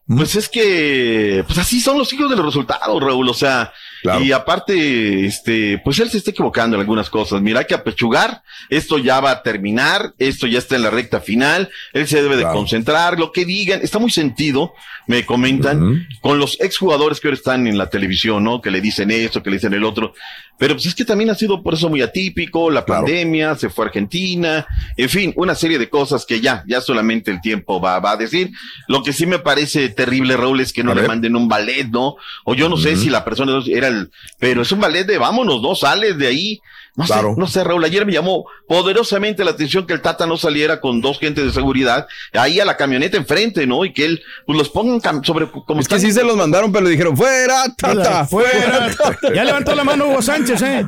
Pues 0.07 0.35
es 0.37 0.49
que, 0.49 1.45
pues 1.47 1.59
así 1.59 1.81
son 1.81 1.99
los 1.99 2.11
hijos 2.15 2.31
de 2.31 2.37
los 2.37 2.47
resultados, 2.47 3.03
Raúl. 3.03 3.29
O 3.29 3.35
sea, 3.35 3.71
Claro. 4.03 4.23
y 4.23 4.33
aparte, 4.33 5.27
este, 5.27 5.81
pues 5.85 5.99
él 5.99 6.11
se 6.11 6.19
está 6.19 6.31
equivocando 6.31 6.77
en 6.77 6.81
algunas 6.81 7.11
cosas. 7.11 7.41
Mira, 7.43 7.61
hay 7.61 7.67
que 7.67 7.75
apechugar. 7.75 8.43
Esto 8.69 8.99
ya 8.99 9.21
va 9.21 9.31
a 9.31 9.43
terminar. 9.43 10.15
Esto 10.19 10.47
ya 10.47 10.59
está 10.59 10.77
en 10.77 10.83
la 10.83 10.91
recta 10.91 11.21
final. 11.21 11.71
Él 11.93 12.07
se 12.07 12.23
debe 12.23 12.37
de 12.37 12.45
concentrar. 12.45 13.19
Lo 13.19 13.33
que 13.33 13.45
digan 13.45 13.81
está 13.83 13.99
muy 13.99 14.11
sentido. 14.11 14.75
Me 15.07 15.25
comentan 15.25 16.07
con 16.21 16.39
los 16.39 16.61
exjugadores 16.61 17.21
que 17.21 17.29
ahora 17.29 17.37
están 17.37 17.67
en 17.67 17.79
la 17.79 17.89
televisión, 17.89 18.45
¿no? 18.45 18.61
Que 18.61 18.71
le 18.71 18.81
dicen 18.81 19.11
esto, 19.11 19.43
que 19.43 19.51
le 19.51 19.57
dicen 19.57 19.73
el 19.73 19.85
otro. 19.85 20.15
Pero 20.59 20.75
pues 20.75 20.87
es 20.87 20.95
que 20.95 21.05
también 21.05 21.31
ha 21.31 21.35
sido 21.35 21.63
por 21.63 21.75
eso 21.75 21.89
muy 21.89 22.03
atípico. 22.03 22.71
La 22.71 22.85
Claro. 22.85 23.05
pandemia, 23.05 23.55
se 23.57 23.71
fue 23.71 23.85
a 23.85 23.89
Argentina. 23.89 24.67
En 24.97 25.09
fin, 25.09 25.33
una 25.37 25.55
serie 25.55 25.79
de 25.79 25.89
cosas 25.89 26.27
que 26.27 26.41
ya, 26.41 26.65
ya 26.67 26.81
solamente 26.81 27.31
el 27.31 27.41
tiempo 27.41 27.81
va, 27.81 27.99
va 28.01 28.13
a 28.13 28.17
decir. 28.17 28.51
Lo 28.89 29.03
que 29.03 29.13
sí 29.13 29.25
me 29.27 29.39
parece 29.39 29.89
terrible, 29.89 30.37
Raúl, 30.37 30.61
es 30.61 30.73
que 30.73 30.83
no 30.83 30.95
le 30.95 31.07
manden 31.07 31.37
un 31.37 31.49
ballet, 31.49 31.85
¿no? 31.89 32.17
O 32.45 32.55
yo 32.55 32.69
no 32.69 32.77
sé 32.77 32.97
si 32.97 33.09
la 33.09 33.25
persona 33.25 33.61
era 33.69 33.89
el, 33.89 34.11
pero 34.39 34.63
es 34.63 34.73
un 34.73 34.81
ballet 34.81 35.05
de 35.05 35.19
vámonos, 35.19 35.63
no 35.63 35.75
sales 35.75 36.19
de 36.19 36.27
ahí. 36.27 36.61
No 36.99 37.05
Claro. 37.05 37.35
sé, 37.35 37.41
no 37.41 37.47
sé, 37.47 37.63
Raúl, 37.63 37.85
ayer 37.85 38.05
me 38.05 38.13
llamó 38.13 38.45
poderosamente 38.67 39.45
la 39.45 39.53
atención 39.53 39.87
que 39.87 39.93
el 39.95 40.03
Tata 40.03 40.27
no 40.27 40.37
saliera 40.37 40.81
con 40.81 41.01
dos 41.01 41.21
gentes 41.21 41.45
de 41.45 41.53
seguridad 41.53 42.09
ahí 42.33 42.59
a 42.59 42.65
la 42.65 42.77
camioneta 42.77 43.17
enfrente, 43.17 43.67
¿no? 43.69 43.85
Y 43.85 43.93
que 43.93 44.05
él, 44.05 44.21
pues 44.47 44.59
los 44.59 44.69
pongan 44.69 45.23
sobre, 45.25 45.49
como 45.49 45.81
Es 45.81 45.87
que 45.87 46.01
sí 46.01 46.11
se 46.11 46.25
los 46.25 46.37
mandaron, 46.37 46.73
pero 46.73 46.85
le 46.85 46.91
dijeron, 46.91 47.17
fuera, 47.17 47.63
tata, 47.77 48.27
Fuera. 48.27 48.91
Ya 49.35 49.45
levantó 49.45 49.75
la 49.77 49.85
mano 49.85 50.09
Hugo 50.09 50.23
Sánchez, 50.23 50.61
¿eh? 50.63 50.87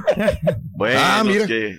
Bueno, 0.73 1.01
Ah, 1.01 1.23
mira. 1.25 1.43
es 1.43 1.47
que 1.47 1.79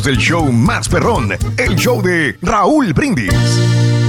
del 0.00 0.16
show 0.16 0.50
más 0.50 0.88
perrón, 0.88 1.28
el 1.58 1.76
show 1.76 2.00
de 2.00 2.38
Raúl 2.40 2.94
Brindis. 2.94 4.01